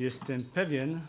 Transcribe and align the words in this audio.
Jestem 0.00 0.44
pewien, 0.44 1.00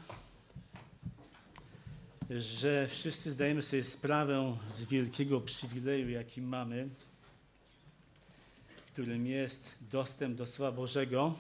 że 2.30 2.88
wszyscy 2.88 3.32
zdajemy 3.32 3.62
sobie 3.62 3.84
sprawę 3.84 4.58
z 4.70 4.84
wielkiego 4.84 5.42
przywileju, 5.42 6.10
jaki 6.10 6.42
mamy, 6.42 6.90
którym 8.88 9.28
jest 9.28 9.78
dostęp 9.92 10.38
do 10.38 10.48
Słowa 10.48 10.72
Bożego, 10.72 11.34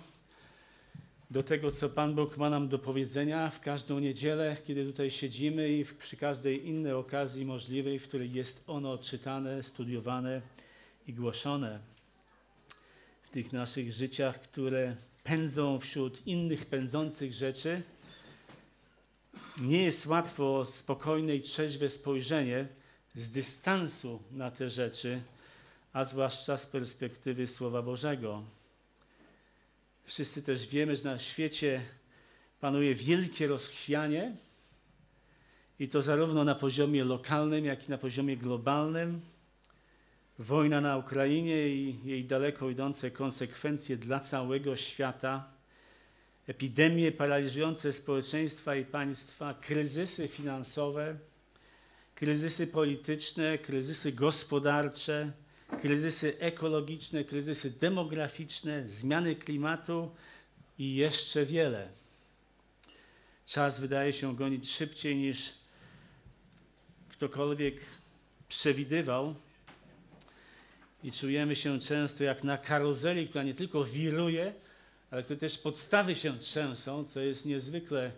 do 1.31 1.43
tego, 1.43 1.71
co 1.71 1.89
Pan 1.89 2.15
Bóg 2.15 2.37
ma 2.37 2.49
nam 2.49 2.67
do 2.67 2.79
powiedzenia 2.79 3.49
w 3.49 3.61
każdą 3.61 3.99
niedzielę, 3.99 4.57
kiedy 4.65 4.85
tutaj 4.85 5.11
siedzimy 5.11 5.69
i 5.69 5.85
przy 5.85 6.17
każdej 6.17 6.67
innej 6.67 6.93
okazji 6.93 7.45
możliwej, 7.45 7.99
w 7.99 8.07
której 8.07 8.33
jest 8.33 8.63
ono 8.67 8.97
czytane, 8.97 9.63
studiowane 9.63 10.41
i 11.07 11.13
głoszone. 11.13 11.79
W 13.23 13.29
tych 13.29 13.53
naszych 13.53 13.93
życiach, 13.93 14.41
które 14.41 14.95
pędzą 15.23 15.79
wśród 15.79 16.27
innych 16.27 16.65
pędzących 16.65 17.33
rzeczy, 17.33 17.81
nie 19.61 19.83
jest 19.83 20.05
łatwo 20.05 20.65
spokojne 20.65 21.35
i 21.35 21.41
trzeźwe 21.41 21.89
spojrzenie 21.89 22.67
z 23.13 23.31
dystansu 23.31 24.23
na 24.31 24.51
te 24.51 24.69
rzeczy, 24.69 25.21
a 25.93 26.03
zwłaszcza 26.03 26.57
z 26.57 26.65
perspektywy 26.65 27.47
Słowa 27.47 27.81
Bożego. 27.81 28.43
Wszyscy 30.03 30.43
też 30.43 30.67
wiemy, 30.67 30.95
że 30.95 31.03
na 31.03 31.19
świecie 31.19 31.81
panuje 32.59 32.95
wielkie 32.95 33.47
rozchwianie 33.47 34.35
i 35.79 35.89
to 35.89 36.01
zarówno 36.01 36.43
na 36.43 36.55
poziomie 36.55 37.03
lokalnym, 37.03 37.65
jak 37.65 37.87
i 37.87 37.91
na 37.91 37.97
poziomie 37.97 38.37
globalnym. 38.37 39.21
Wojna 40.41 40.81
na 40.81 40.97
Ukrainie 40.97 41.69
i 41.69 41.99
jej 42.05 42.25
daleko 42.25 42.69
idące 42.69 43.11
konsekwencje 43.11 43.97
dla 43.97 44.19
całego 44.19 44.75
świata, 44.75 45.51
epidemie 46.47 47.11
paraliżujące 47.11 47.93
społeczeństwa 47.93 48.75
i 48.75 48.85
państwa, 48.85 49.53
kryzysy 49.53 50.27
finansowe, 50.27 51.17
kryzysy 52.15 52.67
polityczne, 52.67 53.57
kryzysy 53.57 54.11
gospodarcze, 54.11 55.31
kryzysy 55.81 56.39
ekologiczne, 56.39 57.23
kryzysy 57.23 57.71
demograficzne, 57.71 58.89
zmiany 58.89 59.35
klimatu 59.35 60.11
i 60.79 60.95
jeszcze 60.95 61.45
wiele. 61.45 61.89
Czas 63.45 63.79
wydaje 63.79 64.13
się 64.13 64.35
gonić 64.35 64.71
szybciej 64.71 65.15
niż 65.15 65.53
ktokolwiek 67.09 67.75
przewidywał. 68.47 69.35
I 71.03 71.11
czujemy 71.11 71.55
się 71.55 71.79
często 71.79 72.23
jak 72.23 72.43
na 72.43 72.57
karuzeli, 72.57 73.27
która 73.27 73.43
nie 73.43 73.53
tylko 73.53 73.83
wiruje, 73.83 74.53
ale 75.11 75.23
które 75.23 75.39
też 75.39 75.57
podstawy 75.57 76.15
się 76.15 76.39
trzęsą, 76.39 77.05
co 77.05 77.19
jest 77.19 77.45
niezwykle 77.45 78.11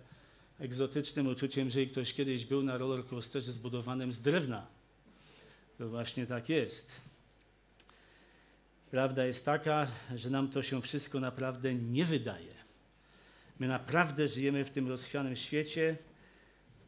egzotycznym 0.59 1.28
uczuciem, 1.28 1.66
jeżeli 1.66 1.88
ktoś 1.88 2.14
kiedyś 2.14 2.45
był 2.45 2.64
na 2.64 2.78
rollercoasterze 2.78 3.52
zbudowanym 3.52 4.14
z 4.14 4.22
drewna. 4.22 4.67
To 5.78 5.89
właśnie 5.89 6.28
tak 6.28 6.50
jest. 6.50 7.02
Prawda 8.92 9.26
jest 9.26 9.45
taka, 9.45 9.88
że 10.16 10.30
nam 10.30 10.48
to 10.48 10.64
się 10.64 10.81
wszystko 10.81 11.20
naprawdę 11.20 11.73
nie 11.76 12.06
wydaje. 12.06 12.54
My 13.59 13.67
naprawdę 13.67 14.28
żyjemy 14.28 14.66
w 14.66 14.70
tym 14.70 14.88
rozchwianym 14.88 15.36
świecie, 15.36 15.98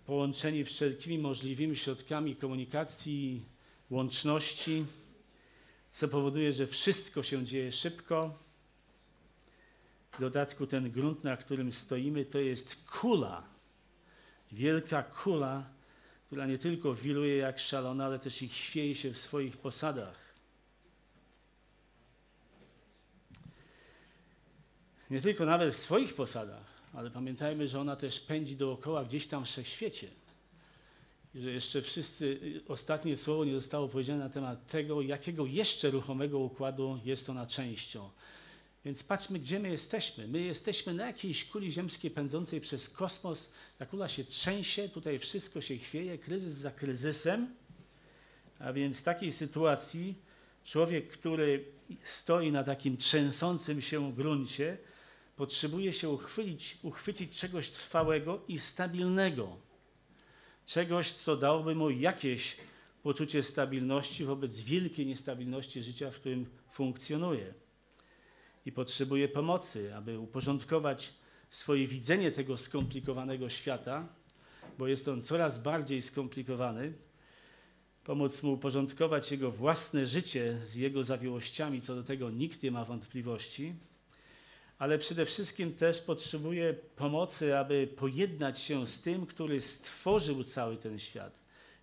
połączeni 0.05 0.65
wszelkimi 0.65 1.17
możliwymi 1.17 1.75
środkami 1.75 2.35
komunikacji, 2.35 3.45
łączności, 3.89 4.85
co 5.95 6.07
powoduje, 6.07 6.51
że 6.51 6.67
wszystko 6.67 7.23
się 7.23 7.45
dzieje 7.45 7.71
szybko. 7.71 8.37
W 10.11 10.19
dodatku 10.19 10.67
ten 10.67 10.91
grunt, 10.91 11.23
na 11.23 11.37
którym 11.37 11.71
stoimy, 11.71 12.25
to 12.25 12.39
jest 12.39 12.75
kula, 12.85 13.43
wielka 14.51 15.03
kula, 15.03 15.69
która 16.25 16.45
nie 16.45 16.57
tylko 16.57 16.93
wiruje 16.93 17.37
jak 17.37 17.59
szalona, 17.59 18.05
ale 18.05 18.19
też 18.19 18.41
i 18.41 18.49
chwieje 18.49 18.95
się 18.95 19.13
w 19.13 19.17
swoich 19.17 19.57
posadach. 19.57 20.25
nie 25.09 25.21
tylko 25.21 25.45
nawet 25.45 25.75
w 25.75 25.77
swoich 25.77 26.13
posadach, 26.13 26.65
ale 26.93 27.11
pamiętajmy, 27.11 27.67
że 27.67 27.79
ona 27.81 27.95
też 27.95 28.19
pędzi 28.19 28.57
dookoła 28.57 29.05
gdzieś 29.05 29.27
tam 29.27 29.45
w 29.45 29.47
wszechświecie. 29.47 30.07
I 30.07 30.24
że 31.35 31.51
jeszcze 31.51 31.81
wszyscy, 31.81 32.39
ostatnie 32.67 33.17
słowo 33.17 33.45
nie 33.45 33.53
zostało 33.53 33.89
powiedziane 33.89 34.23
na 34.23 34.29
temat 34.29 34.67
tego, 34.67 35.01
jakiego 35.01 35.45
jeszcze 35.45 35.91
ruchomego 35.91 36.39
układu 36.39 36.99
jest 37.05 37.29
ona 37.29 37.45
częścią. 37.45 38.09
Więc 38.85 39.03
patrzmy, 39.03 39.39
gdzie 39.39 39.59
my 39.59 39.69
jesteśmy. 39.69 40.27
My 40.27 40.41
jesteśmy 40.41 40.93
na 40.93 41.05
jakiejś 41.05 41.45
kuli 41.45 41.71
ziemskiej 41.71 42.11
pędzącej 42.11 42.61
przez 42.61 42.89
kosmos. 42.89 43.51
Ta 43.77 43.85
kula 43.85 44.07
się 44.07 44.23
trzęsie, 44.23 44.89
tutaj 44.89 45.19
wszystko 45.19 45.61
się 45.61 45.77
chwieje, 45.77 46.17
kryzys 46.17 46.53
za 46.53 46.71
kryzysem. 46.71 47.55
A 48.59 48.73
więc 48.73 48.99
w 48.99 49.03
takiej 49.03 49.31
sytuacji 49.31 50.15
człowiek, 50.63 51.07
który 51.07 51.65
stoi 52.03 52.51
na 52.51 52.63
takim 52.63 52.97
trzęsącym 52.97 53.81
się 53.81 54.13
gruncie, 54.13 54.77
potrzebuje 55.35 55.93
się 55.93 56.17
uchwycić 56.83 57.39
czegoś 57.39 57.69
trwałego 57.69 58.41
i 58.47 58.59
stabilnego. 58.59 59.64
Czegoś, 60.65 61.11
co 61.11 61.37
dałoby 61.37 61.75
mu 61.75 61.89
jakieś 61.89 62.57
poczucie 63.03 63.43
stabilności 63.43 64.25
wobec 64.25 64.61
wielkiej 64.61 65.05
niestabilności 65.05 65.83
życia, 65.83 66.11
w 66.11 66.15
którym 66.15 66.45
funkcjonuje. 66.71 67.53
I 68.65 68.71
potrzebuje 68.71 69.27
pomocy, 69.27 69.95
aby 69.95 70.19
uporządkować 70.19 71.13
swoje 71.49 71.87
widzenie 71.87 72.31
tego 72.31 72.57
skomplikowanego 72.57 73.49
świata, 73.49 74.07
bo 74.77 74.87
jest 74.87 75.07
on 75.07 75.21
coraz 75.21 75.63
bardziej 75.63 76.01
skomplikowany, 76.01 76.93
pomóc 78.03 78.43
mu 78.43 78.53
uporządkować 78.53 79.31
jego 79.31 79.51
własne 79.51 80.05
życie 80.05 80.61
z 80.63 80.75
jego 80.75 81.03
zawiłościami, 81.03 81.81
co 81.81 81.95
do 81.95 82.03
tego 82.03 82.31
nikt 82.31 82.63
nie 82.63 82.71
ma 82.71 82.85
wątpliwości 82.85 83.75
ale 84.79 84.97
przede 84.97 85.25
wszystkim 85.25 85.73
też 85.73 86.01
potrzebuje 86.01 86.73
pomocy, 86.73 87.57
aby 87.57 87.87
pojednać 87.87 88.59
się 88.59 88.87
z 88.87 89.01
tym, 89.01 89.25
który 89.25 89.61
stworzył 89.61 90.43
cały 90.43 90.77
ten 90.77 90.99
świat 90.99 91.39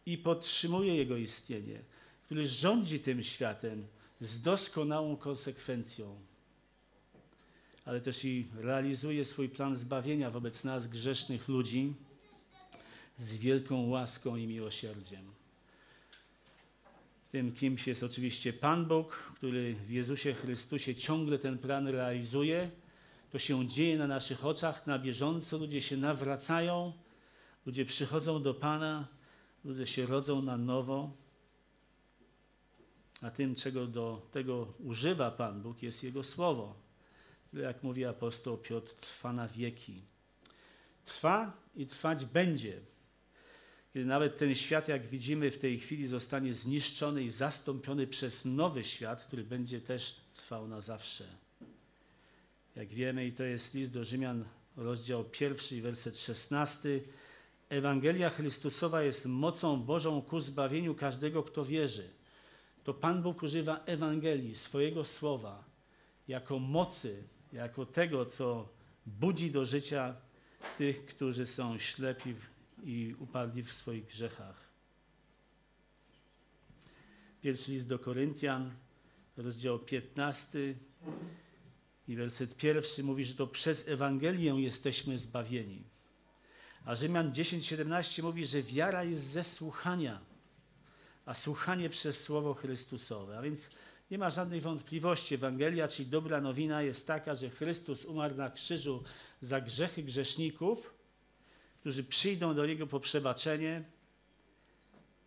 i 0.07 0.19
podtrzymuje 0.19 0.97
jego 0.97 1.17
istnienie, 1.17 1.81
który 2.25 2.47
rządzi 2.47 3.01
tym 3.01 3.23
światem 3.23 3.87
z 4.21 4.43
doskonałą 4.43 5.17
konsekwencją, 5.17 6.21
ale 7.85 8.01
też 8.01 8.25
i 8.25 8.47
realizuje 8.55 9.25
swój 9.25 9.49
plan 9.49 9.77
zbawienia 9.77 10.31
wobec 10.31 10.65
nas, 10.65 10.89
grzesznych 10.89 11.49
ludzi, 11.49 11.95
z 13.17 13.37
wielką 13.37 13.89
łaską 13.89 14.37
i 14.37 14.47
miłosierdziem. 14.47 15.33
Tym 17.33 17.53
kimś 17.53 17.87
jest 17.87 18.03
oczywiście 18.03 18.53
Pan 18.53 18.87
Bóg, 18.87 19.33
który 19.35 19.75
w 19.75 19.91
Jezusie 19.91 20.35
Chrystusie 20.35 20.95
ciągle 20.95 21.39
ten 21.39 21.59
plan 21.59 21.89
realizuje 21.89 22.71
to 23.33 23.39
się 23.39 23.69
dzieje 23.69 23.99
na 23.99 24.07
naszych 24.07 24.45
oczach 24.45 24.87
na 24.87 24.99
bieżąco. 24.99 25.59
Ludzie 25.59 25.81
się 25.81 25.97
nawracają, 25.97 26.93
ludzie 27.67 27.85
przychodzą 27.85 28.43
do 28.43 28.55
Pana, 28.55 29.09
ludzie 29.65 29.87
się 29.87 30.07
rodzą 30.07 30.43
na 30.43 30.57
nowo. 30.57 31.11
A 33.23 33.31
tym, 33.31 33.55
czego 33.55 33.87
do 33.87 34.29
tego 34.33 34.75
używa 34.79 35.31
Pan 35.31 35.63
Bóg, 35.63 35.83
jest 35.83 36.05
Jego 36.05 36.25
Słowo, 36.25 36.75
jak 37.53 37.83
mówi 37.83 38.05
apostoł 38.05 38.59
Piotr, 38.59 38.95
trwa 38.95 39.33
na 39.33 39.49
wieki. 39.49 40.03
Trwa 41.05 41.53
i 41.77 41.87
trwać 41.87 42.25
będzie. 42.25 42.81
Kiedy 43.93 44.07
nawet 44.07 44.39
ten 44.39 44.55
świat, 44.55 44.89
jak 44.89 45.07
widzimy 45.07 45.51
w 45.51 45.59
tej 45.59 45.79
chwili, 45.79 46.07
zostanie 46.07 46.55
zniszczony 46.55 47.25
i 47.25 47.31
zastąpiony 47.31 48.07
przez 48.07 48.45
nowy 48.45 48.85
świat, 48.85 49.25
który 49.25 49.45
będzie 49.45 49.81
też 49.81 50.21
trwał 50.35 50.69
na 50.69 50.81
zawsze. 50.81 51.42
Jak 52.77 52.89
wiemy, 52.89 53.27
i 53.27 53.33
to 53.33 53.43
jest 53.43 53.75
list 53.75 53.93
do 53.93 54.05
Rzymian, 54.05 54.45
rozdział 54.77 55.25
pierwszy, 55.25 55.83
werset 55.83 56.19
szesnasty. 56.19 57.03
Ewangelia 57.69 58.31
Chrystusowa 58.31 59.03
jest 59.03 59.27
mocą 59.27 59.83
Bożą 59.83 60.23
ku 60.23 60.41
zbawieniu 60.41 60.95
każdego, 60.95 61.43
kto 61.43 61.65
wierzy. 61.65 62.09
To 62.85 62.95
Pan 62.95 63.23
Bóg 63.23 63.43
używa 63.43 63.81
Ewangelii, 63.87 64.55
swojego 64.55 65.05
słowa, 65.05 65.65
jako 66.29 66.59
mocy, 66.59 67.23
jako 67.53 67.87
tego, 67.87 68.27
co 68.27 68.69
budzi 69.07 69.51
do 69.51 69.65
życia 69.65 70.17
tych, 70.79 71.07
którzy 71.07 71.47
są 71.47 71.79
ślepi 71.79 72.35
i 72.85 73.15
upadli 73.19 73.63
w 73.63 73.73
swoich 73.73 74.07
grzechach. 74.07 74.73
Pierwszy 77.43 77.73
list 77.73 77.89
do 77.89 77.99
Koryntian, 77.99 78.71
rozdział 79.37 79.79
15, 79.79 80.75
i 82.09 82.17
werset 82.17 82.57
pierwszy 82.57 83.03
mówi, 83.03 83.25
że 83.25 83.35
to 83.35 83.47
przez 83.47 83.89
Ewangelię 83.89 84.55
jesteśmy 84.61 85.19
zbawieni. 85.19 85.83
A 86.85 86.95
Rzymian 86.95 87.33
10:17 87.33 88.23
mówi, 88.23 88.47
że 88.47 88.63
wiara 88.63 89.05
jest 89.05 89.23
ze 89.23 89.45
słuchania, 89.45 90.21
a 91.27 91.35
słuchanie 91.35 91.91
przez 91.91 92.25
Słowo 92.25 92.55
Chrystusowe. 92.55 93.39
A 93.39 93.43
więc 93.43 93.71
Nie 94.13 94.19
ma 94.19 94.31
żadnej 94.31 94.61
wątpliwości. 94.61 95.35
Ewangelia, 95.35 95.89
czyli 95.89 96.09
dobra 96.09 96.41
nowina, 96.41 96.83
jest 96.83 97.07
taka, 97.07 97.35
że 97.35 97.51
Chrystus 97.51 98.05
umarł 98.05 98.35
na 98.35 98.51
krzyżu 98.51 99.03
za 99.41 99.61
grzechy 99.61 100.03
grzeszników, 100.03 100.95
którzy 101.81 102.05
przyjdą 102.05 102.55
do 102.55 102.67
Niego 102.67 102.87
po 102.87 103.01
przebaczenie, 103.01 103.85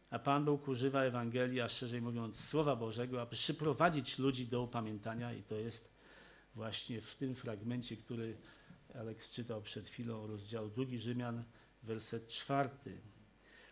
a 0.09 0.19
Pan 0.19 0.45
Bóg 0.45 0.67
używa 0.67 1.03
Ewangelii, 1.03 1.61
a 1.61 1.69
szerzej 1.69 2.01
mówiąc 2.01 2.45
Słowa 2.45 2.75
Bożego, 2.75 3.21
aby 3.21 3.35
przyprowadzić 3.35 4.19
ludzi 4.19 4.47
do 4.47 4.61
upamiętania 4.61 5.33
i 5.33 5.43
to 5.43 5.55
jest 5.55 5.94
właśnie 6.55 7.01
w 7.01 7.15
tym 7.15 7.35
fragmencie, 7.35 7.97
który 7.97 8.37
Aleks 8.95 9.33
czytał 9.33 9.61
przed 9.61 9.89
chwilą, 9.89 10.27
rozdział 10.27 10.69
drugi 10.69 10.99
Rzymian, 10.99 11.43
werset 11.83 12.27
czwarty. 12.27 12.97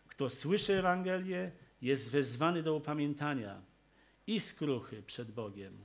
Kto 0.08 0.30
słyszy 0.30 0.74
Ewangelię, 0.74 1.52
jest 1.82 2.12
wezwany 2.12 2.64
do 2.64 2.76
upamiętania 2.76 3.62
i 4.28 4.40
skruchy 4.40 5.04
przed 5.04 5.32
Bogiem, 5.32 5.78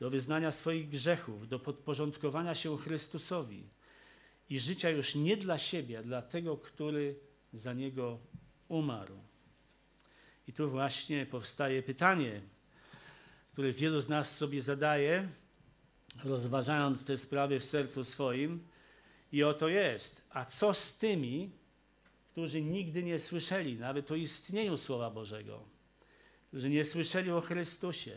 do 0.00 0.10
wyznania 0.10 0.52
swoich 0.52 0.88
grzechów, 0.88 1.48
do 1.48 1.58
podporządkowania 1.58 2.54
się 2.54 2.78
Chrystusowi 2.78 3.68
i 4.50 4.60
życia 4.60 4.90
już 4.90 5.14
nie 5.14 5.36
dla 5.36 5.58
siebie, 5.58 6.02
dla 6.02 6.22
tego, 6.22 6.56
który 6.56 7.16
za 7.52 7.72
niego 7.72 8.18
umarł. 8.68 9.18
I 10.48 10.52
tu 10.52 10.70
właśnie 10.70 11.26
powstaje 11.26 11.82
pytanie, 11.82 12.40
które 13.52 13.72
wielu 13.72 14.00
z 14.00 14.08
nas 14.08 14.36
sobie 14.36 14.62
zadaje, 14.62 15.28
rozważając 16.24 17.04
te 17.04 17.16
sprawy 17.16 17.60
w 17.60 17.64
sercu 17.64 18.04
swoim. 18.04 18.64
I 19.32 19.42
oto 19.42 19.68
jest. 19.68 20.24
A 20.30 20.44
co 20.44 20.74
z 20.74 20.98
tymi, 20.98 21.50
którzy 22.32 22.62
nigdy 22.62 23.02
nie 23.02 23.18
słyszeli 23.18 23.78
nawet 23.78 24.10
o 24.10 24.14
istnieniu 24.14 24.76
Słowa 24.76 25.10
Bożego, 25.10 25.62
którzy 26.48 26.70
nie 26.70 26.84
słyszeli 26.84 27.30
o 27.30 27.40
Chrystusie, 27.40 28.16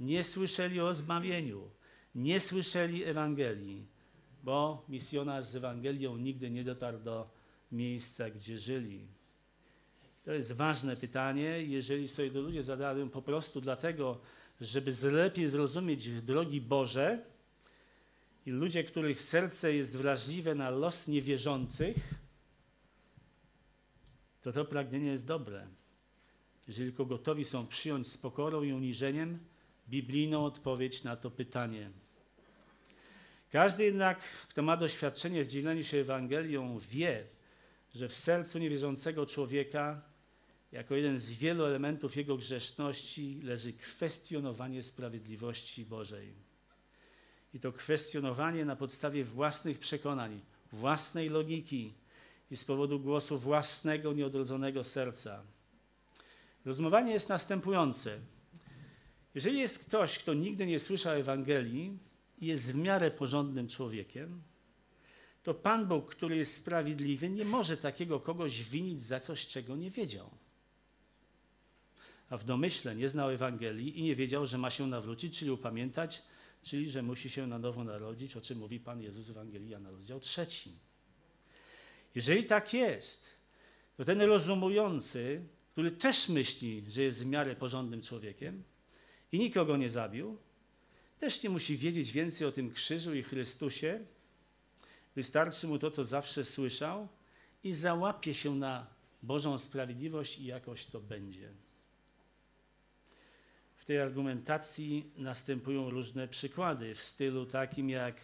nie 0.00 0.24
słyszeli 0.24 0.80
o 0.80 0.92
zbawieniu, 0.92 1.70
nie 2.14 2.40
słyszeli 2.40 3.04
Ewangelii, 3.04 3.86
bo 4.42 4.84
misjonarz 4.88 5.44
z 5.44 5.56
Ewangelią 5.56 6.16
nigdy 6.16 6.50
nie 6.50 6.64
dotarł 6.64 6.98
do 6.98 7.30
miejsca, 7.72 8.30
gdzie 8.30 8.58
żyli. 8.58 9.06
To 10.24 10.32
jest 10.32 10.52
ważne 10.52 10.96
pytanie, 10.96 11.62
jeżeli 11.62 12.08
sobie 12.08 12.30
to 12.30 12.40
ludzie 12.40 12.62
zadają 12.62 13.10
po 13.10 13.22
prostu 13.22 13.60
dlatego, 13.60 14.20
żeby 14.60 14.92
lepiej 15.02 15.48
zrozumieć 15.48 16.08
drogi 16.08 16.60
Boże 16.60 17.31
i 18.46 18.50
ludzie, 18.50 18.84
których 18.84 19.22
serce 19.22 19.74
jest 19.74 19.96
wrażliwe 19.96 20.54
na 20.54 20.70
los 20.70 21.08
niewierzących, 21.08 21.96
to 24.42 24.52
to 24.52 24.64
pragnienie 24.64 25.10
jest 25.10 25.26
dobre. 25.26 25.66
Jeżeli 26.68 26.88
tylko 26.88 27.06
gotowi 27.06 27.44
są 27.44 27.66
przyjąć 27.66 28.06
z 28.06 28.18
pokorą 28.18 28.62
i 28.62 28.72
uniżeniem 28.72 29.38
biblijną 29.88 30.44
odpowiedź 30.44 31.02
na 31.02 31.16
to 31.16 31.30
pytanie. 31.30 31.90
Każdy 33.50 33.84
jednak, 33.84 34.20
kto 34.48 34.62
ma 34.62 34.76
doświadczenie 34.76 35.44
w 35.44 35.46
dzieleniu 35.46 35.84
się 35.84 35.96
Ewangelią, 35.96 36.78
wie, 36.78 37.26
że 37.94 38.08
w 38.08 38.14
sercu 38.14 38.58
niewierzącego 38.58 39.26
człowieka, 39.26 40.02
jako 40.72 40.94
jeden 40.94 41.18
z 41.18 41.32
wielu 41.32 41.64
elementów 41.64 42.16
jego 42.16 42.36
grzeszności, 42.36 43.40
leży 43.42 43.72
kwestionowanie 43.72 44.82
sprawiedliwości 44.82 45.84
Bożej. 45.84 46.51
I 47.54 47.60
to 47.60 47.72
kwestionowanie 47.72 48.64
na 48.64 48.76
podstawie 48.76 49.24
własnych 49.24 49.78
przekonań, 49.78 50.40
własnej 50.72 51.28
logiki 51.28 51.94
i 52.50 52.56
z 52.56 52.64
powodu 52.64 53.00
głosu 53.00 53.38
własnego, 53.38 54.12
nieodrodzonego 54.12 54.84
serca. 54.84 55.42
Rozumowanie 56.64 57.12
jest 57.12 57.28
następujące. 57.28 58.18
Jeżeli 59.34 59.58
jest 59.58 59.78
ktoś, 59.78 60.18
kto 60.18 60.34
nigdy 60.34 60.66
nie 60.66 60.80
słyszał 60.80 61.14
Ewangelii 61.14 61.98
i 62.40 62.46
jest 62.46 62.72
w 62.72 62.74
miarę 62.74 63.10
porządnym 63.10 63.68
człowiekiem, 63.68 64.42
to 65.42 65.54
Pan 65.54 65.86
Bóg, 65.86 66.14
który 66.14 66.36
jest 66.36 66.56
sprawiedliwy, 66.56 67.30
nie 67.30 67.44
może 67.44 67.76
takiego 67.76 68.20
kogoś 68.20 68.62
winić 68.62 69.02
za 69.02 69.20
coś, 69.20 69.46
czego 69.46 69.76
nie 69.76 69.90
wiedział. 69.90 70.30
A 72.30 72.36
w 72.36 72.44
domyśle 72.44 72.96
nie 72.96 73.08
znał 73.08 73.30
Ewangelii 73.30 73.98
i 73.98 74.02
nie 74.02 74.14
wiedział, 74.14 74.46
że 74.46 74.58
ma 74.58 74.70
się 74.70 74.86
nawrócić, 74.86 75.38
czyli 75.38 75.50
upamiętać, 75.50 76.22
czyli 76.62 76.90
że 76.90 77.02
musi 77.02 77.30
się 77.30 77.46
na 77.46 77.58
nowo 77.58 77.84
narodzić, 77.84 78.36
o 78.36 78.40
czym 78.40 78.58
mówi 78.58 78.80
Pan 78.80 79.02
Jezus 79.02 79.26
w 79.26 79.30
Ewangelii 79.30 79.76
na 79.80 79.90
rozdział 79.90 80.20
trzeci. 80.20 80.72
Jeżeli 82.14 82.44
tak 82.44 82.72
jest, 82.74 83.30
to 83.96 84.04
ten 84.04 84.20
rozumujący, 84.20 85.42
który 85.72 85.90
też 85.90 86.28
myśli, 86.28 86.84
że 86.88 87.02
jest 87.02 87.24
w 87.24 87.26
miarę 87.26 87.56
porządnym 87.56 88.02
człowiekiem 88.02 88.62
i 89.32 89.38
nikogo 89.38 89.76
nie 89.76 89.88
zabił, 89.88 90.38
też 91.20 91.42
nie 91.42 91.50
musi 91.50 91.76
wiedzieć 91.76 92.12
więcej 92.12 92.46
o 92.46 92.52
tym 92.52 92.72
krzyżu 92.72 93.14
i 93.14 93.22
Chrystusie. 93.22 94.00
Wystarczy 95.16 95.66
mu 95.66 95.78
to, 95.78 95.90
co 95.90 96.04
zawsze 96.04 96.44
słyszał 96.44 97.08
i 97.64 97.72
załapie 97.72 98.34
się 98.34 98.54
na 98.54 98.86
Bożą 99.22 99.58
sprawiedliwość 99.58 100.38
i 100.38 100.44
jakoś 100.44 100.84
to 100.84 101.00
będzie. 101.00 101.48
W 103.82 103.84
tej 103.84 104.00
argumentacji 104.00 105.10
następują 105.16 105.90
różne 105.90 106.28
przykłady 106.28 106.94
w 106.94 107.02
stylu 107.02 107.46
takim 107.46 107.90
jak, 107.90 108.14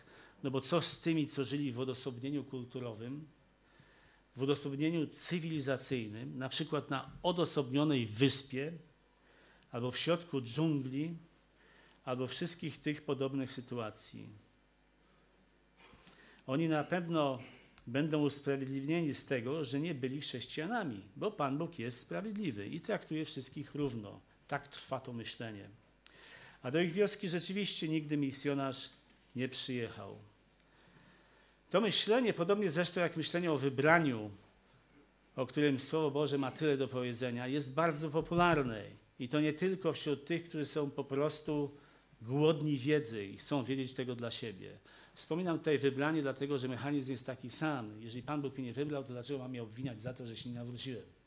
no 0.43 0.51
bo 0.51 0.61
co 0.61 0.81
z 0.81 1.01
tymi, 1.01 1.27
co 1.27 1.45
żyli 1.45 1.73
w 1.73 1.81
odosobnieniu 1.81 2.45
kulturowym, 2.45 3.29
w 4.37 4.43
odosobnieniu 4.43 5.07
cywilizacyjnym, 5.07 6.39
na 6.39 6.49
przykład 6.49 6.91
na 6.91 7.11
odosobnionej 7.23 8.07
wyspie, 8.07 8.73
albo 9.73 9.91
w 9.91 9.99
środku 9.99 10.41
dżungli, 10.41 11.17
albo 12.05 12.27
wszystkich 12.27 12.81
tych 12.81 13.05
podobnych 13.05 13.53
sytuacji. 13.53 14.29
Oni 16.47 16.69
na 16.69 16.85
pewno 16.85 17.39
będą 17.87 18.23
usprawiedliwieni 18.23 19.15
z 19.15 19.27
tego, 19.27 19.65
że 19.65 19.81
nie 19.81 19.95
byli 19.95 20.21
chrześcijanami, 20.21 21.05
bo 21.17 21.31
Pan 21.31 21.59
Bóg 21.59 21.79
jest 21.79 22.01
sprawiedliwy 22.01 22.67
i 22.67 22.81
traktuje 22.81 23.25
wszystkich 23.25 23.75
równo. 23.75 24.28
Tak 24.49 24.69
trwa 24.69 25.01
to 25.01 25.13
myślenie. 25.13 25.69
A 26.63 26.71
do 26.71 26.81
ich 26.81 26.93
wioski 26.93 27.29
rzeczywiście 27.29 27.89
nigdy 27.89 28.17
misjonarz 28.17 28.91
nie 29.37 29.49
przyjechał. 29.49 30.19
To 31.71 31.81
myślenie, 31.81 32.33
podobnie 32.33 32.71
zresztą 32.71 33.01
jak 33.01 33.17
myślenie 33.17 33.53
o 33.53 33.59
wybraniu, 33.59 34.31
o 35.37 35.47
którym 35.47 35.81
Słowo 35.81 36.11
Boże 36.11 36.39
ma 36.39 36.51
tyle 36.51 36.77
do 36.77 36.89
powiedzenia, 36.89 37.47
jest 37.47 37.73
bardzo 37.73 38.11
popularne. 38.11 38.85
I 39.19 39.29
to 39.29 39.41
nie 39.41 39.53
tylko 39.53 39.93
wśród 39.93 40.25
tych, 40.27 40.45
którzy 40.45 40.65
są 40.65 40.91
po 40.91 41.05
prostu 41.05 41.71
głodni 42.23 42.79
wiedzy 42.79 43.25
i 43.25 43.37
chcą 43.37 43.63
wiedzieć 43.63 43.95
tego 43.95 44.17
dla 44.17 44.31
siebie. 44.31 44.79
Wspominam 45.15 45.59
tutaj 45.59 45.79
wybranie, 45.79 46.23
dlatego 46.23 46.59
że 46.59 46.69
mechanizm 46.69 47.13
jest 47.13 47.27
taki 47.27 47.51
sam. 47.51 48.03
Jeżeli 48.03 48.23
Pan 48.23 48.43
Bóg 48.43 48.59
mnie 48.59 48.67
nie 48.67 48.73
wybrał, 48.73 49.05
to 49.05 49.13
dlaczego 49.13 49.39
mam 49.39 49.51
mnie 49.51 49.63
obwiniać 49.63 50.01
za 50.01 50.15
to, 50.15 50.27
że 50.27 50.37
się 50.37 50.49
nie 50.51 50.55
nawróciłem? 50.55 51.18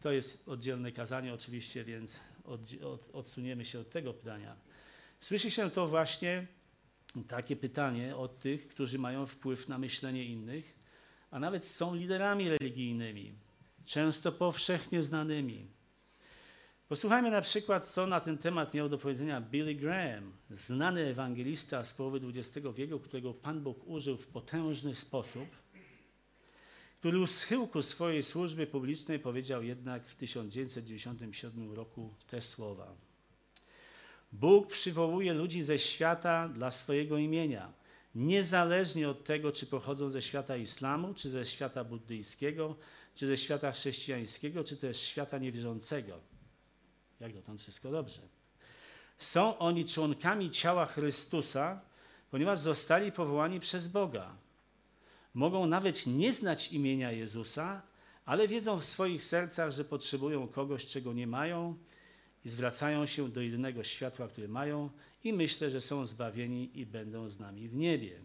To 0.00 0.12
jest 0.12 0.48
oddzielne 0.48 0.92
kazanie 0.92 1.34
oczywiście, 1.34 1.84
więc 1.84 2.20
od, 2.44 2.60
od, 2.82 3.10
odsuniemy 3.12 3.64
się 3.64 3.80
od 3.80 3.90
tego 3.90 4.14
pytania. 4.14 4.56
Słyszy 5.20 5.50
się 5.50 5.70
to 5.70 5.86
właśnie 5.86 6.46
takie 7.28 7.56
pytanie 7.56 8.16
od 8.16 8.38
tych, 8.38 8.68
którzy 8.68 8.98
mają 8.98 9.26
wpływ 9.26 9.68
na 9.68 9.78
myślenie 9.78 10.24
innych, 10.24 10.78
a 11.30 11.38
nawet 11.38 11.66
są 11.66 11.94
liderami 11.94 12.48
religijnymi, 12.48 13.34
często 13.84 14.32
powszechnie 14.32 15.02
znanymi. 15.02 15.66
Posłuchajmy 16.88 17.30
na 17.30 17.40
przykład, 17.40 17.88
co 17.88 18.06
na 18.06 18.20
ten 18.20 18.38
temat 18.38 18.74
miał 18.74 18.88
do 18.88 18.98
powiedzenia 18.98 19.40
Billy 19.40 19.74
Graham, 19.74 20.32
znany 20.50 21.06
ewangelista 21.06 21.84
z 21.84 21.94
połowy 21.94 22.20
XX 22.34 22.66
wieku, 22.74 23.00
którego 23.00 23.34
Pan 23.34 23.60
Bóg 23.60 23.86
użył 23.86 24.16
w 24.16 24.26
potężny 24.26 24.94
sposób– 24.94 25.48
który 26.98 27.18
u 27.18 27.26
schyłku 27.26 27.82
swojej 27.82 28.22
służby 28.22 28.66
publicznej 28.66 29.18
powiedział 29.18 29.62
jednak 29.62 30.08
w 30.08 30.16
1997 30.16 31.72
roku 31.72 32.14
te 32.26 32.42
słowa. 32.42 32.94
Bóg 34.32 34.72
przywołuje 34.72 35.34
ludzi 35.34 35.62
ze 35.62 35.78
świata 35.78 36.48
dla 36.48 36.70
swojego 36.70 37.18
imienia, 37.18 37.72
niezależnie 38.14 39.08
od 39.08 39.24
tego, 39.24 39.52
czy 39.52 39.66
pochodzą 39.66 40.10
ze 40.10 40.22
świata 40.22 40.56
islamu, 40.56 41.14
czy 41.14 41.30
ze 41.30 41.44
świata 41.44 41.84
buddyjskiego, 41.84 42.76
czy 43.14 43.26
ze 43.26 43.36
świata 43.36 43.72
chrześcijańskiego, 43.72 44.64
czy 44.64 44.76
też 44.76 45.00
świata 45.00 45.38
niewierzącego. 45.38 46.20
Jak 47.20 47.34
dotąd 47.34 47.60
wszystko 47.60 47.90
dobrze. 47.90 48.20
Są 49.18 49.58
oni 49.58 49.84
członkami 49.84 50.50
ciała 50.50 50.86
Chrystusa, 50.86 51.80
ponieważ 52.30 52.58
zostali 52.58 53.12
powołani 53.12 53.60
przez 53.60 53.88
Boga 53.88 54.36
Mogą 55.38 55.66
nawet 55.66 56.06
nie 56.06 56.32
znać 56.32 56.72
imienia 56.72 57.12
Jezusa, 57.12 57.82
ale 58.24 58.48
wiedzą 58.48 58.80
w 58.80 58.84
swoich 58.84 59.24
sercach, 59.24 59.72
że 59.72 59.84
potrzebują 59.84 60.48
kogoś, 60.48 60.86
czego 60.86 61.12
nie 61.12 61.26
mają 61.26 61.76
i 62.44 62.48
zwracają 62.48 63.06
się 63.06 63.28
do 63.28 63.40
jedynego 63.40 63.84
światła, 63.84 64.28
które 64.28 64.48
mają 64.48 64.90
i 65.24 65.32
myślę, 65.32 65.70
że 65.70 65.80
są 65.80 66.06
zbawieni 66.06 66.78
i 66.80 66.86
będą 66.86 67.28
z 67.28 67.38
nami 67.38 67.68
w 67.68 67.74
niebie. 67.74 68.20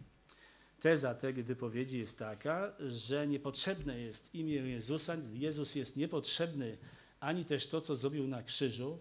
Teza 0.80 1.14
tej 1.14 1.32
wypowiedzi 1.32 1.98
jest 1.98 2.18
taka, 2.18 2.72
że 2.80 3.26
niepotrzebne 3.26 4.00
jest 4.00 4.34
imię 4.34 4.54
Jezusa. 4.54 5.16
Jezus 5.32 5.74
jest 5.74 5.96
niepotrzebny 5.96 6.78
ani 7.20 7.44
też 7.44 7.66
to, 7.66 7.80
co 7.80 7.96
zrobił 7.96 8.26
na 8.28 8.42
krzyżu, 8.42 8.98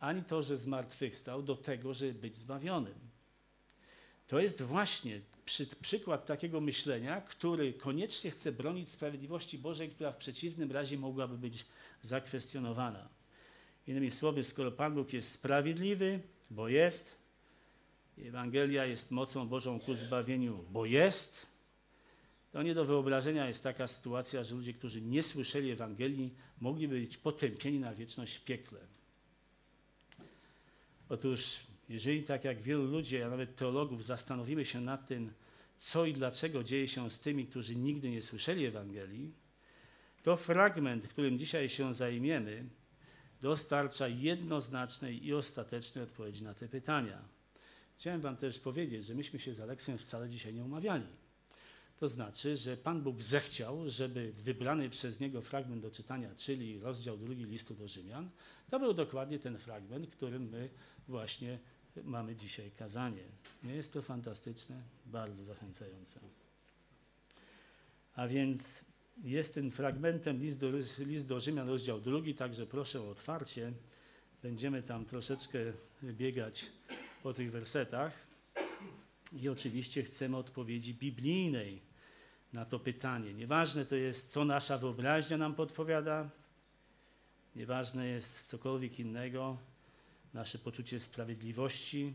ani 0.00 0.22
to, 0.22 0.42
że 0.42 0.56
zmartwychwstał, 0.56 1.42
do 1.42 1.56
tego, 1.56 1.94
żeby 1.94 2.14
być 2.14 2.36
zbawionym. 2.36 3.14
To 4.26 4.40
jest 4.40 4.62
właśnie 4.62 5.20
przy, 5.44 5.66
przykład 5.66 6.26
takiego 6.26 6.60
myślenia, 6.60 7.20
który 7.20 7.72
koniecznie 7.72 8.30
chce 8.30 8.52
bronić 8.52 8.88
sprawiedliwości 8.88 9.58
Bożej, 9.58 9.88
która 9.88 10.12
w 10.12 10.16
przeciwnym 10.16 10.72
razie 10.72 10.98
mogłaby 10.98 11.38
być 11.38 11.66
zakwestionowana. 12.02 13.08
Innymi 13.86 14.10
słowy, 14.10 14.44
skoro 14.44 14.72
Pan 14.72 14.94
Bóg 14.94 15.12
jest 15.12 15.32
sprawiedliwy, 15.32 16.20
bo 16.50 16.68
jest, 16.68 17.18
Ewangelia 18.18 18.86
jest 18.86 19.10
mocą 19.10 19.48
Bożą 19.48 19.80
ku 19.80 19.94
zbawieniu, 19.94 20.64
bo 20.70 20.86
jest, 20.86 21.46
to 22.52 22.62
nie 22.62 22.74
do 22.74 22.84
wyobrażenia 22.84 23.48
jest 23.48 23.62
taka 23.62 23.86
sytuacja, 23.86 24.44
że 24.44 24.54
ludzie, 24.54 24.74
którzy 24.74 25.00
nie 25.00 25.22
słyszeli 25.22 25.70
Ewangelii, 25.70 26.34
mogliby 26.60 27.00
być 27.00 27.16
potępieni 27.16 27.80
na 27.80 27.94
wieczność 27.94 28.36
w 28.36 28.44
piekle. 28.44 28.80
Otóż, 31.08 31.60
jeżeli 31.88 32.22
tak 32.22 32.44
jak 32.44 32.62
wielu 32.62 32.84
ludzi, 32.84 33.22
a 33.22 33.28
nawet 33.28 33.56
teologów, 33.56 34.04
zastanowimy 34.04 34.64
się 34.64 34.80
nad 34.80 35.08
tym, 35.08 35.32
co 35.78 36.06
i 36.06 36.12
dlaczego 36.12 36.64
dzieje 36.64 36.88
się 36.88 37.10
z 37.10 37.20
tymi, 37.20 37.46
którzy 37.46 37.76
nigdy 37.76 38.10
nie 38.10 38.22
słyszeli 38.22 38.66
Ewangelii, 38.66 39.32
to 40.22 40.36
fragment, 40.36 41.08
którym 41.08 41.38
dzisiaj 41.38 41.68
się 41.68 41.94
zajmiemy, 41.94 42.64
dostarcza 43.40 44.08
jednoznacznej 44.08 45.26
i 45.26 45.34
ostatecznej 45.34 46.04
odpowiedzi 46.04 46.44
na 46.44 46.54
te 46.54 46.68
pytania. 46.68 47.22
Chciałem 47.96 48.20
Wam 48.20 48.36
też 48.36 48.58
powiedzieć, 48.58 49.04
że 49.04 49.14
myśmy 49.14 49.38
się 49.38 49.54
z 49.54 49.60
Aleksem 49.60 49.98
wcale 49.98 50.28
dzisiaj 50.28 50.54
nie 50.54 50.64
umawiali. 50.64 51.06
To 52.00 52.08
znaczy, 52.08 52.56
że 52.56 52.76
Pan 52.76 53.02
Bóg 53.02 53.22
zechciał, 53.22 53.90
żeby 53.90 54.32
wybrany 54.32 54.90
przez 54.90 55.20
Niego 55.20 55.42
fragment 55.42 55.82
do 55.82 55.90
czytania, 55.90 56.34
czyli 56.36 56.80
rozdział 56.80 57.16
drugi 57.16 57.44
listu 57.44 57.74
do 57.74 57.88
Rzymian, 57.88 58.30
to 58.70 58.80
był 58.80 58.94
dokładnie 58.94 59.38
ten 59.38 59.58
fragment, 59.58 60.10
którym 60.10 60.48
my 60.48 60.68
właśnie 61.08 61.58
mamy 62.02 62.36
dzisiaj 62.36 62.70
kazanie. 62.70 63.22
Nie 63.62 63.74
jest 63.74 63.92
to 63.92 64.02
fantastyczne? 64.02 64.82
Bardzo 65.06 65.44
zachęcające. 65.44 66.20
A 68.16 68.28
więc 68.28 68.84
jest 69.24 69.54
tym 69.54 69.70
fragmentem 69.70 70.40
list 70.40 70.60
do, 70.60 70.70
list 70.98 71.26
do 71.26 71.40
Rzymian, 71.40 71.68
rozdział 71.68 72.00
drugi, 72.00 72.34
także 72.34 72.66
proszę 72.66 73.00
o 73.00 73.10
otwarcie. 73.10 73.72
Będziemy 74.42 74.82
tam 74.82 75.04
troszeczkę 75.04 75.58
biegać 76.02 76.66
po 77.22 77.34
tych 77.34 77.52
wersetach. 77.52 78.12
I 79.32 79.48
oczywiście 79.48 80.02
chcemy 80.02 80.36
odpowiedzi 80.36 80.94
biblijnej 80.94 81.80
na 82.52 82.64
to 82.64 82.78
pytanie. 82.78 83.34
Nieważne 83.34 83.86
to 83.86 83.96
jest, 83.96 84.30
co 84.30 84.44
nasza 84.44 84.78
wyobraźnia 84.78 85.38
nam 85.38 85.54
podpowiada, 85.54 86.30
nieważne 87.56 88.06
jest 88.06 88.44
cokolwiek 88.44 89.00
innego, 89.00 89.58
nasze 90.34 90.58
poczucie 90.58 91.00
sprawiedliwości. 91.00 92.14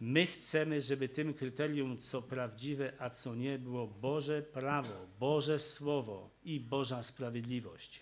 My 0.00 0.26
chcemy, 0.26 0.80
żeby 0.80 1.08
tym 1.08 1.34
kryterium, 1.34 1.96
co 1.96 2.22
prawdziwe, 2.22 2.92
a 2.98 3.10
co 3.10 3.34
nie, 3.34 3.58
było 3.58 3.86
Boże 3.86 4.42
prawo, 4.42 5.06
Boże 5.20 5.58
Słowo 5.58 6.30
i 6.44 6.60
Boża 6.60 7.02
sprawiedliwość. 7.02 8.00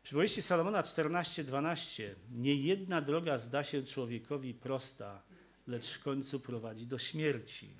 W 0.00 0.02
przypowieści 0.02 0.42
Salomona 0.42 0.82
14:12 0.82 2.14
nie 2.30 2.54
jedna 2.54 3.00
droga 3.00 3.38
zda 3.38 3.64
się 3.64 3.82
człowiekowi 3.82 4.54
prosta, 4.54 5.22
lecz 5.66 5.88
w 5.88 6.02
końcu 6.02 6.40
prowadzi 6.40 6.86
do 6.86 6.98
śmierci. 6.98 7.76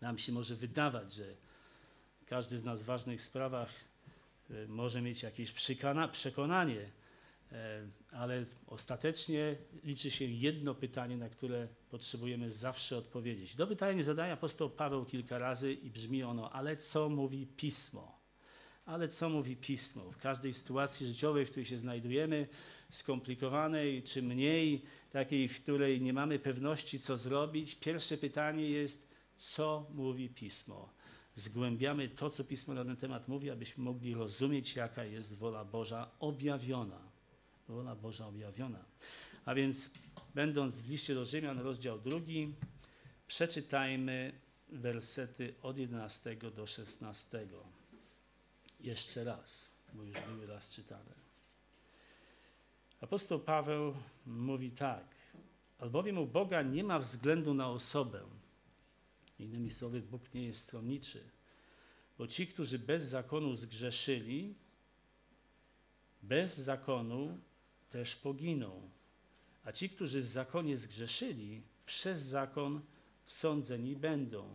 Nam 0.00 0.18
się 0.18 0.32
może 0.32 0.56
wydawać, 0.56 1.12
że 1.12 1.34
każdy 2.26 2.58
z 2.58 2.64
nas 2.64 2.82
w 2.82 2.86
ważnych 2.86 3.22
sprawach 3.22 3.70
e, 4.50 4.66
może 4.66 5.02
mieć 5.02 5.22
jakieś 5.22 5.52
przekonanie, 6.12 6.90
ale 8.12 8.44
ostatecznie 8.66 9.56
liczy 9.84 10.10
się 10.10 10.24
jedno 10.24 10.74
pytanie, 10.74 11.16
na 11.16 11.28
które 11.28 11.68
potrzebujemy 11.90 12.50
zawsze 12.50 12.96
odpowiedzieć. 12.96 13.54
To 13.54 13.66
pytanie 13.66 14.02
zadaje 14.02 14.32
apostoł 14.32 14.70
Paweł 14.70 15.04
kilka 15.04 15.38
razy 15.38 15.72
i 15.72 15.90
brzmi 15.90 16.22
ono, 16.22 16.52
ale 16.52 16.76
co 16.76 17.08
mówi 17.08 17.46
Pismo? 17.46 18.18
Ale 18.86 19.08
co 19.08 19.28
mówi 19.28 19.56
Pismo? 19.56 20.10
W 20.10 20.18
każdej 20.18 20.54
sytuacji 20.54 21.06
życiowej, 21.06 21.46
w 21.46 21.50
której 21.50 21.66
się 21.66 21.78
znajdujemy, 21.78 22.48
skomplikowanej 22.90 24.02
czy 24.02 24.22
mniej, 24.22 24.82
takiej, 25.10 25.48
w 25.48 25.62
której 25.62 26.00
nie 26.00 26.12
mamy 26.12 26.38
pewności, 26.38 27.00
co 27.00 27.16
zrobić, 27.16 27.74
pierwsze 27.74 28.18
pytanie 28.18 28.70
jest, 28.70 29.08
co 29.38 29.86
mówi 29.94 30.28
Pismo? 30.28 30.92
Zgłębiamy 31.34 32.08
to, 32.08 32.30
co 32.30 32.44
Pismo 32.44 32.74
na 32.74 32.84
ten 32.84 32.96
temat 32.96 33.28
mówi, 33.28 33.50
abyśmy 33.50 33.84
mogli 33.84 34.14
rozumieć, 34.14 34.76
jaka 34.76 35.04
jest 35.04 35.34
wola 35.36 35.64
Boża 35.64 36.10
objawiona. 36.20 37.07
Wola 37.68 37.94
Boża 37.94 38.26
objawiona. 38.26 38.84
A 39.44 39.54
więc, 39.54 39.90
będąc 40.34 40.78
w 40.78 40.90
liście 40.90 41.14
do 41.14 41.24
Rzymian, 41.24 41.58
rozdział 41.58 41.98
drugi, 41.98 42.54
przeczytajmy 43.26 44.32
wersety 44.68 45.54
od 45.62 45.78
11 45.78 46.36
do 46.36 46.66
16. 46.66 47.46
Jeszcze 48.80 49.24
raz, 49.24 49.70
bo 49.94 50.02
już 50.02 50.20
były 50.20 50.46
raz 50.46 50.70
czytane. 50.70 51.18
Apostoł 53.00 53.40
Paweł 53.40 53.94
mówi 54.26 54.70
tak, 54.70 55.04
albowiem 55.78 56.18
u 56.18 56.26
Boga 56.26 56.62
nie 56.62 56.84
ma 56.84 56.98
względu 56.98 57.54
na 57.54 57.70
osobę. 57.70 58.22
Innymi 59.38 59.70
słowy, 59.70 60.00
Bóg 60.00 60.34
nie 60.34 60.44
jest 60.44 60.60
stronniczy, 60.60 61.24
bo 62.18 62.26
ci, 62.26 62.46
którzy 62.46 62.78
bez 62.78 63.04
zakonu 63.04 63.54
zgrzeszyli, 63.54 64.54
bez 66.22 66.56
zakonu 66.56 67.38
też 67.90 68.16
poginą. 68.16 68.90
A 69.64 69.72
ci, 69.72 69.88
którzy 69.88 70.20
w 70.20 70.26
zakonie 70.26 70.76
zgrzeszyli, 70.76 71.62
przez 71.86 72.20
zakon 72.22 72.80
sądzeni 73.26 73.96
będą. 73.96 74.48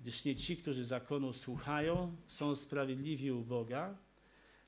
Gdyż 0.00 0.24
nie 0.24 0.36
ci, 0.36 0.56
którzy 0.56 0.84
zakonu 0.84 1.32
słuchają, 1.32 2.16
są 2.26 2.56
sprawiedliwi 2.56 3.32
u 3.32 3.40
Boga, 3.40 3.96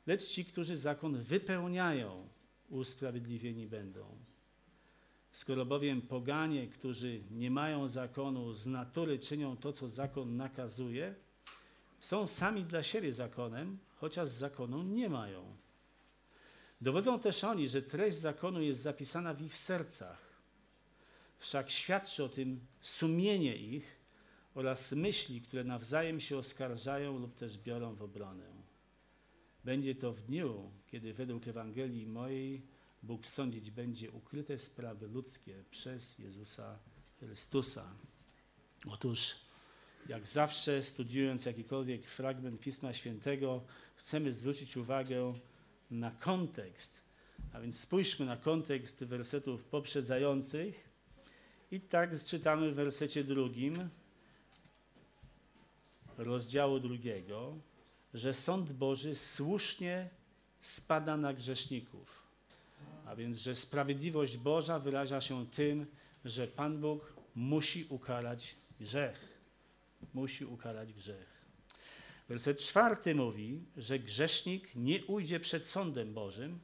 lecz 0.06 0.24
ci, 0.24 0.44
którzy 0.44 0.76
zakon 0.76 1.22
wypełniają, 1.22 2.28
usprawiedliwieni 2.68 3.66
będą. 3.66 4.06
Skoro 5.32 5.66
bowiem 5.66 6.02
poganie, 6.02 6.66
którzy 6.66 7.20
nie 7.30 7.50
mają 7.50 7.88
zakonu, 7.88 8.54
z 8.54 8.66
natury 8.66 9.18
czynią 9.18 9.56
to, 9.56 9.72
co 9.72 9.88
zakon 9.88 10.36
nakazuje, 10.36 11.14
są 12.00 12.26
sami 12.26 12.64
dla 12.64 12.82
siebie 12.82 13.12
zakonem, 13.12 13.78
chociaż 13.96 14.28
zakonu 14.28 14.82
nie 14.82 15.08
mają. 15.08 15.56
Dowodzą 16.80 17.20
też 17.20 17.44
oni, 17.44 17.68
że 17.68 17.82
treść 17.82 18.18
zakonu 18.18 18.62
jest 18.62 18.80
zapisana 18.80 19.34
w 19.34 19.42
ich 19.42 19.54
sercach. 19.54 20.26
Wszak 21.38 21.70
świadczy 21.70 22.24
o 22.24 22.28
tym 22.28 22.60
sumienie 22.80 23.56
ich 23.56 23.96
oraz 24.54 24.92
myśli, 24.92 25.40
które 25.40 25.64
nawzajem 25.64 26.20
się 26.20 26.38
oskarżają 26.38 27.18
lub 27.18 27.34
też 27.34 27.58
biorą 27.58 27.94
w 27.94 28.02
obronę. 28.02 28.46
Będzie 29.64 29.94
to 29.94 30.12
w 30.12 30.22
dniu, 30.22 30.70
kiedy 30.86 31.14
według 31.14 31.48
Ewangelii 31.48 32.06
mojej 32.06 32.62
Bóg 33.02 33.26
sądzić 33.26 33.70
będzie 33.70 34.10
ukryte 34.10 34.58
sprawy 34.58 35.08
ludzkie 35.08 35.64
przez 35.70 36.18
Jezusa 36.18 36.78
Chrystusa. 37.18 37.94
Otóż, 38.90 39.36
jak 40.08 40.26
zawsze, 40.26 40.82
studiując 40.82 41.46
jakikolwiek 41.46 42.06
fragment 42.06 42.60
Pisma 42.60 42.94
Świętego, 42.94 43.64
chcemy 43.96 44.32
zwrócić 44.32 44.76
uwagę 44.76 45.32
na 45.90 46.10
kontekst. 46.10 47.00
A 47.52 47.60
więc 47.60 47.80
spójrzmy 47.80 48.26
na 48.26 48.36
kontekst 48.36 49.04
wersetów 49.04 49.64
poprzedzających. 49.64 50.88
I 51.70 51.80
tak 51.80 52.24
czytamy 52.24 52.72
w 52.72 52.74
wersecie 52.74 53.24
drugim 53.24 53.88
rozdziału 56.18 56.80
drugiego 56.80 57.56
że 58.16 58.34
sąd 58.34 58.72
Boży 58.72 59.14
słusznie 59.14 60.08
spada 60.60 61.16
na 61.16 61.32
grzeszników. 61.32 62.22
A 63.06 63.16
więc, 63.16 63.38
że 63.38 63.54
sprawiedliwość 63.54 64.36
Boża 64.36 64.78
wyraża 64.78 65.20
się 65.20 65.46
tym, 65.46 65.86
że 66.24 66.46
Pan 66.46 66.80
Bóg 66.80 67.12
musi 67.34 67.86
ukarać 67.88 68.54
grzech. 68.80 69.38
Musi 70.14 70.44
ukarać 70.44 70.92
grzech. 70.92 71.35
Werset 72.28 72.60
czwarty 72.60 73.14
mówi, 73.14 73.62
że 73.76 73.98
grzesznik 73.98 74.76
nie 74.76 75.04
ujdzie 75.04 75.40
przed 75.40 75.66
sądem 75.66 76.14
Bożym 76.14 76.58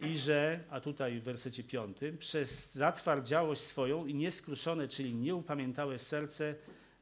i 0.00 0.18
że, 0.18 0.64
a 0.70 0.80
tutaj 0.80 1.20
w 1.20 1.22
wersecie 1.22 1.64
piątym, 1.64 2.18
przez 2.18 2.72
zatwardziałość 2.74 3.60
swoją 3.60 4.06
i 4.06 4.14
nieskruszone, 4.14 4.88
czyli 4.88 5.14
nieupamiętałe 5.14 5.98
serce 5.98 6.54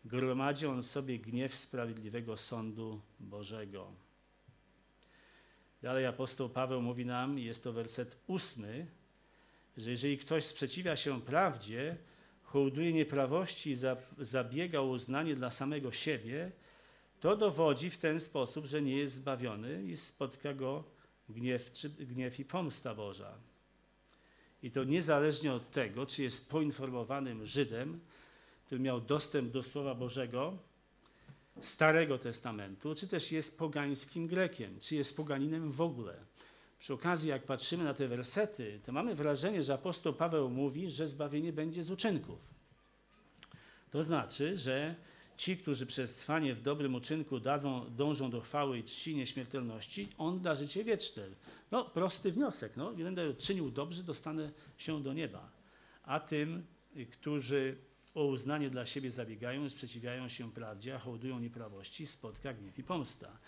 gromadzi 0.05 0.67
on 0.67 0.83
sobie 0.83 1.19
gniew 1.19 1.57
sprawiedliwego 1.57 2.37
sądu 2.37 3.01
Bożego. 3.21 3.93
Dalej 5.83 6.07
apostoł 6.07 6.49
Paweł 6.49 6.83
mówi 6.83 7.07
nam, 7.07 7.39
jest 7.39 7.65
to 7.65 7.73
werset 7.73 8.17
ósmy, 8.27 8.87
że 9.77 9.91
jeżeli 9.91 10.19
ktoś 10.19 10.45
sprzeciwia 10.45 10.97
się 10.97 11.23
prawdzie, 11.23 11.97
hołduje 12.43 12.93
nieprawości 12.93 13.71
i 13.71 13.77
zabiega 14.19 14.79
o 14.81 14.87
uznanie 14.87 15.35
dla 15.35 15.51
samego 15.51 15.93
siebie, 15.93 16.53
to 17.21 17.37
dowodzi 17.37 17.91
w 17.91 17.99
ten 17.99 18.21
sposób, 18.21 18.67
że 18.67 18.83
nie 18.83 18.97
jest 18.97 19.15
zbawiony 19.15 19.85
i 19.85 19.97
spotka 19.97 20.55
go 20.55 20.85
gniew, 21.29 21.73
czy, 21.73 21.91
gniew 21.91 22.41
i 22.41 22.45
pomsta 22.45 22.95
Boża. 22.95 23.35
I 24.63 24.71
to 24.71 24.85
niezależnie 24.85 25.53
od 25.53 25.71
tego, 25.71 26.07
czy 26.07 26.23
jest 26.23 26.51
poinformowanym 26.51 27.47
Żydem, 27.47 28.01
który 28.67 28.81
miał 28.81 29.01
dostęp 29.01 29.53
do 29.53 29.63
Słowa 29.63 29.95
Bożego, 29.95 30.59
Starego 31.61 32.19
Testamentu, 32.19 32.95
czy 32.95 33.09
też 33.09 33.33
jest 33.33 33.59
pogańskim 33.59 34.27
Grekiem, 34.27 34.79
czy 34.81 34.97
jest 34.97 35.17
poganinem 35.17 35.73
w 35.73 35.81
ogóle. 35.81 36.15
Przy 36.79 36.95
okazji, 36.95 37.31
jak 37.31 37.43
patrzymy 37.43 37.85
na 37.85 37.95
te 37.95 38.09
wersety, 38.09 38.81
to 38.87 38.93
mamy 38.93 39.15
wrażenie, 39.15 39.63
że 39.63 39.75
apostoł 39.75 40.13
Paweł 40.13 40.51
mówi, 40.51 40.91
że 40.91 41.09
zbawienie 41.09 41.53
będzie 41.53 41.83
z 41.83 41.91
uczynków. 41.91 42.39
To 43.91 44.03
znaczy, 44.03 44.57
że 44.57 44.95
ci, 45.39 45.57
którzy 45.57 45.87
przez 45.87 46.15
trwanie 46.15 46.55
w 46.55 46.63
dobrym 46.63 46.95
uczynku 46.95 47.41
dadzą, 47.41 47.91
dążą 47.97 48.31
do 48.31 48.41
chwały 48.41 48.79
i 48.79 48.85
czci 48.85 49.17
nieśmiertelności, 49.17 50.09
on 50.19 50.41
da 50.41 50.55
życie 50.55 50.85
wieczne. 50.85 51.23
No, 51.71 51.85
prosty 51.85 52.33
wniosek. 52.33 52.73
No, 52.77 52.93
nie 52.93 53.05
będę 53.05 53.35
czynił 53.35 53.71
dobrze, 53.71 54.03
dostanę 54.03 54.51
się 54.79 55.03
do 55.03 55.13
nieba. 55.13 55.51
A 56.05 56.21
tym, 56.21 56.67
którzy 57.11 57.77
o 58.15 58.25
uznanie 58.25 58.71
dla 58.71 58.87
siebie 58.87 59.11
zabiegają, 59.11 59.71
sprzeciwiają 59.71 60.29
się 60.29 60.53
prawdzie, 60.53 60.95
a 60.95 60.99
hołdują 60.99 61.39
nieprawości, 61.39 62.07
spotka 62.07 62.55
gniew 62.55 62.79
i 62.79 62.83
pomsta. 62.83 63.39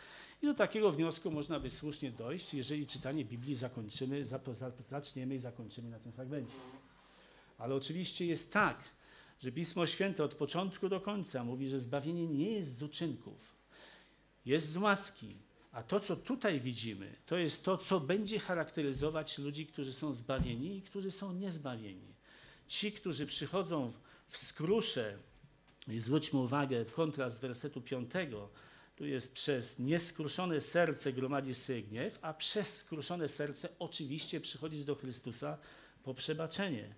I 0.43 0.47
do 0.47 0.55
takiego 0.55 0.91
wniosku 0.91 1.31
można 1.31 1.61
by 1.61 1.71
słusznie 1.71 2.11
dojść, 2.11 2.55
jeżeli 2.55 2.87
czytanie 2.87 3.25
Biblii 3.25 3.55
zakończymy, 3.55 4.25
zaczniemy 4.91 5.35
i 5.35 5.39
zakończymy 5.39 5.91
na 5.91 5.99
tym 5.99 6.13
fragmencie. 6.13 6.57
Ale 7.59 7.75
oczywiście 7.75 8.27
jest 8.27 8.53
tak, 8.53 8.85
że 9.41 9.53
Pismo 9.53 9.87
Święte 9.87 10.25
od 10.25 10.35
początku 10.35 10.89
do 10.89 11.01
końca 11.01 11.45
mówi, 11.45 11.69
że 11.69 11.81
zbawienie 11.81 12.27
nie 12.27 12.51
jest 12.51 12.77
z 12.77 12.83
uczynków, 12.83 13.57
jest 14.47 14.73
z 14.73 14.77
łaski. 14.77 15.37
A 15.73 15.83
to, 15.83 16.01
co 16.01 16.17
tutaj 16.17 16.61
widzimy, 16.61 17.17
to 17.27 17.37
jest 17.37 17.65
to, 17.65 17.79
co 17.79 18.01
będzie 18.01 18.39
charakteryzować 18.39 19.39
ludzi, 19.39 19.67
którzy 19.67 19.93
są 19.93 20.13
zbawieni 20.13 20.77
i 20.77 20.83
którzy 20.83 21.11
są 21.11 21.33
niezbawieni. 21.33 22.15
Ci, 22.69 22.93
którzy 22.93 23.27
przychodzą 23.27 23.93
w 24.29 24.39
skrusze, 24.39 25.19
i 25.89 26.01
zwróćmy 26.01 26.39
uwagę, 26.39 26.85
kontrast 26.85 27.41
wersetu 27.41 27.81
5, 27.81 28.11
tu 28.97 29.07
jest 29.07 29.35
przez 29.35 29.79
nieskruszone 29.79 30.61
serce 30.61 31.13
gromadzi 31.13 31.55
sobie 31.55 31.83
gniew, 31.83 32.19
a 32.23 32.35
przez 32.35 32.77
skruszone 32.77 33.29
serce 33.29 33.69
oczywiście 33.79 34.41
przychodzić 34.41 34.85
do 34.85 34.95
Chrystusa 34.95 35.59
po 36.03 36.15
przebaczenie. 36.15 36.95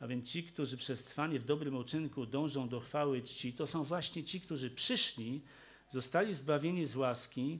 A 0.00 0.06
więc 0.06 0.30
ci, 0.30 0.44
którzy 0.44 0.76
przez 0.76 1.04
trwanie 1.04 1.38
w 1.38 1.44
dobrym 1.44 1.76
uczynku 1.76 2.26
dążą 2.26 2.68
do 2.68 2.80
chwały 2.80 3.22
czci, 3.22 3.52
to 3.52 3.66
są 3.66 3.84
właśnie 3.84 4.24
ci, 4.24 4.40
którzy 4.40 4.70
przyszli, 4.70 5.42
zostali 5.88 6.34
zbawieni 6.34 6.84
z 6.84 6.96
łaski, 6.96 7.58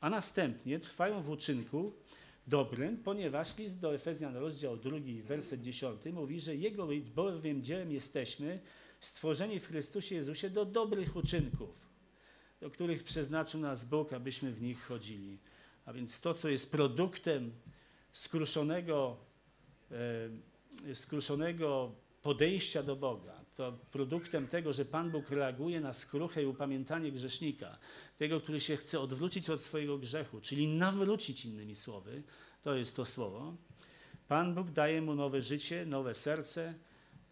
a 0.00 0.10
następnie 0.10 0.80
trwają 0.80 1.22
w 1.22 1.30
uczynku 1.30 1.92
dobrym, 2.46 2.96
ponieważ 2.96 3.58
list 3.58 3.80
do 3.80 3.94
Efezjan, 3.94 4.36
rozdział 4.36 4.76
2, 4.76 4.98
werset 5.24 5.62
10 5.62 6.00
mówi, 6.12 6.40
że 6.40 6.56
Jego 6.56 6.88
bowiem 7.14 7.62
dziełem 7.62 7.92
jesteśmy, 7.92 8.60
stworzeni 9.00 9.60
w 9.60 9.66
Chrystusie 9.66 10.14
Jezusie 10.14 10.50
do 10.50 10.64
dobrych 10.64 11.16
uczynków, 11.16 11.70
do 12.60 12.70
których 12.70 13.04
przeznaczył 13.04 13.60
nas 13.60 13.84
Bóg, 13.84 14.12
abyśmy 14.12 14.52
w 14.52 14.62
nich 14.62 14.82
chodzili. 14.82 15.38
A 15.86 15.92
więc 15.92 16.20
to, 16.20 16.34
co 16.34 16.48
jest 16.48 16.72
produktem 16.72 17.52
skruszonego 18.12 19.16
e, 19.90 19.96
skruszonego 20.94 21.92
podejścia 22.22 22.82
do 22.82 22.96
Boga, 22.96 23.40
to 23.56 23.72
produktem 23.92 24.48
tego, 24.48 24.72
że 24.72 24.84
Pan 24.84 25.10
Bóg 25.10 25.30
reaguje 25.30 25.80
na 25.80 25.92
skruchę 25.92 26.42
i 26.42 26.46
upamiętanie 26.46 27.12
grzesznika, 27.12 27.78
tego, 28.18 28.40
który 28.40 28.60
się 28.60 28.76
chce 28.76 29.00
odwrócić 29.00 29.50
od 29.50 29.62
swojego 29.62 29.98
grzechu, 29.98 30.40
czyli 30.40 30.68
nawrócić 30.68 31.44
innymi 31.44 31.74
słowy, 31.74 32.22
to 32.62 32.74
jest 32.74 32.96
to 32.96 33.06
słowo. 33.06 33.54
Pan 34.28 34.54
Bóg 34.54 34.70
daje 34.70 35.02
mu 35.02 35.14
nowe 35.14 35.42
życie, 35.42 35.86
nowe 35.86 36.14
serce, 36.14 36.74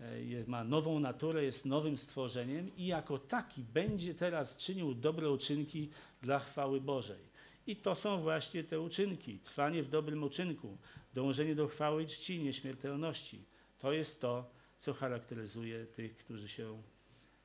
e, 0.01 0.05
ma 0.47 0.65
nową 0.65 1.01
naturę, 1.01 1.45
jest 1.45 1.67
nowym 1.67 1.97
stworzeniem 1.97 2.77
i 2.77 2.87
jako 2.87 3.19
taki 3.19 3.63
będzie 3.63 4.15
teraz 4.15 4.57
czynił 4.57 4.95
dobre 4.95 5.31
uczynki 5.31 5.91
dla 6.23 6.39
chwały 6.39 6.81
Bożej. 6.81 7.34
I 7.67 7.77
to 7.77 7.95
są 7.95 8.23
właśnie 8.23 8.65
te 8.65 8.81
uczynki, 8.81 9.39
trwanie 9.39 9.83
w 9.83 9.89
dobrym 9.89 10.23
uczynku, 10.23 10.79
dążenie 11.15 11.55
do 11.55 11.69
chwały 11.69 12.03
i 12.03 12.07
czci, 12.07 12.43
nieśmiertelności. 12.43 13.45
To 13.79 13.93
jest 13.93 14.21
to, 14.21 14.51
co 14.79 14.93
charakteryzuje 14.93 15.87
tych, 15.87 16.17
którzy 16.17 16.49
się 16.49 16.83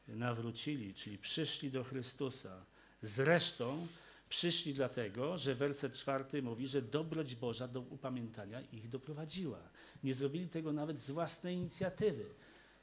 nawrócili, 0.08 0.94
czyli 0.94 1.18
przyszli 1.18 1.72
do 1.72 1.84
Chrystusa. 1.84 2.66
Zresztą 3.02 3.88
przyszli 4.30 4.74
dlatego, 4.74 5.38
że 5.38 5.56
werset 5.56 5.94
czwarty 5.94 6.42
mówi, 6.42 6.68
że 6.68 6.82
dobroć 6.82 7.36
Boża 7.36 7.68
do 7.68 7.82
upamiętania 7.82 8.62
ich 8.62 8.90
doprowadziła. 8.90 9.60
Nie 10.04 10.14
zrobili 10.14 10.48
tego 10.48 10.74
nawet 10.74 11.02
z 11.02 11.12
własnej 11.12 11.56
inicjatywy. 11.56 12.26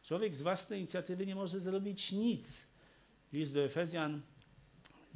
Człowiek 0.02 0.34
z 0.34 0.42
własnej 0.42 0.78
inicjatywy 0.78 1.26
nie 1.26 1.34
może 1.34 1.60
zrobić 1.60 2.12
nic. 2.12 2.66
List 3.32 3.54
do 3.54 3.60
Efezjan, 3.60 4.22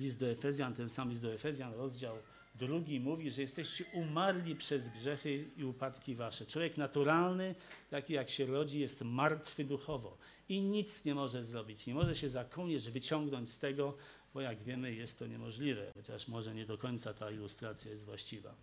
list 0.01 0.21
do 0.21 0.27
Efezjan, 0.27 0.75
ten 0.75 0.89
sam 0.89 1.09
list 1.09 1.23
do 1.23 1.33
Efezjan, 1.33 1.75
rozdział 1.75 2.17
Drugi 2.55 3.01
mówi, 3.01 3.31
że 3.31 3.43
jesteście 3.43 3.85
umarli 3.93 4.57
przez 4.57 4.89
grzechy 4.89 5.51
i 5.57 5.65
upadki 5.65 6.15
wasze. 6.15 6.47
Człowiek 6.47 6.77
naturalny, 6.77 7.55
taki 7.91 8.13
jak 8.13 8.31
się 8.31 8.47
rodzi, 8.47 8.81
jest 8.81 9.03
martwy 9.03 9.65
duchowo 9.65 10.19
i 10.49 10.63
nic 10.63 11.05
nie 11.05 11.15
może 11.15 11.45
zrobić. 11.45 11.87
Nie 11.87 11.95
może 11.95 12.17
się 12.17 12.29
za 12.29 12.45
kołnierz 12.45 12.91
wyciągnąć 12.91 13.51
z 13.51 13.59
tego, 13.59 13.97
bo 14.35 14.41
jak 14.41 14.63
wiemy, 14.63 14.95
jest 14.95 15.19
to 15.19 15.27
niemożliwe, 15.27 15.93
chociaż 15.95 16.29
może 16.29 16.55
nie 16.55 16.67
do 16.67 16.79
końca 16.79 17.15
ta 17.15 17.31
ilustracja 17.31 17.91
jest 17.91 18.05
właściwa. 18.05 18.55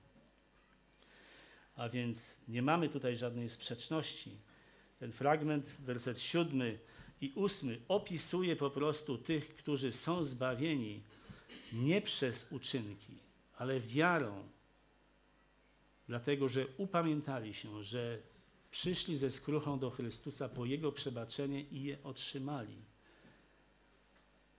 A 1.75 1.89
więc 1.89 2.37
nie 2.47 2.61
mamy 2.61 2.89
tutaj 2.89 3.15
żadnej 3.15 3.49
sprzeczności. 3.49 4.31
Ten 4.99 5.11
fragment, 5.11 5.65
werset 5.65 6.19
siódmy 6.19 6.79
i 7.21 7.31
ósmy, 7.35 7.81
opisuje 7.87 8.55
po 8.55 8.69
prostu 8.69 9.17
tych, 9.17 9.55
którzy 9.55 9.91
są 9.91 10.23
zbawieni 10.23 11.03
nie 11.73 12.01
przez 12.01 12.51
uczynki, 12.51 13.13
ale 13.57 13.79
wiarą, 13.79 14.49
dlatego 16.07 16.49
że 16.49 16.67
upamiętali 16.77 17.53
się, 17.53 17.83
że 17.83 18.19
przyszli 18.71 19.15
ze 19.15 19.29
skruchą 19.29 19.79
do 19.79 19.89
Chrystusa 19.91 20.49
po 20.49 20.65
Jego 20.65 20.91
przebaczenie 20.91 21.61
i 21.61 21.83
je 21.83 22.03
otrzymali. 22.03 22.77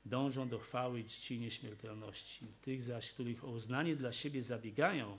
Dążą 0.04 0.48
do 0.48 0.58
chwały 0.58 1.00
i 1.00 1.04
czci 1.04 1.38
nieśmiertelności. 1.40 2.46
Tych 2.62 2.82
zaś, 2.82 3.12
których 3.12 3.44
o 3.44 3.50
uznanie 3.50 3.96
dla 3.96 4.12
siebie 4.12 4.42
zabiegają 4.42 5.18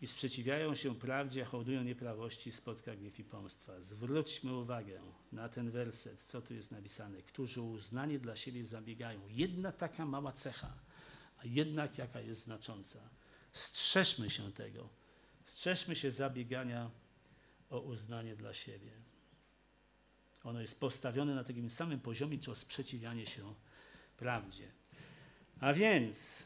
i 0.00 0.06
sprzeciwiają 0.06 0.74
się 0.74 0.94
prawdzie, 0.94 1.44
hołdują 1.44 1.84
nieprawości, 1.84 2.52
spotka 2.52 2.96
gniew 2.96 3.18
i 3.18 3.24
pomstwa. 3.24 3.80
Zwróćmy 3.80 4.56
uwagę 4.56 5.00
na 5.32 5.48
ten 5.48 5.70
werset, 5.70 6.22
co 6.22 6.42
tu 6.42 6.54
jest 6.54 6.70
napisane. 6.70 7.22
Którzy 7.22 7.60
o 7.60 7.64
uznanie 7.64 8.18
dla 8.18 8.36
siebie 8.36 8.64
zabiegają. 8.64 9.20
Jedna 9.28 9.72
taka 9.72 10.06
mała 10.06 10.32
cecha– 10.32 10.74
a 11.42 11.46
jednak 11.46 11.98
jaka 11.98 12.20
jest 12.20 12.40
znacząca. 12.40 13.00
Strzeżmy 13.52 14.30
się 14.30 14.52
tego. 14.52 14.88
Strzeżmy 15.46 15.96
się 15.96 16.10
zabiegania 16.10 16.90
o 17.70 17.80
uznanie 17.80 18.36
dla 18.36 18.54
siebie. 18.54 18.90
Ono 20.44 20.60
jest 20.60 20.80
postawione 20.80 21.34
na 21.34 21.44
takim 21.44 21.70
samym 21.70 22.00
poziomie, 22.00 22.38
co 22.38 22.54
sprzeciwianie 22.54 23.26
się 23.26 23.54
prawdzie. 24.16 24.72
A 25.60 25.72
więc 25.72 26.42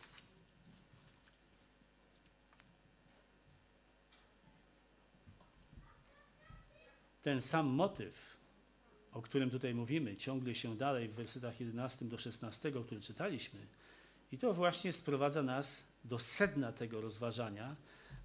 ten 7.22 7.40
sam 7.40 7.66
motyw, 7.66 8.36
o 9.12 9.22
którym 9.22 9.50
tutaj 9.50 9.74
mówimy, 9.74 10.16
ciągle 10.16 10.54
się 10.54 10.76
dalej 10.76 11.08
w 11.08 11.14
wersetach 11.14 11.60
11 11.60 12.04
do 12.04 12.18
16, 12.18 12.72
który 12.84 13.00
czytaliśmy, 13.00 13.66
i 14.36 14.38
to 14.38 14.54
właśnie 14.54 14.92
sprowadza 14.92 15.42
nas 15.42 15.84
do 16.04 16.18
sedna 16.18 16.72
tego 16.72 17.00
rozważania, 17.00 17.76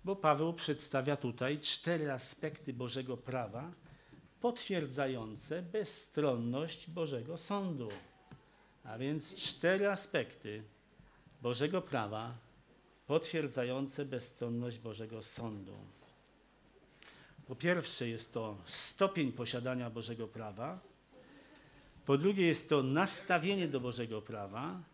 bo 0.03 0.15
Paweł 0.15 0.53
przedstawia 0.53 1.15
tutaj 1.15 1.59
cztery 1.59 2.11
aspekty 2.11 2.73
Bożego 2.73 3.17
prawa 3.17 3.71
potwierdzające 4.41 5.61
bezstronność 5.61 6.89
Bożego 6.89 7.37
sądu. 7.37 7.89
A 8.83 8.97
więc 8.97 9.35
cztery 9.35 9.89
aspekty 9.89 10.63
Bożego 11.41 11.81
prawa 11.81 12.37
potwierdzające 13.07 14.05
bezstronność 14.05 14.79
Bożego 14.79 15.23
sądu. 15.23 15.77
Po 17.47 17.55
pierwsze 17.55 18.07
jest 18.07 18.33
to 18.33 18.57
stopień 18.65 19.31
posiadania 19.31 19.89
Bożego 19.89 20.27
prawa, 20.27 20.79
po 22.05 22.17
drugie 22.17 22.47
jest 22.47 22.69
to 22.69 22.83
nastawienie 22.83 23.67
do 23.67 23.79
Bożego 23.79 24.21
prawa, 24.21 24.90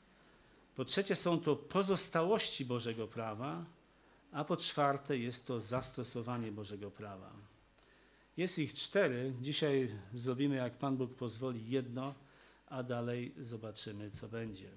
po 0.78 0.86
trzecie 0.86 1.16
są 1.16 1.40
to 1.40 1.56
pozostałości 1.56 2.66
Bożego 2.66 3.08
prawa, 3.08 3.66
a 4.32 4.44
po 4.44 4.58
czwarte 4.58 5.18
jest 5.18 5.48
to 5.48 5.60
zastosowanie 5.60 6.52
Bożego 6.52 6.92
prawa. 6.92 7.32
Jest 8.38 8.60
ich 8.60 8.74
cztery. 8.74 9.34
Dzisiaj 9.42 9.92
zrobimy, 10.14 10.56
jak 10.56 10.78
Pan 10.78 10.98
Bóg 10.98 11.16
pozwoli, 11.16 11.70
jedno, 11.70 12.14
a 12.68 12.84
dalej 12.84 13.34
zobaczymy, 13.40 14.12
co 14.12 14.28
będzie. 14.28 14.70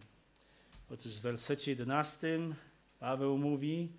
Otóż 0.90 1.12
w 1.12 1.20
wersecie 1.20 1.70
11 1.70 2.38
Paweł 2.98 3.38
mówi, 3.38 3.92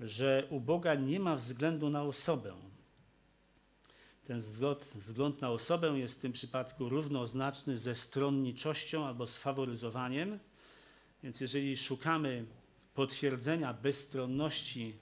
że 0.00 0.46
u 0.50 0.60
Boga 0.60 0.94
nie 0.94 1.20
ma 1.20 1.36
względu 1.36 1.90
na 1.90 2.02
osobę. 2.02 2.54
Ten 4.24 4.38
wzgląd, 4.38 4.84
wzgląd 4.94 5.40
na 5.40 5.50
osobę 5.50 5.98
jest 5.98 6.18
w 6.18 6.22
tym 6.22 6.32
przypadku 6.32 6.88
równoznaczny 6.88 7.76
ze 7.76 7.94
stronniczością 7.94 9.06
albo 9.06 9.26
z 9.26 9.38
faworyzowaniem. 9.38 10.38
Więc 11.24 11.40
jeżeli 11.40 11.76
szukamy 11.76 12.44
potwierdzenia 12.94 13.74
bezstronności 13.74 14.98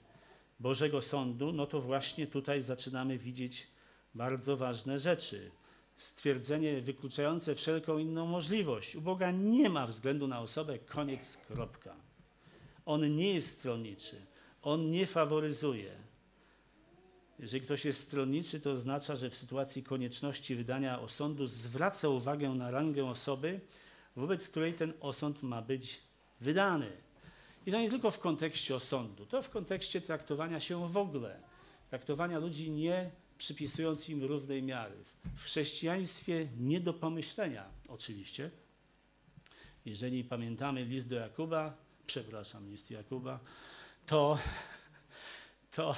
Bożego 0.59 1.01
Sądu, 1.01 1.51
no 1.51 1.67
to 1.67 1.81
właśnie 1.81 2.27
tutaj 2.27 2.61
zaczynamy 2.61 3.17
widzieć 3.17 3.67
bardzo 4.15 4.57
ważne 4.57 4.99
rzeczy. 4.99 5.51
Stwierdzenie 5.95 6.81
wykluczające 6.81 7.55
wszelką 7.55 7.97
inną 7.97 8.25
możliwość. 8.25 8.95
U 8.95 9.01
Boga 9.01 9.31
nie 9.31 9.69
ma 9.69 9.87
względu 9.87 10.27
na 10.27 10.39
osobę, 10.39 10.79
koniec, 10.79 11.37
kropka. 11.37 11.95
On 12.85 13.15
nie 13.15 13.33
jest 13.33 13.49
stronniczy, 13.49 14.15
on 14.61 14.91
nie 14.91 15.07
faworyzuje. 15.07 15.91
Jeżeli 17.39 17.63
ktoś 17.63 17.85
jest 17.85 18.01
stronniczy, 18.01 18.59
to 18.59 18.71
oznacza, 18.71 19.15
że 19.15 19.29
w 19.29 19.35
sytuacji 19.35 19.83
konieczności 19.83 20.55
wydania 20.55 20.99
osądu 20.99 21.47
zwraca 21.47 22.09
uwagę 22.09 22.49
na 22.49 22.71
rangę 22.71 23.05
osoby, 23.05 23.59
wobec 24.15 24.49
której 24.49 24.73
ten 24.73 24.93
osąd 24.99 25.43
ma 25.43 25.61
być 25.61 26.12
wydany. 26.43 26.91
I 27.65 27.71
to 27.71 27.79
nie 27.79 27.89
tylko 27.89 28.11
w 28.11 28.19
kontekście 28.19 28.75
osądu, 28.75 29.25
to 29.25 29.41
w 29.41 29.49
kontekście 29.49 30.01
traktowania 30.01 30.59
się 30.59 30.87
w 30.87 30.97
ogóle, 30.97 31.39
traktowania 31.89 32.39
ludzi 32.39 32.71
nie 32.71 33.11
przypisując 33.37 34.09
im 34.09 34.23
równej 34.23 34.63
miary. 34.63 34.95
W 35.35 35.43
chrześcijaństwie 35.43 36.47
nie 36.59 36.79
do 36.79 36.93
pomyślenia, 36.93 37.65
oczywiście. 37.87 38.49
Jeżeli 39.85 40.23
pamiętamy 40.23 40.85
list 40.85 41.09
do 41.09 41.15
Jakuba, 41.15 41.77
przepraszam, 42.07 42.71
list 42.71 42.91
Jakuba, 42.91 43.39
to, 44.05 44.39
to 45.71 45.95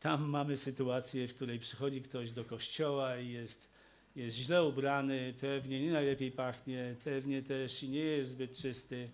tam 0.00 0.28
mamy 0.28 0.56
sytuację, 0.56 1.28
w 1.28 1.34
której 1.34 1.58
przychodzi 1.58 2.02
ktoś 2.02 2.30
do 2.30 2.44
kościoła 2.44 3.18
i 3.18 3.28
jest, 3.28 3.70
jest 4.16 4.36
źle 4.36 4.64
ubrany, 4.64 5.34
pewnie 5.40 5.80
nie 5.80 5.92
najlepiej 5.92 6.32
pachnie, 6.32 6.96
pewnie 7.04 7.42
też 7.42 7.82
i 7.82 7.88
nie 7.88 8.04
jest 8.04 8.30
zbyt 8.30 8.58
czysty. 8.58 9.10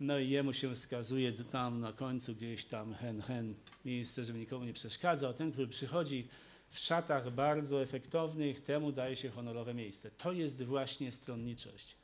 No 0.00 0.18
i 0.18 0.30
jemu 0.30 0.52
się 0.52 0.74
wskazuje 0.74 1.32
tam 1.32 1.80
na 1.80 1.92
końcu 1.92 2.34
gdzieś 2.34 2.64
tam 2.64 2.94
hen, 2.94 3.22
hen, 3.22 3.54
miejsce, 3.84 4.24
żeby 4.24 4.38
nikomu 4.38 4.64
nie 4.64 4.72
przeszkadzał. 4.72 5.34
Ten, 5.34 5.52
który 5.52 5.68
przychodzi 5.68 6.28
w 6.68 6.78
szatach 6.78 7.30
bardzo 7.30 7.82
efektownych, 7.82 8.62
temu 8.62 8.92
daje 8.92 9.16
się 9.16 9.30
honorowe 9.30 9.74
miejsce. 9.74 10.10
To 10.10 10.32
jest 10.32 10.62
właśnie 10.62 11.12
stronniczość. 11.12 11.96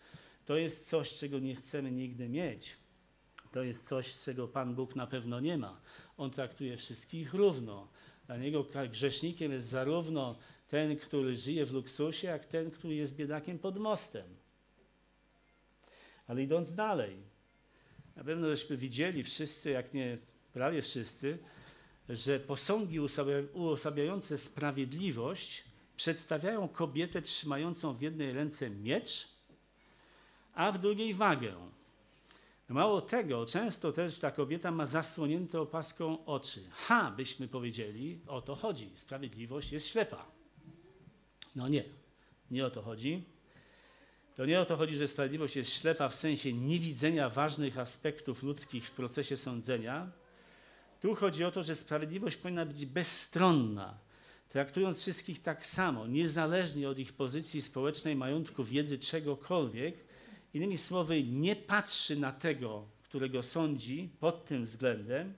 To 0.46 0.56
jest 0.56 0.88
coś, 0.88 1.14
czego 1.14 1.38
nie 1.38 1.54
chcemy 1.54 1.92
nigdy 1.92 2.28
mieć. 2.28 2.76
To 3.52 3.62
jest 3.62 3.88
coś, 3.88 4.18
czego 4.18 4.48
Pan 4.48 4.74
Bóg 4.74 4.96
na 4.96 5.06
pewno 5.06 5.40
nie 5.40 5.58
ma. 5.58 5.80
On 6.16 6.30
traktuje 6.30 6.76
wszystkich 6.76 7.34
równo. 7.34 7.88
Dla 8.26 8.36
Niego 8.36 8.66
grzesznikiem 8.90 9.52
jest 9.52 9.68
zarówno 9.68 10.38
ten, 10.68 10.96
który 10.96 11.36
żyje 11.36 11.66
w 11.66 11.72
luksusie, 11.72 12.28
jak 12.28 12.44
ten, 12.44 12.70
który 12.70 12.94
jest 12.94 13.16
biedakiem 13.16 13.58
pod 13.58 13.78
mostem. 13.78 14.26
Ale 16.26 16.42
idąc 16.42 16.74
dalej, 16.74 17.16
na 18.16 18.24
pewno 18.24 18.50
żeśmy 18.50 18.76
widzieli 18.76 19.22
wszyscy, 19.22 19.70
jak 19.70 19.94
nie 19.94 20.18
prawie 20.52 20.82
wszyscy, 20.82 21.38
że 22.08 22.40
posągi 22.40 23.00
uosabiające 23.54 24.38
sprawiedliwość 24.38 25.64
przedstawiają 25.96 26.68
kobietę 26.68 27.22
trzymającą 27.22 27.94
w 27.94 28.02
jednej 28.02 28.32
ręce 28.32 28.70
miecz, 28.70 29.28
a 30.54 30.72
w 30.72 30.78
drugiej 30.78 31.14
wagę. 31.14 31.54
Mało 32.68 33.00
tego, 33.00 33.46
często 33.46 33.92
też 33.92 34.20
ta 34.20 34.30
kobieta 34.30 34.70
ma 34.70 34.86
zasłonięte 34.86 35.60
opaską 35.60 36.24
oczy. 36.24 36.60
Ha, 36.72 37.12
byśmy 37.16 37.48
powiedzieli, 37.48 38.20
o 38.26 38.42
to 38.42 38.54
chodzi. 38.54 38.90
Sprawiedliwość 38.94 39.72
jest 39.72 39.88
ślepa. 39.88 40.26
No 41.56 41.68
nie, 41.68 41.84
nie 42.50 42.66
o 42.66 42.70
to 42.70 42.82
chodzi. 42.82 43.24
To 44.36 44.46
nie 44.46 44.60
o 44.60 44.64
to 44.64 44.76
chodzi, 44.76 44.96
że 44.96 45.08
sprawiedliwość 45.08 45.56
jest 45.56 45.72
ślepa 45.72 46.08
w 46.08 46.14
sensie 46.14 46.52
niewidzenia 46.52 47.30
ważnych 47.30 47.78
aspektów 47.78 48.42
ludzkich 48.42 48.86
w 48.86 48.90
procesie 48.90 49.36
sądzenia. 49.36 50.10
Tu 51.00 51.14
chodzi 51.14 51.44
o 51.44 51.50
to, 51.50 51.62
że 51.62 51.74
sprawiedliwość 51.74 52.36
powinna 52.36 52.66
być 52.66 52.86
bezstronna, 52.86 53.98
traktując 54.48 55.00
wszystkich 55.00 55.42
tak 55.42 55.66
samo, 55.66 56.06
niezależnie 56.06 56.88
od 56.88 56.98
ich 56.98 57.12
pozycji 57.12 57.62
społecznej, 57.62 58.16
majątku, 58.16 58.64
wiedzy, 58.64 58.98
czegokolwiek. 58.98 59.96
Innymi 60.54 60.78
słowy, 60.78 61.22
nie 61.22 61.56
patrzy 61.56 62.16
na 62.16 62.32
tego, 62.32 62.88
którego 63.02 63.42
sądzi 63.42 64.10
pod 64.20 64.44
tym 64.44 64.64
względem, 64.64 65.34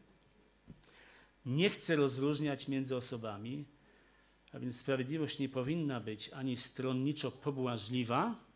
nie 1.46 1.70
chce 1.70 1.96
rozróżniać 1.96 2.68
między 2.68 2.96
osobami, 2.96 3.64
a 4.52 4.58
więc 4.58 4.80
sprawiedliwość 4.80 5.38
nie 5.38 5.48
powinna 5.48 6.00
być 6.00 6.30
ani 6.32 6.56
stronniczo 6.56 7.30
pobłażliwa, 7.30 8.47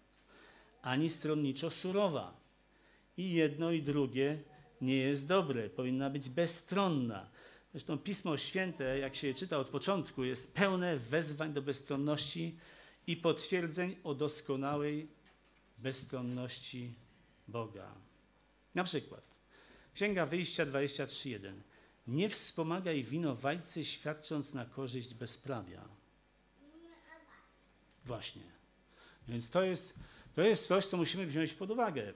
ani 0.83 1.09
stronniczo 1.09 1.71
surowa. 1.71 2.37
I 3.17 3.33
jedno 3.33 3.71
i 3.71 3.83
drugie 3.83 4.39
nie 4.81 4.97
jest 4.97 5.29
dobre, 5.29 5.71
powinna 5.71 6.11
być 6.11 6.29
bezstronna. 6.29 7.31
Zresztą 7.73 7.99
Pismo 7.99 8.37
Święte, 8.37 8.99
jak 8.99 9.15
się 9.15 9.27
je 9.27 9.35
czyta 9.35 9.59
od 9.59 9.69
początku, 9.69 10.25
jest 10.25 10.55
pełne 10.55 10.99
wezwań 10.99 11.53
do 11.53 11.63
bezstronności 11.63 12.59
i 13.07 13.17
potwierdzeń 13.17 13.97
o 14.05 14.15
doskonałej 14.15 15.09
bezstronności 15.79 16.95
Boga. 17.49 17.95
Na 18.75 18.85
przykład 18.85 19.23
Księga 19.95 20.27
Wyjścia 20.27 20.67
23.1. 20.67 21.53
Nie 22.07 22.29
wspomagaj 22.29 23.05
winowajcy, 23.05 23.85
świadcząc 23.85 24.55
na 24.55 24.65
korzyść 24.65 25.15
bezprawia. 25.15 25.89
Właśnie. 28.05 28.43
Więc 29.29 29.51
to 29.51 29.63
jest 29.63 29.95
to 30.35 30.43
jest 30.43 30.67
coś, 30.67 30.87
co 30.87 30.97
musimy 30.97 31.27
wziąć 31.27 31.55
pod 31.55 31.71
uwagę. 31.71 32.13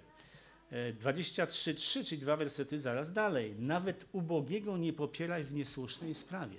23.3, 0.73 2.01
e, 2.01 2.05
czyli 2.05 2.21
dwa 2.21 2.37
wersety 2.37 2.81
zaraz 2.81 3.13
dalej. 3.13 3.55
Nawet 3.59 4.05
ubogiego 4.13 4.77
nie 4.77 4.93
popieraj 4.93 5.45
w 5.45 5.55
niesłusznej 5.55 6.15
sprawie. 6.15 6.57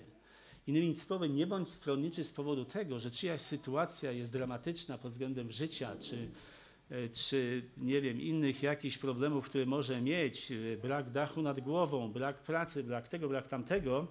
Innymi 0.67 0.95
słowy, 0.95 1.29
nie 1.29 1.47
bądź 1.47 1.69
stronniczy 1.69 2.23
z 2.23 2.31
powodu 2.31 2.65
tego, 2.65 2.99
że 2.99 3.11
czyjaś 3.11 3.41
sytuacja 3.41 4.11
jest 4.11 4.31
dramatyczna 4.31 4.97
pod 4.97 5.11
względem 5.11 5.51
życia, 5.51 5.95
czy, 5.99 6.29
e, 6.89 7.09
czy 7.09 7.63
nie 7.77 8.01
wiem, 8.01 8.21
innych 8.21 8.63
jakichś 8.63 8.97
problemów, 8.97 9.49
które 9.49 9.65
może 9.65 10.01
mieć, 10.01 10.51
e, 10.51 10.77
brak 10.77 11.11
dachu 11.11 11.41
nad 11.41 11.59
głową, 11.59 12.11
brak 12.11 12.39
pracy, 12.39 12.83
brak 12.83 13.07
tego, 13.07 13.29
brak 13.29 13.47
tamtego, 13.47 14.07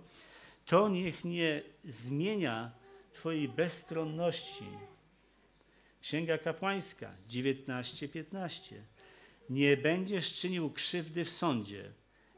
to 0.67 0.89
niech 0.89 1.25
nie 1.25 1.63
zmienia 1.85 2.71
Twojej 3.13 3.49
bezstronności, 3.49 4.65
Księga 6.07 6.39
Kapłańska 6.39 7.13
19:15. 7.29 8.75
Nie 9.51 9.77
będziesz 9.77 10.35
czynił 10.35 10.71
krzywdy 10.71 11.25
w 11.25 11.31
sądzie, 11.31 11.93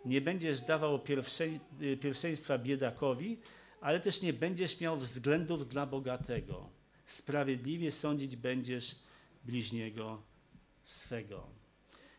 nie 0.04 0.20
będziesz 0.20 0.60
dawał 0.60 1.00
y, 1.80 1.96
pierwszeństwa 1.96 2.58
biedakowi, 2.58 3.38
ale 3.80 4.00
też 4.00 4.22
nie 4.22 4.32
będziesz 4.32 4.80
miał 4.80 4.96
względów 4.96 5.68
dla 5.68 5.86
bogatego. 5.86 6.70
Sprawiedliwie 7.06 7.92
sądzić 7.92 8.36
będziesz 8.36 8.96
bliźniego 9.44 10.22
swego. 10.82 11.48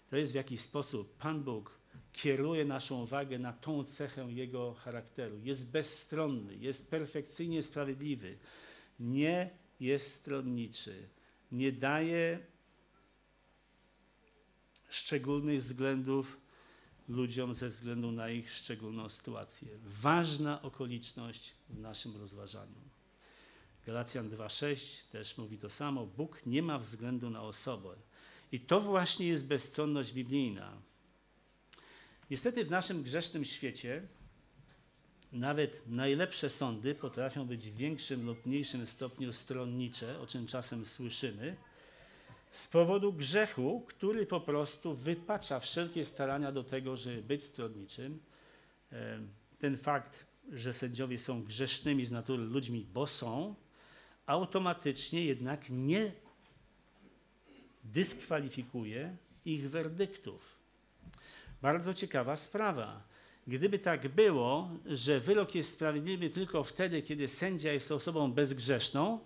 To 0.10 0.18
jest 0.18 0.32
w 0.32 0.36
jakiś 0.36 0.60
sposób 0.60 1.18
Pan 1.18 1.44
Bóg 1.44 1.80
kieruje 2.14 2.66
naszą 2.66 3.02
uwagę 3.02 3.40
na 3.40 3.54
tą 3.54 3.84
cechę 3.84 4.32
Jego 4.32 4.74
charakteru. 4.74 5.40
Jest 5.44 5.72
bezstronny, 5.72 6.56
jest 6.56 6.92
perfekcyjnie 6.92 7.64
sprawiedliwy, 7.64 8.38
nie 9.00 9.50
jest 9.80 10.14
stronniczy 10.14 11.10
nie 11.52 11.72
daje 11.72 12.40
szczególnych 14.90 15.60
względów 15.60 16.38
ludziom 17.08 17.54
ze 17.54 17.68
względu 17.68 18.12
na 18.12 18.30
ich 18.30 18.54
szczególną 18.54 19.10
sytuację. 19.10 19.68
Ważna 19.86 20.62
okoliczność 20.62 21.54
w 21.70 21.80
naszym 21.80 22.18
rozważaniu. 22.18 22.82
Galacjan 23.86 24.30
2:6 24.30 25.04
też 25.12 25.38
mówi 25.38 25.58
to 25.58 25.70
samo. 25.70 26.06
Bóg 26.06 26.46
nie 26.46 26.62
ma 26.62 26.80
względu 26.80 27.30
na 27.30 27.42
osobę. 27.42 27.96
I 28.52 28.60
to 28.60 28.82
właśnie 28.82 29.28
jest 29.28 29.48
bezstronność 29.48 30.14
biblijna. 30.14 30.82
Niestety 32.30 32.66
w 32.66 32.72
naszym 32.72 33.04
grzesznym 33.04 33.46
świecie 33.46 34.08
nawet 35.32 35.88
najlepsze 35.88 36.50
sądy 36.50 36.96
potrafią 36.96 37.46
być 37.46 37.70
w 37.70 37.76
większym 37.76 38.26
lub 38.26 38.46
mniejszym 38.46 38.88
stopniu 38.88 39.34
stronnicze, 39.34 40.20
o 40.20 40.28
czym 40.28 40.48
czasem 40.48 40.86
słyszymy, 40.86 41.56
z 42.52 42.68
powodu 42.68 43.14
grzechu, 43.14 43.86
który 43.88 44.26
po 44.26 44.42
prostu 44.42 44.96
wypacza 44.96 45.60
wszelkie 45.60 46.06
starania 46.06 46.52
do 46.52 46.64
tego, 46.64 46.96
żeby 46.96 47.22
być 47.22 47.44
stronniczym. 47.44 48.20
Ten 49.60 49.78
fakt, 49.78 50.26
że 50.52 50.74
sędziowie 50.74 51.20
są 51.20 51.44
grzesznymi 51.44 52.06
z 52.06 52.12
natury 52.12 52.44
ludźmi, 52.44 52.88
bo 52.94 53.08
są, 53.08 53.56
automatycznie 54.26 55.26
jednak 55.26 55.70
nie 55.70 56.12
dyskwalifikuje 57.84 59.18
ich 59.46 59.70
werdyktów. 59.70 60.60
Bardzo 61.62 61.94
ciekawa 61.94 62.36
sprawa. 62.36 63.09
Gdyby 63.50 63.80
tak 63.80 64.08
było, 64.08 64.70
że 64.86 65.20
wyrok 65.20 65.56
jest 65.56 65.72
sprawiedliwy 65.72 66.30
tylko 66.30 66.64
wtedy, 66.64 67.02
kiedy 67.02 67.28
sędzia 67.28 67.74
jest 67.74 67.92
osobą 67.92 68.32
bezgrzeszną, 68.32 69.20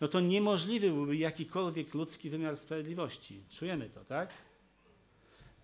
no 0.00 0.08
to 0.08 0.20
niemożliwy 0.20 0.90
byłby 0.90 1.16
jakikolwiek 1.16 1.94
ludzki 1.94 2.30
wymiar 2.30 2.56
sprawiedliwości. 2.56 3.42
Czujemy 3.50 3.90
to, 3.90 4.04
tak? 4.04 4.30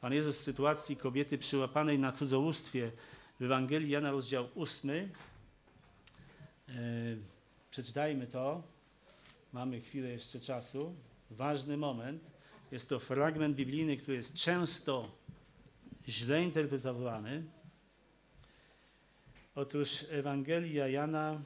Pan 0.01 0.13
Jezus 0.13 0.39
w 0.39 0.41
sytuacji 0.41 0.97
kobiety 0.97 1.39
przyłapanej 1.39 1.99
na 1.99 2.13
cudzołóstwie 2.13 2.93
w 3.41 3.43
Ewangelii 3.43 3.91
Jana 3.91 4.11
rozdział 4.11 4.49
8. 4.57 4.91
Yy, 6.69 6.75
przeczytajmy 7.71 8.27
to. 8.27 8.63
Mamy 9.53 9.81
chwilę 9.81 10.09
jeszcze 10.09 10.41
czasu. 10.41 10.95
Ważny 11.31 11.77
moment. 11.77 12.23
Jest 12.73 12.89
to 12.89 12.99
fragment 12.99 13.57
biblijny, 13.57 13.97
który 13.97 14.17
jest 14.17 14.35
często 14.35 15.22
źle 16.09 16.43
interpretowany. 16.43 17.45
Otóż 19.55 20.05
Ewangelia 20.11 20.89
Jana 20.89 21.43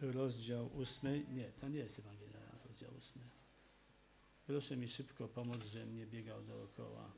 rozdział 0.00 0.70
ósmy. 0.76 1.24
Nie, 1.28 1.52
to 1.52 1.68
nie 1.68 1.78
jest 1.78 1.98
Ewangelia 1.98 2.38
Jana, 2.40 2.58
rozdział 2.68 2.90
ósmy. 2.98 3.22
Proszę 4.46 4.76
mi 4.76 4.88
szybko 4.88 5.28
pomóc, 5.28 5.64
żebym 5.64 5.96
nie 5.96 6.06
biegał 6.06 6.42
dookoła. 6.42 7.10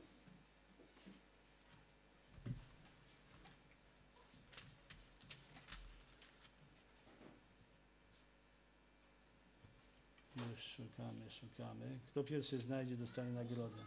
Już 10.35 10.66
szukamy, 10.77 11.29
szukamy. 11.29 11.99
Kto 12.07 12.23
pierwszy 12.23 12.59
znajdzie, 12.59 12.97
dostanie 12.97 13.31
nagrodę. 13.31 13.77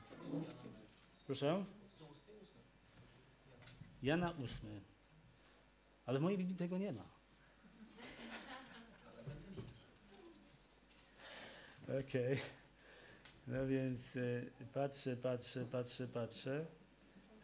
Proszę? 1.26 1.64
Jana 4.02 4.30
ósmy. 4.30 4.80
Ale 6.06 6.18
w 6.18 6.22
mojej 6.22 6.38
Biblii 6.38 6.56
tego 6.56 6.78
nie 6.78 6.92
ma. 6.92 7.04
Okej. 12.00 12.38
No 13.46 13.66
więc 13.66 14.16
y, 14.16 14.50
patrzę, 14.72 15.16
patrzę, 15.16 15.64
patrzę, 15.64 16.08
patrzę. 16.08 16.66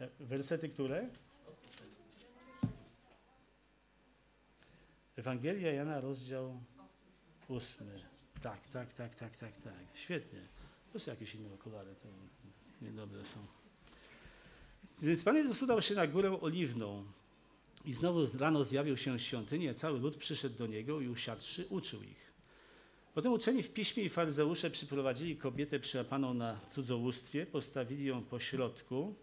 E, 0.00 0.09
Wersety 0.20 0.68
które? 0.68 1.09
Ewangelia 5.16 5.72
Jana, 5.72 6.00
rozdział 6.00 6.61
ósmy. 7.48 8.15
Tak, 8.46 8.68
tak, 8.72 8.92
tak, 8.92 9.14
tak, 9.14 9.37
tak, 9.37 9.52
tak. 9.64 9.72
Świetnie. 9.94 10.40
To 10.92 10.98
są 10.98 11.11
jakieś 11.11 11.35
inne 11.35 11.54
okulary, 11.54 11.94
to 12.02 12.09
niedobre 12.82 13.26
są. 13.26 13.38
Więc 15.02 15.24
Pan 15.24 15.37
Jezus 15.37 15.62
udał 15.62 15.82
się 15.82 15.94
na 15.94 16.06
górę 16.06 16.40
oliwną 16.40 17.04
i 17.85 17.94
znowu 17.94 18.26
z 18.26 18.37
rano 18.37 18.64
zjawił 18.64 18.96
się 18.96 19.18
w 19.18 19.22
świątyni, 19.22 19.68
a 19.68 19.74
cały 19.74 19.98
lud 19.98 20.16
przyszedł 20.16 20.59
do 20.59 20.66
niego 20.66 21.00
i 21.00 21.09
usiadłszy 21.09 21.66
uczył 21.70 22.02
ich. 22.02 22.32
Potem 23.14 23.32
uczeni 23.32 23.62
w 23.62 23.72
piśmie 23.72 24.02
i 24.02 24.09
faryzeusze 24.09 24.70
przyprowadzili 24.70 25.37
kobietę 25.37 25.80
przyłapaną 25.80 26.35
na 26.35 26.61
cudzołóstwie, 26.68 27.46
postawili 27.46 28.04
ją 28.04 28.22
po 28.24 28.40
środku 28.40 29.14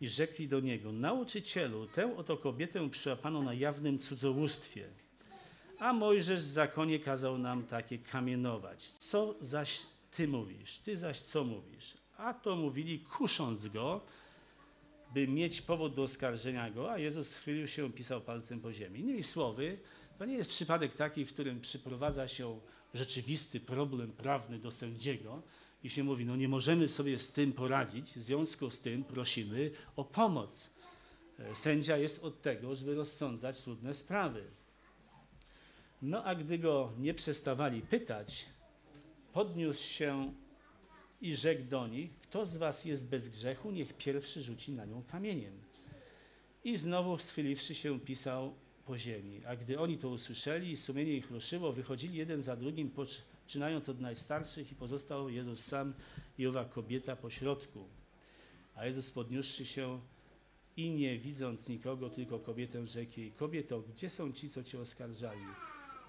i 0.00 0.08
rzekli 0.08 0.48
do 0.48 0.60
niego, 0.60 0.92
nauczycielu, 0.92 1.86
tę 1.86 2.16
oto 2.16 2.36
kobietę 2.36 2.90
przyłapaną 2.90 3.42
na 3.42 3.54
jawnym 3.54 3.98
cudzołóstwie. 3.98 4.88
A 5.82 5.92
Mojżesz 5.92 6.40
w 6.40 6.44
zakonie 6.44 6.98
kazał 7.00 7.38
nam 7.38 7.66
takie 7.66 7.98
kamienować. 7.98 8.88
Co 8.88 9.34
zaś 9.40 9.82
ty 10.10 10.28
mówisz? 10.28 10.78
Ty 10.78 10.96
zaś 10.96 11.18
co 11.18 11.44
mówisz? 11.44 11.94
A 12.16 12.34
to 12.34 12.56
mówili, 12.56 13.00
kusząc 13.00 13.68
go, 13.68 14.00
by 15.14 15.28
mieć 15.28 15.62
powód 15.62 15.94
do 15.94 16.02
oskarżenia 16.02 16.70
go, 16.70 16.92
a 16.92 16.98
Jezus 16.98 17.28
schylił 17.28 17.68
się 17.68 17.92
pisał 17.92 18.20
palcem 18.20 18.60
po 18.60 18.72
ziemi. 18.72 19.00
Innymi 19.00 19.22
słowy, 19.22 19.78
to 20.18 20.24
nie 20.24 20.34
jest 20.34 20.50
przypadek 20.50 20.94
taki, 20.94 21.24
w 21.24 21.32
którym 21.32 21.60
przyprowadza 21.60 22.28
się 22.28 22.60
rzeczywisty 22.94 23.60
problem 23.60 24.12
prawny 24.12 24.58
do 24.58 24.70
sędziego 24.70 25.42
i 25.84 25.90
się 25.90 26.04
mówi, 26.04 26.24
no 26.24 26.36
nie 26.36 26.48
możemy 26.48 26.88
sobie 26.88 27.18
z 27.18 27.32
tym 27.32 27.52
poradzić, 27.52 28.12
w 28.12 28.22
związku 28.22 28.70
z 28.70 28.80
tym 28.80 29.04
prosimy 29.04 29.70
o 29.96 30.04
pomoc. 30.04 30.70
E, 31.38 31.54
Sędzia 31.54 31.96
jest 31.96 32.24
od 32.24 32.42
tego, 32.42 32.74
żeby 32.74 32.94
rozsądzać 32.94 33.62
trudne 33.62 33.94
sprawy. 33.94 34.61
No 36.02 36.24
a 36.24 36.34
gdy 36.34 36.58
go 36.58 36.92
nie 36.98 37.14
przestawali 37.14 37.82
pytać, 37.82 38.46
podniósł 39.32 39.82
się 39.82 40.34
i 41.20 41.36
rzekł 41.36 41.62
do 41.64 41.86
nich, 41.86 42.10
kto 42.20 42.46
z 42.46 42.56
was 42.56 42.84
jest 42.84 43.08
bez 43.08 43.28
grzechu, 43.28 43.70
niech 43.70 43.92
pierwszy 43.94 44.42
rzuci 44.42 44.72
na 44.72 44.84
nią 44.84 45.02
kamieniem. 45.02 45.52
I 46.64 46.76
znowu 46.76 47.18
schyliwszy 47.18 47.74
się 47.74 48.00
pisał 48.00 48.54
po 48.86 48.98
ziemi. 48.98 49.44
A 49.46 49.56
gdy 49.56 49.80
oni 49.80 49.98
to 49.98 50.08
usłyszeli 50.08 50.70
i 50.70 50.76
sumienie 50.76 51.12
ich 51.12 51.30
ruszyło, 51.30 51.72
wychodzili 51.72 52.18
jeden 52.18 52.42
za 52.42 52.56
drugim, 52.56 52.90
poczynając 52.90 53.88
od 53.88 54.00
najstarszych 54.00 54.72
i 54.72 54.74
pozostał 54.74 55.28
Jezus 55.28 55.64
sam 55.64 55.94
i 56.38 56.46
owa 56.46 56.64
kobieta 56.64 57.16
po 57.16 57.30
środku. 57.30 57.88
A 58.74 58.86
Jezus 58.86 59.10
podniósłszy 59.10 59.66
się 59.66 60.00
i 60.76 60.90
nie 60.90 61.18
widząc 61.18 61.68
nikogo, 61.68 62.10
tylko 62.10 62.38
kobietę 62.38 62.86
rzekł 62.86 63.20
jej, 63.20 63.32
kobieto, 63.32 63.80
gdzie 63.80 64.10
są 64.10 64.32
ci, 64.32 64.48
co 64.48 64.62
cię 64.62 64.80
oskarżali? 64.80 65.40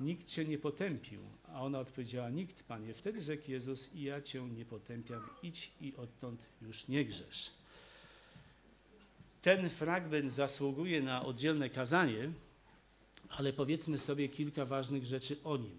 Nikt 0.04 0.28
cię 0.28 0.46
nie 0.46 0.58
potępił. 0.58 1.22
A 1.54 1.62
ona 1.62 1.80
odpowiedziała, 1.80 2.30
nikt, 2.30 2.63
Panie. 2.63 2.94
Wtedy 2.94 3.22
rzekł 3.22 3.52
Jezus, 3.52 3.94
i 3.94 4.04
ja 4.04 4.22
cię 4.22 4.42
nie 4.42 4.66
potępiam, 4.66 5.30
idź 5.44 5.72
i 5.82 5.96
odtąd 5.96 6.46
już 6.62 6.88
nie 6.88 7.06
grzesz. 7.06 7.52
Ten 9.42 9.70
fragment 9.70 10.32
zasługuje 10.32 11.02
na 11.02 11.26
oddzielne 11.26 11.70
kazanie, 11.70 12.32
ale 13.30 13.54
powiedzmy 13.54 13.98
sobie 13.98 14.30
kilka 14.30 14.66
ważnych 14.66 15.06
rzeczy 15.06 15.38
o 15.44 15.58
nim. 15.58 15.78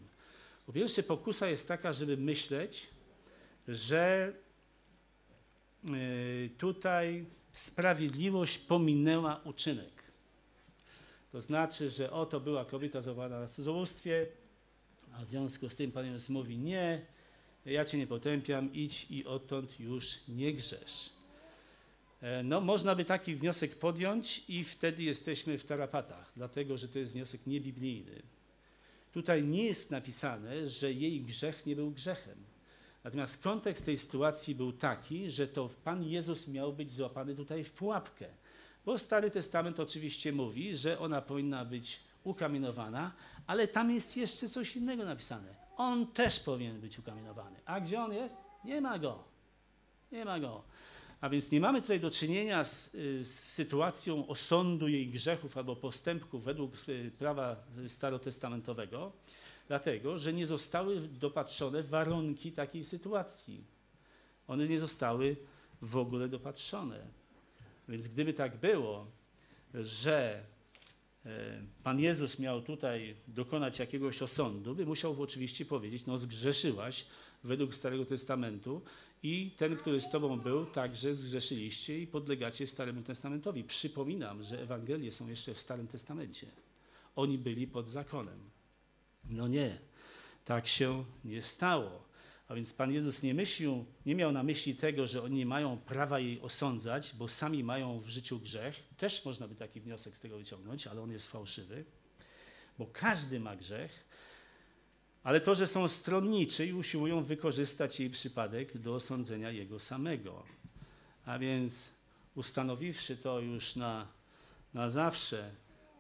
Po 0.67 0.73
pierwsze, 0.73 1.03
pokusa 1.03 1.49
jest 1.49 1.69
taka, 1.69 1.93
żeby 1.93 2.17
myśleć, 2.17 2.87
że 3.69 4.33
y, 5.91 6.51
tutaj 6.59 7.27
sprawiedliwość 7.53 8.59
pominęła 8.59 9.41
uczynek. 9.45 9.94
To 11.35 11.41
znaczy, 11.41 11.91
że 11.91 12.11
oto 12.11 12.41
była 12.41 12.65
kobieta 12.65 13.03
złapana 13.03 13.41
na 13.41 13.47
cudzołóstwie, 13.47 14.27
a 15.13 15.25
w 15.25 15.29
związku 15.29 15.69
z 15.69 15.77
tym 15.77 15.93
Pan 15.93 16.07
Jezus 16.07 16.29
mówi, 16.29 16.59
nie, 16.59 17.01
ja 17.67 17.85
Cię 17.85 17.99
nie 17.99 18.07
potępiam, 18.07 18.73
idź 18.73 19.07
i 19.11 19.25
odtąd 19.25 19.81
już 19.81 20.19
nie 20.29 20.53
grzesz. 20.53 21.11
E, 22.21 22.43
No, 22.43 22.61
można 22.61 22.95
by 22.95 23.05
taki 23.05 23.35
wniosek 23.35 23.77
podjąć 23.77 24.45
i 24.49 24.65
wtedy 24.65 25.03
jesteśmy 25.03 25.59
w 25.59 25.65
tarapatach, 25.65 26.33
dlatego 26.37 26.79
że 26.79 26.89
to 26.89 26.99
jest 26.99 27.13
wniosek 27.13 27.47
niebiblijny. 27.47 28.23
Tutaj 29.13 29.45
nie 29.45 29.65
jest 29.65 29.91
napisane, 29.91 30.69
że 30.69 30.93
jej 30.93 31.21
grzech 31.21 31.67
nie 31.67 31.77
był 31.77 31.91
grzechem. 31.91 32.39
Natomiast 33.05 33.43
kontekst 33.43 33.85
tej 33.87 33.99
sytuacji 33.99 34.55
był 34.55 34.73
taki, 34.73 35.31
że 35.31 35.49
to 35.49 35.71
Pan 35.85 36.05
Jezus 36.05 36.49
miał 36.49 36.73
być 36.73 36.91
złapany 36.91 37.35
tutaj 37.35 37.65
w 37.65 37.73
pułapkę. 37.73 38.27
Bo 38.87 38.99
Stary 38.99 39.31
Testament 39.31 39.81
oczywiście 39.81 40.33
mówi, 40.33 40.77
że 40.77 40.99
ona 40.99 41.23
powinna 41.23 41.65
być 41.65 42.01
ukamienowana, 42.25 43.13
ale 43.47 43.69
tam 43.69 43.91
jest 43.91 44.17
jeszcze 44.17 44.49
coś 44.49 44.77
innego 44.77 45.05
napisane. 45.05 45.55
On 45.77 46.07
też 46.07 46.41
powinien 46.41 46.81
być 46.81 46.99
ukamienowany. 46.99 47.57
A 47.65 47.81
gdzie 47.81 48.01
on 48.01 48.13
jest? 48.13 48.37
Nie 48.65 48.81
ma 48.81 48.99
go. 48.99 49.25
Nie 50.13 50.25
ma 50.25 50.41
go. 50.41 50.63
A 51.21 51.29
więc 51.29 51.53
nie 51.53 51.61
mamy 51.61 51.83
tutaj 51.83 52.01
do 52.01 52.11
czynienia 52.11 52.65
z, 52.65 52.93
z 53.21 53.29
sytuacją 53.29 54.27
osądu 54.27 54.89
jej 54.89 55.09
grzechów 55.09 55.59
albo 55.59 55.77
postępków 55.77 56.45
według 56.45 56.73
y, 56.89 57.11
prawa 57.19 57.57
starotestamentowego, 57.89 59.13
dlatego 59.69 60.19
że 60.19 60.33
nie 60.33 60.47
zostały 60.47 61.01
dopatrzone 61.01 61.83
warunki 61.83 62.53
takiej 62.53 62.85
sytuacji. 62.85 63.65
One 64.49 64.69
nie 64.69 64.79
zostały 64.79 65.37
w 65.83 65.97
ogóle 65.97 66.29
dopatrzone. 66.29 67.07
Więc 67.89 68.09
gdyby 68.09 68.35
tak 68.35 68.57
było, 68.57 69.07
że 69.75 70.45
e, 71.27 71.63
Pan 71.83 72.01
Jezus 72.01 72.39
miał 72.39 72.63
tutaj 72.63 73.17
dokonać 73.29 73.79
jakiegoś 73.79 74.23
osądu, 74.23 74.75
by 74.75 74.87
musiał 74.87 75.23
oczywiście 75.23 75.65
powiedzieć, 75.65 76.07
no 76.07 76.19
zgrzeszyłaś 76.19 77.07
według 77.45 77.75
Starego 77.75 78.07
Testamentu 78.07 78.83
i 79.23 79.51
ten, 79.57 79.77
który 79.77 80.01
z 80.01 80.11
Tobą 80.11 80.41
był, 80.41 80.67
także 80.67 81.15
zgrzeszyliście 81.15 81.99
i 81.99 82.07
podlegacie 82.07 82.67
Staremu 82.67 83.03
Testamentowi. 83.03 83.65
Przypominam, 83.65 84.43
że 84.43 84.63
Ewangelie 84.63 85.13
są 85.13 85.29
jeszcze 85.29 85.55
w 85.55 85.61
Starym 85.61 85.87
Testamencie. 85.87 86.47
Oni 87.17 87.39
byli 87.39 87.67
pod 87.67 87.91
zakonem. 87.91 88.39
No 89.31 89.49
nie, 89.49 89.79
tak 90.45 90.67
się 90.67 91.05
nie 91.25 91.43
stało. 91.43 92.14
A 92.49 92.55
więc 92.55 92.73
Pan 92.73 92.93
Jezus 92.93 93.23
nie 93.23 93.35
myślił, 93.35 93.85
nie 94.07 94.15
miał 94.15 94.33
na 94.33 94.43
myśli 94.43 94.75
tego, 94.77 95.07
że 95.07 95.23
oni 95.23 95.37
nie 95.37 95.47
mają 95.47 95.79
prawa 95.79 96.19
jej 96.19 96.41
osądzać, 96.41 97.15
bo 97.19 97.29
sami 97.29 97.65
mają 97.65 97.99
w 98.01 98.09
życiu 98.09 98.39
grzech. 98.39 98.83
Też 98.97 99.25
można 99.25 99.49
by 99.49 99.55
taki 99.55 99.81
wniosek 99.81 100.17
z 100.17 100.21
tego 100.21 100.39
wyciągnąć, 100.39 100.87
ale 100.87 101.01
on 101.01 101.11
jest 101.11 101.27
fałszywy, 101.31 101.85
bo 102.79 102.87
każdy 102.93 103.41
ma 103.41 103.57
grzech. 103.57 104.05
ale 105.23 105.41
to, 105.41 105.55
że 105.55 105.67
są 105.67 105.89
stronniczy 105.89 106.67
i 106.67 106.73
usiłują 106.73 107.23
wykorzystać 107.23 108.01
jej 108.01 108.11
przypadek 108.11 108.79
do 108.79 108.95
osądzenia 108.95 109.51
jego 109.51 109.81
samego. 109.81 110.45
A 111.27 111.39
więc 111.39 111.91
ustanowiwszy 112.35 113.17
to 113.17 113.41
już 113.41 113.77
na, 113.77 114.07
na 114.75 114.89
zawsze, 114.89 115.51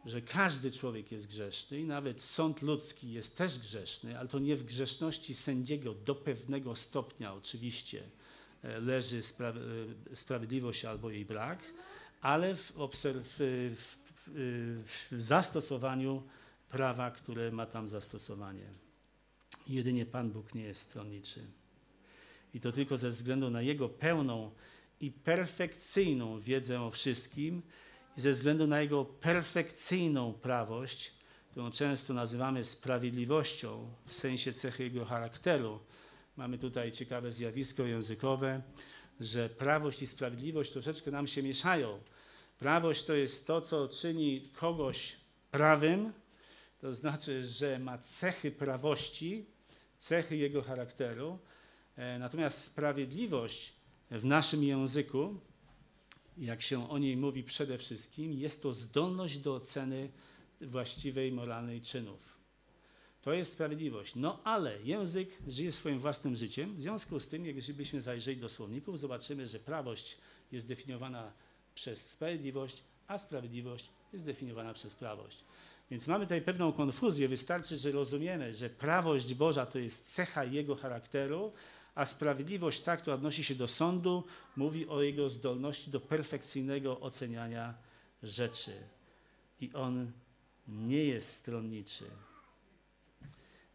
że 0.07 0.23
każdy 0.23 0.73
człowiek 0.73 1.13
jest 1.13 1.27
grzeszny 1.27 1.81
i 1.81 1.85
nawet 1.85 2.23
sąd 2.23 2.63
ludzki 2.63 3.13
jest 3.13 3.37
też 3.37 3.59
grzeszny, 3.59 4.19
ale 4.19 4.29
to 4.29 4.39
nie 4.39 4.57
w 4.57 4.65
grzeszności 4.65 5.35
sędziego 5.35 5.95
do 5.95 6.15
pewnego 6.15 6.77
stopnia 6.77 7.35
oczywiście 7.35 8.03
e, 8.63 8.81
leży 8.81 9.23
spra 9.23 9.49
e, 10.13 10.17
sprawiedliwość 10.17 10.85
albo 10.85 11.11
jej 11.11 11.25
brak, 11.25 11.59
ale 12.21 12.55
w, 12.55 12.73
w, 12.73 13.37
w, 13.77 13.97
w 15.11 15.21
zastosowaniu 15.21 16.23
prawa, 16.69 17.11
które 17.11 17.53
ma 17.53 17.67
tam 17.67 17.89
zastosowanie. 17.89 18.67
Jedynie 19.67 20.07
Pan 20.07 20.31
Bóg 20.31 20.55
nie 20.55 20.63
jest 20.63 20.81
stronniczy. 20.81 21.41
I 22.55 22.61
to 22.61 22.73
tylko 22.73 22.99
ze 22.99 23.09
względu 23.09 23.51
na 23.51 23.63
Jego 23.63 23.89
pełną 23.89 24.51
i 25.01 25.11
perfekcyjną 25.11 26.41
wiedzę 26.41 26.81
o 26.81 26.91
wszystkim 26.91 27.63
ze 28.17 28.31
względu 28.31 28.67
na 28.67 28.81
Jego 28.81 29.05
perfekcyjną 29.05 30.33
prawość, 30.33 31.13
którą 31.51 31.71
często 31.71 32.15
nazywamy 32.15 32.65
sprawiedliwością 32.65 33.91
w 34.07 34.13
sensie 34.13 34.53
cechy 34.53 34.85
Jego 34.85 35.05
charakteru. 35.05 35.81
Mamy 36.37 36.59
tutaj 36.59 36.93
ciekawe 36.93 37.33
zjawisko 37.33 37.83
językowe, 37.83 38.63
że 39.21 39.49
prawość 39.49 40.03
i 40.03 40.07
sprawiedliwość 40.07 40.73
troszeczkę 40.73 41.11
nam 41.11 41.27
się 41.27 41.43
mieszają. 41.43 42.01
Prawość 42.59 43.05
to 43.05 43.15
jest 43.15 43.47
to, 43.47 43.61
co 43.61 43.89
czyni 43.89 44.49
kogoś 44.53 45.17
prawym, 45.51 46.13
to 46.81 46.93
znaczy, 46.93 47.45
że 47.45 47.79
ma 47.79 47.99
cechy 47.99 48.51
prawości, 48.51 49.47
cechy 49.99 50.37
jego 50.37 50.63
charakteru. 50.63 51.39
E, 51.97 52.19
natomiast 52.19 52.65
sprawiedliwość 52.65 53.73
w 54.11 54.25
naszym 54.25 54.65
języku, 54.65 55.41
jak 56.39 56.63
się 56.63 56.91
o 56.91 56.99
niej 56.99 57.17
mówi 57.17 57.43
przede 57.43 57.79
wszystkim, 57.79 58.33
jest 58.33 58.63
to 58.63 58.73
zdolność 58.73 59.39
do 59.39 59.55
oceny 59.55 60.09
właściwej 60.61 61.33
moralnej 61.33 61.81
czynów. 61.81 62.35
To 63.23 63.33
jest 63.33 63.53
sprawiedliwość. 63.53 64.15
No 64.15 64.41
ale 64.45 64.83
język 64.83 65.29
żyje 65.49 65.73
swoim 65.73 65.99
własnym 65.99 66.37
życiem. 66.37 66.77
W 66.77 66.81
związku 66.81 67.21
z 67.21 67.29
tym, 67.29 67.47
jeżeli 67.47 67.75
byśmy 67.75 68.01
zajrzeli 68.01 68.37
do 68.37 68.49
słowników, 68.49 68.99
zobaczymy, 68.99 69.47
że 69.47 69.59
prawość 69.59 70.17
jest 70.53 70.69
definiowana 70.69 71.33
przez 71.75 72.11
sprawiedliwość, 72.11 72.83
a 73.07 73.19
sprawiedliwość 73.19 73.91
jest 74.13 74.27
definiowana 74.27 74.75
przez 74.75 74.95
prawość. 74.95 75.45
Więc 75.91 76.09
mamy 76.09 76.25
tutaj 76.25 76.43
pewną 76.43 76.73
konfuzję. 76.73 77.29
Wystarczy, 77.29 77.77
że 77.77 77.93
rozumiemy, 77.93 78.55
że 78.55 78.71
prawość 78.71 79.35
Boża 79.35 79.67
to 79.67 79.79
jest 79.79 80.15
cecha 80.15 80.45
Jego 80.45 80.77
charakteru, 80.77 81.53
a 81.95 82.05
sprawiedliwość, 82.05 82.81
ta, 82.81 82.97
która 82.97 83.17
odnosi 83.17 83.45
się 83.45 83.55
do 83.55 83.69
sądu, 83.69 84.25
mówi 84.57 84.89
o 84.89 85.03
Jego 85.03 85.31
zdolności 85.31 85.91
do 85.91 86.01
perfekcyjnego 86.01 87.01
oceniania 87.01 87.75
rzeczy. 88.23 88.73
I 89.61 89.73
On 89.73 90.13
nie 90.69 91.05
jest 91.05 91.33
stronniczy. 91.33 92.05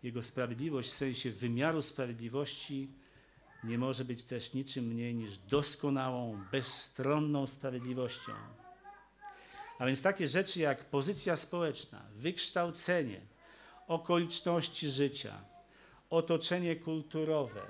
Jego 0.03 0.23
sprawiedliwość 0.23 0.89
w 0.89 0.93
sensie 0.93 1.31
wymiaru 1.31 1.81
sprawiedliwości 1.81 2.89
nie 3.63 3.77
może 3.77 4.05
być 4.05 4.23
też 4.23 4.53
niczym 4.53 4.85
mniej 4.85 5.15
niż 5.15 5.37
doskonałą, 5.37 6.43
bezstronną 6.51 7.47
sprawiedliwością. 7.47 8.31
A 9.79 9.85
więc 9.85 10.01
takie 10.01 10.27
rzeczy 10.27 10.59
jak 10.59 10.85
pozycja 10.85 11.35
społeczna, 11.35 12.05
wykształcenie, 12.15 13.21
okoliczności 13.87 14.89
życia, 14.89 15.41
otoczenie 16.09 16.75
kulturowe, 16.75 17.61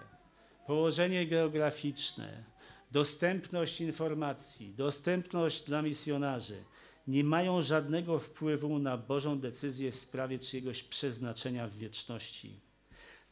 położenie 0.70 1.28
geograficzne, 1.28 2.44
dostępność 2.92 3.82
informacji, 3.82 4.74
dostępność 4.74 5.64
dla 5.64 5.82
misjonarzy 5.82 6.64
nie 7.08 7.24
mają 7.24 7.62
żadnego 7.62 8.20
wpływu 8.20 8.80
na 8.80 8.98
Bożą 8.98 9.40
decyzję 9.40 9.92
w 9.92 9.96
sprawie 9.96 10.40
czyjegoś 10.40 10.84
przeznaczenia 10.84 11.68
w 11.68 11.78
wieczności. 11.78 12.60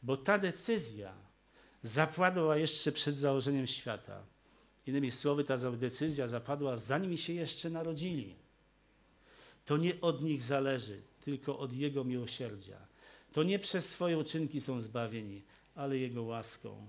Bo 0.02 0.16
ta 0.16 0.38
decyzja 0.38 1.14
zapadła 1.82 2.56
jeszcze 2.56 2.92
przed 2.92 3.16
założeniem 3.16 3.66
świata. 3.66 4.22
Innymi 4.86 5.10
słowy, 5.10 5.44
ta 5.44 5.56
decyzja 5.70 6.28
zapadła 6.28 6.76
zanim 6.76 7.16
się 7.16 7.32
jeszcze 7.32 7.70
narodzili. 7.70 8.34
To 9.64 9.76
nie 9.76 10.00
od 10.00 10.22
nich 10.22 10.42
zależy, 10.42 11.02
tylko 11.24 11.58
od 11.58 11.72
Jego 11.72 12.04
miłosierdzia. 12.04 12.78
To 13.32 13.42
nie 13.42 13.58
przez 13.58 13.88
swoje 13.88 14.18
uczynki 14.18 14.60
są 14.60 14.80
zbawieni, 14.80 15.42
ale 15.74 15.98
Jego 15.98 16.22
łaską. 16.22 16.86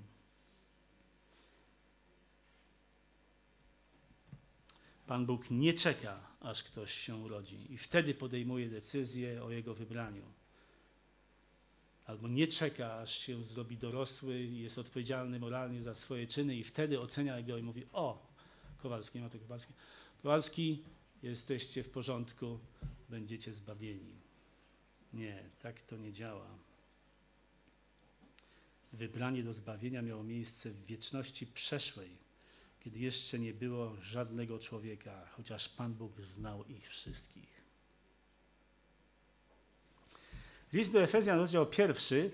Pan 5.10 5.26
Bóg 5.26 5.52
nie 5.52 5.74
czeka, 5.74 6.20
aż 6.40 6.64
ktoś 6.64 6.94
się 6.94 7.16
urodzi 7.16 7.74
i 7.74 7.78
wtedy 7.78 8.14
podejmuje 8.14 8.70
decyzję 8.70 9.44
o 9.44 9.52
jego 9.52 9.74
wybraniu. 9.74 10.24
Albo 12.06 12.28
nie 12.28 12.48
czeka, 12.48 12.94
aż 12.94 13.18
się 13.20 13.44
zrobi 13.44 13.78
dorosły 13.78 14.40
jest 14.40 14.78
odpowiedzialny 14.78 15.40
moralnie 15.40 15.82
za 15.82 15.94
swoje 15.94 16.28
czyny 16.28 16.56
i 16.56 16.64
wtedy 16.64 17.00
ocenia 17.00 17.42
go 17.42 17.58
i 17.58 17.64
mówi, 17.64 17.86
o, 17.94 18.28
Kowalski, 18.78 19.20
ma 19.20 19.30
to 19.30 19.40
Kowalski. 19.40 19.74
Kowalski, 20.22 20.84
jesteście 21.24 21.84
w 21.84 21.90
porządku, 21.90 22.60
będziecie 23.10 23.54
zbawieni. 23.54 24.16
Nie, 25.14 25.44
tak 25.62 25.82
to 25.82 25.98
nie 25.98 26.14
działa. 26.14 26.48
Wybranie 28.94 29.44
do 29.44 29.54
zbawienia 29.54 30.02
miało 30.02 30.24
miejsce 30.24 30.70
w 30.70 30.86
wieczności 30.86 31.48
przeszłej, 31.48 32.10
kiedy 32.80 33.00
jeszcze 33.00 33.40
nie 33.40 33.54
było 33.54 33.96
żadnego 34.02 34.60
człowieka, 34.60 35.28
chociaż 35.32 35.70
Pan 35.70 35.94
Bóg 35.94 36.22
znał 36.22 36.66
ich 36.66 36.90
wszystkich. 36.90 37.60
List 40.74 40.94
do 40.94 41.02
Efezjan, 41.02 41.40
rozdział 41.40 41.66
pierwszy 41.66 42.32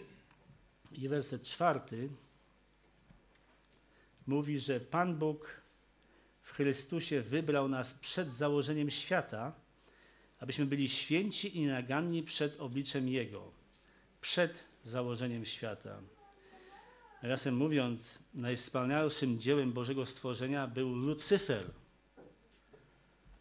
i 0.92 1.10
werset 1.10 1.44
czwarty 1.44 2.10
mówi, 4.28 4.60
że 4.60 4.80
Pan 4.80 5.16
Bóg 5.16 5.62
w 6.42 6.52
Chrystusie 6.52 7.22
wybrał 7.22 7.68
nas 7.68 7.94
przed 7.94 8.34
założeniem 8.34 8.90
świata, 8.90 9.54
abyśmy 10.40 10.66
byli 10.66 10.90
święci 10.90 11.58
i 11.58 11.66
naganni 11.66 12.24
przed 12.24 12.60
obliczem 12.60 13.10
Jego, 13.10 13.52
przed 14.22 14.64
założeniem 14.84 15.46
świata. 15.46 16.02
Nawiasem 17.23 17.58
mówiąc, 17.58 18.19
najwspanialszym 18.34 19.39
dziełem 19.39 19.73
Bożego 19.73 20.06
stworzenia 20.06 20.67
był 20.67 20.95
Lucyfer, 20.95 21.71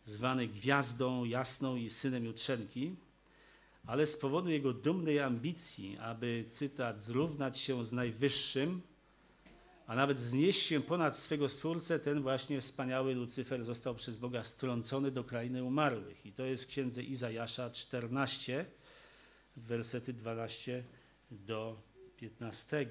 zwany 0.04 0.48
gwiazdą 0.48 1.24
jasną 1.24 1.76
i 1.76 1.90
synem 1.90 2.24
jutrzenki, 2.24 2.96
ale 3.86 4.06
z 4.06 4.16
powodu 4.16 4.50
jego 4.50 4.72
dumnej 4.72 5.20
ambicji, 5.20 5.98
aby, 5.98 6.44
cytat, 6.48 7.00
zrównać 7.00 7.58
się 7.58 7.84
z 7.84 7.92
najwyższym, 7.92 8.82
a 9.86 9.94
nawet 9.94 10.20
znieść 10.20 10.62
się 10.62 10.80
ponad 10.80 11.18
swego 11.18 11.48
Stwórcę, 11.48 11.98
ten 11.98 12.22
właśnie 12.22 12.60
wspaniały 12.60 13.14
Lucyfer 13.14 13.64
został 13.64 13.94
przez 13.94 14.16
Boga 14.16 14.44
strącony 14.44 15.10
do 15.10 15.24
krainy 15.24 15.64
umarłych. 15.64 16.26
I 16.26 16.32
to 16.32 16.44
jest 16.44 16.64
w 16.64 16.68
księdze 16.68 17.02
Izajasza 17.02 17.70
14, 17.70 18.66
wersety 19.56 20.12
12 20.12 20.84
do 21.30 21.82
15. 22.16 22.86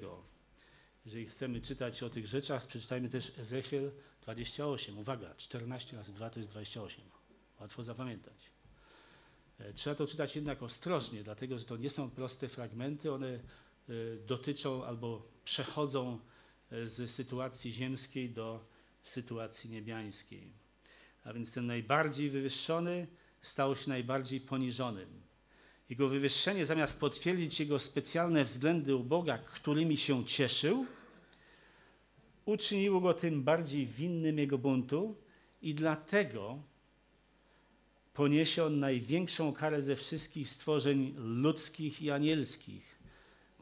Jeżeli 1.04 1.26
chcemy 1.26 1.60
czytać 1.60 2.02
o 2.02 2.10
tych 2.10 2.26
rzeczach, 2.26 2.66
przeczytajmy 2.66 3.08
też 3.08 3.38
Ezechiel 3.38 3.90
28. 4.22 4.98
Uwaga, 4.98 5.34
14 5.34 5.96
razy 5.96 6.12
2 6.12 6.30
to 6.30 6.40
jest 6.40 6.50
28. 6.50 7.04
Łatwo 7.60 7.82
zapamiętać. 7.82 8.50
E, 9.58 9.72
trzeba 9.72 9.96
to 9.96 10.06
czytać 10.06 10.36
jednak 10.36 10.62
ostrożnie, 10.62 11.24
dlatego 11.24 11.58
że 11.58 11.64
to 11.64 11.76
nie 11.76 11.90
są 11.90 12.10
proste 12.10 12.48
fragmenty, 12.48 13.12
one 13.12 13.28
e, 13.28 13.40
dotyczą 14.26 14.84
albo 14.84 15.28
przechodzą 15.44 16.20
z 16.84 17.10
sytuacji 17.10 17.72
ziemskiej 17.72 18.30
do 18.30 18.66
sytuacji 19.02 19.70
niebiańskiej. 19.70 20.52
A 21.24 21.32
więc 21.32 21.52
ten 21.52 21.66
najbardziej 21.66 22.30
wywyższony 22.30 23.06
stał 23.42 23.76
się 23.76 23.88
najbardziej 23.88 24.40
poniżonym. 24.40 25.22
Jego 25.94 26.08
wywyższenie, 26.08 26.66
zamiast 26.66 27.00
potwierdzić 27.00 27.60
jego 27.60 27.78
specjalne 27.78 28.44
względy 28.44 28.96
u 28.96 29.04
Boga, 29.04 29.38
którymi 29.38 29.96
się 29.96 30.24
cieszył, 30.24 30.86
uczyniło 32.44 33.00
go 33.00 33.14
tym 33.14 33.42
bardziej 33.42 33.86
winnym 33.86 34.38
jego 34.38 34.58
buntu 34.58 35.16
i 35.62 35.74
dlatego 35.74 36.58
poniesie 38.14 38.64
on 38.64 38.80
największą 38.80 39.52
karę 39.52 39.82
ze 39.82 39.96
wszystkich 39.96 40.48
stworzeń 40.48 41.14
ludzkich 41.16 42.02
i 42.02 42.10
anielskich, 42.10 42.98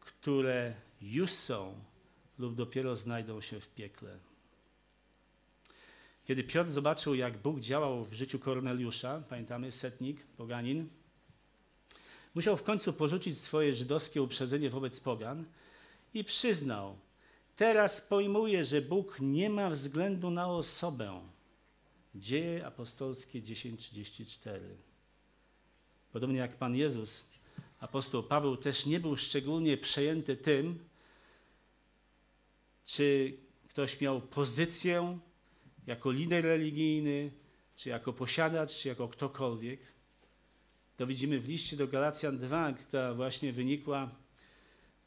które 0.00 0.74
już 1.02 1.30
są 1.30 1.74
lub 2.38 2.54
dopiero 2.54 2.96
znajdą 2.96 3.40
się 3.40 3.60
w 3.60 3.68
piekle. 3.68 4.18
Kiedy 6.24 6.44
Piotr 6.44 6.70
zobaczył, 6.70 7.14
jak 7.14 7.38
Bóg 7.38 7.60
działał 7.60 8.04
w 8.04 8.12
życiu 8.12 8.38
Korneliusza, 8.38 9.22
pamiętamy, 9.28 9.72
setnik, 9.72 10.26
poganin, 10.36 10.88
Musiał 12.34 12.56
w 12.56 12.62
końcu 12.62 12.92
porzucić 12.92 13.38
swoje 13.38 13.74
żydowskie 13.74 14.22
uprzedzenie 14.22 14.70
wobec 14.70 15.00
pogan 15.00 15.44
i 16.14 16.24
przyznał, 16.24 16.98
teraz 17.56 18.00
pojmuję, 18.00 18.64
że 18.64 18.82
Bóg 18.82 19.16
nie 19.20 19.50
ma 19.50 19.70
względu 19.70 20.30
na 20.30 20.48
osobę. 20.48 21.20
Dzieje 22.14 22.66
apostolskie 22.66 23.42
10:34. 23.42 24.58
Podobnie 26.12 26.38
jak 26.38 26.56
Pan 26.56 26.76
Jezus, 26.76 27.24
apostoł 27.80 28.22
Paweł 28.22 28.56
też 28.56 28.86
nie 28.86 29.00
był 29.00 29.16
szczególnie 29.16 29.76
przejęty 29.76 30.36
tym, 30.36 30.78
czy 32.84 33.36
ktoś 33.68 34.00
miał 34.00 34.20
pozycję 34.20 35.18
jako 35.86 36.10
lider 36.12 36.44
religijny, 36.44 37.32
czy 37.76 37.88
jako 37.88 38.12
posiadacz, 38.12 38.74
czy 38.74 38.88
jako 38.88 39.08
ktokolwiek. 39.08 39.91
To 40.96 41.06
widzimy 41.06 41.40
w 41.40 41.48
liście 41.48 41.76
do 41.76 41.88
Galacjan 41.88 42.38
2, 42.38 42.72
która 42.72 43.14
właśnie 43.14 43.52
wynikła, 43.52 44.10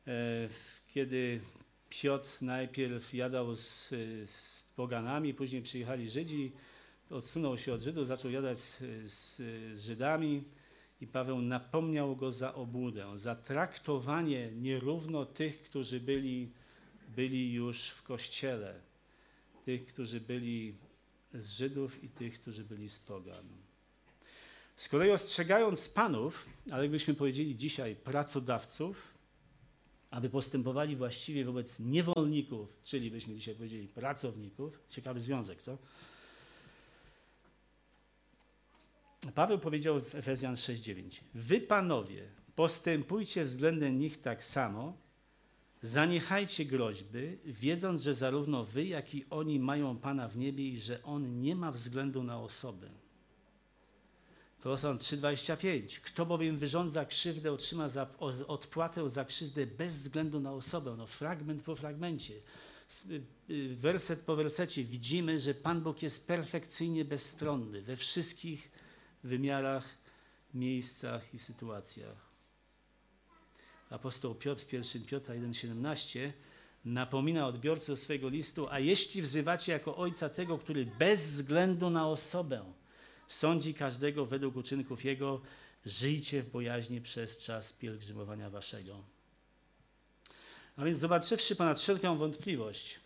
e, 0.07 0.49
kiedy 0.87 1.41
Piotr 1.89 2.41
najpierw 2.41 3.13
jadał 3.13 3.55
z, 3.55 3.89
z 4.25 4.63
poganami, 4.75 5.33
później 5.33 5.61
przyjechali 5.61 6.09
Żydzi, 6.09 6.51
odsunął 7.09 7.57
się 7.57 7.73
od 7.73 7.81
Żydów, 7.81 8.07
zaczął 8.07 8.31
jadać 8.31 8.59
z, 8.59 8.81
z, 9.05 9.41
Żydami 9.79 10.43
i 11.01 11.07
Paweł 11.07 11.41
napomniał 11.41 12.15
go 12.15 12.31
za 12.31 12.53
obłudę, 12.53 13.17
za 13.17 13.35
traktowanie 13.35 14.51
nierówno 14.51 15.25
tych, 15.25 15.63
którzy 15.63 15.99
byli, 15.99 16.51
byli 17.15 17.53
już 17.53 17.89
w 17.89 18.03
kościele, 18.03 18.81
tych, 19.65 19.85
którzy 19.85 20.21
byli 20.21 20.75
z 21.33 21.49
Żydów 21.49 22.03
i 22.03 22.09
tych, 22.09 22.39
którzy 22.39 22.63
byli 22.63 22.89
z 22.89 22.99
pogan. 22.99 23.64
Z 24.77 24.89
kolei 24.89 25.11
ostrzegając 25.11 25.89
panów, 25.89 26.45
ale 26.71 26.83
jakbyśmy 26.83 27.13
powiedzieli 27.13 27.55
dzisiaj 27.55 27.95
pracodawców, 27.95 29.13
aby 30.11 30.29
postępowali 30.29 30.95
właściwie 30.95 31.45
wobec 31.45 31.79
niewolników, 31.79 32.79
czyli 32.83 33.11
byśmy 33.11 33.35
dzisiaj 33.35 33.55
powiedzieli 33.55 33.87
pracowników, 33.87 34.79
ciekawy 34.87 35.19
związek, 35.19 35.61
co? 35.61 35.77
Paweł 39.35 39.59
powiedział 39.59 40.01
w 40.01 40.15
Efezjan 40.15 40.55
6:9: 40.55 41.21
Wy 41.33 41.61
panowie, 41.61 42.27
postępujcie 42.55 43.45
względem 43.45 43.99
nich 43.99 44.21
tak 44.21 44.43
samo, 44.43 44.97
zaniechajcie 45.81 46.65
groźby, 46.65 47.37
wiedząc, 47.45 48.01
że 48.01 48.13
zarówno 48.13 48.65
wy, 48.65 48.85
jak 48.85 49.15
i 49.15 49.25
oni 49.29 49.59
mają 49.59 49.97
Pana 49.97 50.27
w 50.27 50.37
niebie 50.37 50.69
i 50.69 50.79
że 50.79 51.03
On 51.03 51.41
nie 51.41 51.55
ma 51.55 51.71
względu 51.71 52.23
na 52.23 52.39
osobę. 52.39 53.04
Kolosan 54.65 54.97
3,25. 54.97 55.99
Kto 56.01 56.25
bowiem 56.25 56.57
wyrządza 56.57 57.05
krzywdę, 57.05 57.51
otrzyma 57.51 57.89
za, 57.89 58.07
odpłatę 58.47 59.09
za 59.09 59.25
krzywdę 59.25 59.67
bez 59.67 59.97
względu 59.97 60.39
na 60.39 60.53
osobę. 60.53 60.95
No, 60.97 61.07
fragment 61.07 61.63
po 61.63 61.75
fragmencie, 61.75 62.33
y, 63.09 63.21
y, 63.49 63.75
werset 63.75 64.19
po 64.19 64.35
wersecie 64.35 64.83
widzimy, 64.83 65.39
że 65.39 65.53
Pan 65.53 65.81
Bóg 65.81 66.01
jest 66.01 66.27
perfekcyjnie 66.27 67.05
bezstronny 67.05 67.81
we 67.81 67.95
wszystkich 67.95 68.71
wymiarach, 69.23 69.97
miejscach 70.53 71.33
i 71.33 71.39
sytuacjach. 71.39 72.29
Apostoł 73.89 74.35
Piotr 74.35 74.63
w 74.63 74.73
1 74.73 75.05
Piotra 75.05 75.35
1,17 75.35 76.31
napomina 76.85 77.47
odbiorców 77.47 77.99
swojego 77.99 78.29
listu, 78.29 78.67
a 78.69 78.79
jeśli 78.79 79.21
wzywacie 79.21 79.71
jako 79.71 79.97
ojca 79.97 80.29
tego, 80.29 80.57
który 80.57 80.85
bez 80.85 81.31
względu 81.31 81.89
na 81.89 82.07
osobę 82.07 82.73
sądzi 83.27 83.73
każdego 83.73 84.25
według 84.25 84.55
uczynków 84.55 85.05
jego, 85.05 85.41
żyjcie 85.85 86.43
w 86.43 86.49
bojaźni 86.49 87.01
przez 87.01 87.37
czas 87.37 87.73
pielgrzymowania 87.73 88.49
waszego. 88.49 89.03
A 90.77 90.85
więc 90.85 90.99
zobaczywszy 90.99 91.55
ponad 91.55 91.79
wszelką 91.79 92.17
wątpliwość, 92.17 92.99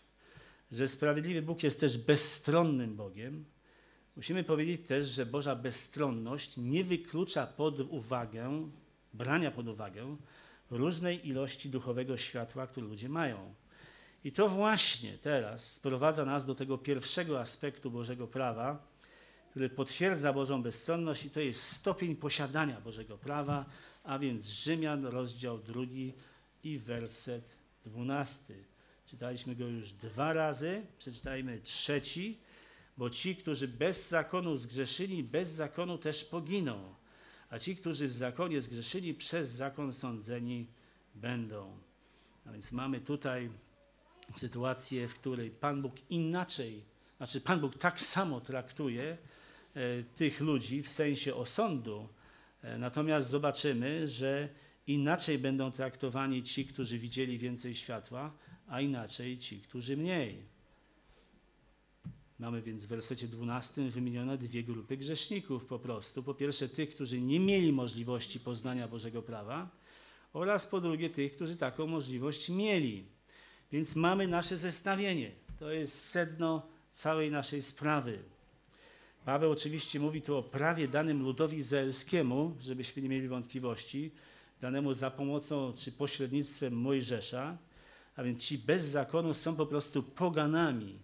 że 0.72 0.88
sprawiedliwy 0.88 1.42
Bóg 1.42 1.64
jest 1.64 1.80
też 1.80 1.98
bezstronnym 1.98 2.96
Bogiem, 2.96 3.46
Musimy 4.20 4.44
powiedzieć 4.44 4.88
też, 4.88 5.06
że 5.06 5.26
Boża 5.26 5.56
bezstronność 5.56 6.58
nie 6.58 6.84
wyklucza 6.84 7.48
pod 7.48 7.80
uwagę, 7.80 8.70
brania 9.14 9.52
pod 9.52 9.68
uwagę 9.68 10.16
różnej 10.72 11.28
ilości 11.28 11.70
duchowego 11.70 12.18
światła, 12.18 12.68
które 12.68 12.88
ludzie 12.88 13.10
mają. 13.10 13.54
I 14.24 14.32
to 14.32 14.50
właśnie 14.50 15.18
teraz 15.18 15.74
sprowadza 15.74 16.26
nas 16.26 16.46
do 16.46 16.56
tego 16.56 16.78
pierwszego 16.78 17.40
aspektu 17.40 17.92
Bożego 17.92 18.28
prawa, 18.28 18.88
który 19.50 19.70
potwierdza 19.70 20.34
Bożą 20.34 20.64
bezstronność, 20.64 21.26
i 21.26 21.30
to 21.30 21.40
jest 21.40 21.64
stopień 21.64 22.16
posiadania 22.16 22.82
Bożego 22.82 23.18
prawa, 23.18 23.66
a 24.04 24.20
więc 24.20 24.46
Rzymian, 24.46 25.06
rozdział 25.06 25.58
drugi 25.58 26.14
i 26.64 26.80
werset 26.80 27.46
dwunasty. 27.86 28.64
Czytaliśmy 29.06 29.56
go 29.56 29.66
już 29.66 29.94
dwa 29.94 30.34
razy, 30.34 30.82
przeczytajmy 30.98 31.62
trzeci 31.62 32.40
bo 33.00 33.10
ci, 33.10 33.36
którzy 33.36 33.68
bez 33.68 34.10
zakonu 34.10 34.58
zgrzeszyli, 34.58 35.24
bez 35.24 35.50
zakonu 35.50 35.98
też 35.98 36.26
poginą, 36.26 36.96
a 37.50 37.60
ci, 37.60 37.76
którzy 37.76 38.08
w 38.08 38.12
zakonie 38.12 38.62
zgrzeszyli, 38.62 39.14
przez 39.14 39.50
zakon 39.50 39.94
sądzeni 39.94 40.68
będą. 41.16 41.78
A 42.46 42.52
więc 42.52 42.72
mamy 42.72 43.02
tutaj 43.02 43.50
sytuację, 44.36 45.08
w 45.08 45.14
której 45.14 45.52
Pan 45.52 45.82
Bóg 45.82 45.96
inaczej, 46.10 46.84
znaczy 47.18 47.42
Pan 47.42 47.60
Bóg 47.60 47.76
tak 47.76 48.02
samo 48.02 48.42
traktuje 48.42 49.18
tych 50.16 50.42
ludzi 50.42 50.84
w 50.84 50.90
sensie 50.90 51.36
osądu, 51.36 52.08
e, 52.62 52.78
natomiast 52.78 53.30
zobaczymy, 53.30 54.08
że 54.08 54.50
inaczej 54.88 55.40
będą 55.40 55.72
traktowani 55.72 56.44
ci, 56.44 56.66
którzy 56.66 57.00
widzieli 57.00 57.38
więcej 57.38 57.76
światła, 57.76 58.32
a 58.68 58.82
inaczej 58.82 59.38
ci, 59.38 59.62
którzy 59.62 59.98
mniej. 59.98 60.44
Mamy 62.40 62.62
więc 62.62 62.86
w 62.86 62.88
wersecie 62.88 63.28
12 63.28 63.90
wymienione 63.90 64.38
dwie 64.38 64.64
grupy 64.64 64.98
grzeszników 64.98 65.66
po 65.66 65.80
prostu. 65.80 66.24
Po 66.24 66.34
pierwsze 66.34 66.70
tych, 66.70 66.90
którzy 66.90 67.22
nie 67.22 67.40
mieli 67.40 67.74
możliwości 67.74 68.40
poznania 68.40 68.88
Bożego 68.88 69.22
prawa 69.22 69.70
oraz 70.34 70.68
po 70.68 70.82
drugie 70.82 71.10
tych, 71.10 71.32
którzy 71.36 71.56
taką 71.58 71.88
możliwość 71.88 72.50
mieli. 72.50 73.06
Więc 73.72 73.96
mamy 73.96 74.28
nasze 74.28 74.58
zestawienie. 74.58 75.32
To 75.60 75.72
jest 75.72 76.10
sedno 76.10 76.68
całej 76.92 77.32
naszej 77.32 77.62
sprawy. 77.62 78.20
Paweł 79.30 79.52
oczywiście 79.52 80.00
mówi 80.00 80.22
tu 80.22 80.38
o 80.38 80.44
prawie 80.44 80.88
danym 80.88 81.24
ludowi 81.24 81.58
izraelskiemu, 81.58 82.56
żebyśmy 82.62 83.02
nie 83.02 83.10
mieli 83.10 83.28
wątpliwości, 83.28 84.12
danemu 84.62 84.94
za 84.94 85.12
pomocą 85.12 85.74
czy 85.76 85.92
pośrednictwem 85.92 86.74
Mojżesza, 86.74 87.58
a 88.16 88.24
więc 88.24 88.44
ci 88.44 88.58
bez 88.58 88.84
zakonu 88.86 89.34
są 89.34 89.56
po 89.56 89.66
prostu 89.66 90.04
poganami 90.04 91.00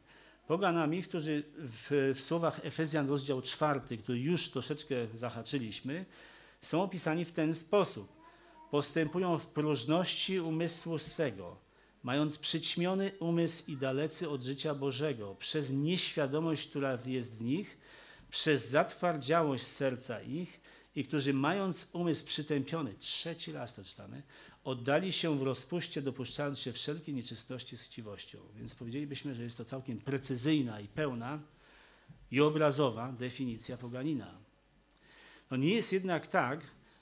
Poganami, 0.47 1.03
którzy 1.03 1.43
w, 1.57 2.13
w 2.15 2.21
słowach 2.21 2.65
Efezjan 2.65 3.09
rozdział 3.09 3.41
czwarty, 3.41 3.97
który 3.97 4.19
już 4.19 4.49
troszeczkę 4.49 4.95
zahaczyliśmy, 5.13 6.05
są 6.61 6.83
opisani 6.83 7.25
w 7.25 7.31
ten 7.31 7.53
sposób. 7.53 8.07
Postępują 8.71 9.37
w 9.37 9.47
próżności 9.47 10.39
umysłu 10.39 10.99
swego, 10.99 11.57
mając 12.03 12.37
przyćmiony 12.37 13.11
umysł 13.19 13.71
i 13.71 13.77
dalecy 13.77 14.29
od 14.29 14.43
życia 14.43 14.75
Bożego, 14.75 15.35
przez 15.39 15.71
nieświadomość, 15.71 16.69
która 16.69 16.97
jest 17.05 17.37
w 17.37 17.41
nich, 17.41 17.77
przez 18.35 18.69
zatwardziałość 18.69 19.63
serca 19.63 20.21
ich 20.21 20.61
i 20.95 21.03
którzy 21.03 21.33
mając 21.33 21.87
umysł 21.93 22.25
przytępiony, 22.25 22.93
trzeci 22.99 23.51
raz 23.51 23.75
to 23.75 23.83
czytamy, 23.83 24.23
oddali 24.63 25.11
się 25.11 25.39
w 25.39 25.43
rozpuście, 25.43 26.01
dopuszczając 26.01 26.59
się 26.59 26.73
wszelkiej 26.73 27.15
nieczystości 27.15 27.77
z 27.77 27.83
chciwością. 27.83 28.39
Więc 28.55 28.75
powiedzielibyśmy, 28.75 29.35
że 29.35 29.43
jest 29.43 29.57
to 29.57 29.65
całkiem 29.65 29.97
precyzyjna 29.97 30.81
i 30.81 30.87
pełna 30.87 31.39
i 32.31 32.41
obrazowa 32.41 33.11
definicja 33.11 33.77
poganina. 33.77 34.37
No 35.51 35.57
nie 35.57 35.69
jest 35.69 35.93
jednak 35.93 36.27
tak, 36.27 36.59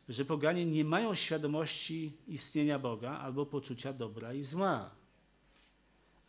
że 0.09 0.25
poganie 0.25 0.65
nie 0.65 0.85
mają 0.85 1.15
świadomości 1.15 2.17
istnienia 2.27 2.79
Boga 2.79 3.11
albo 3.17 3.45
poczucia 3.45 3.93
dobra 3.93 4.33
i 4.33 4.43
zła. 4.43 5.02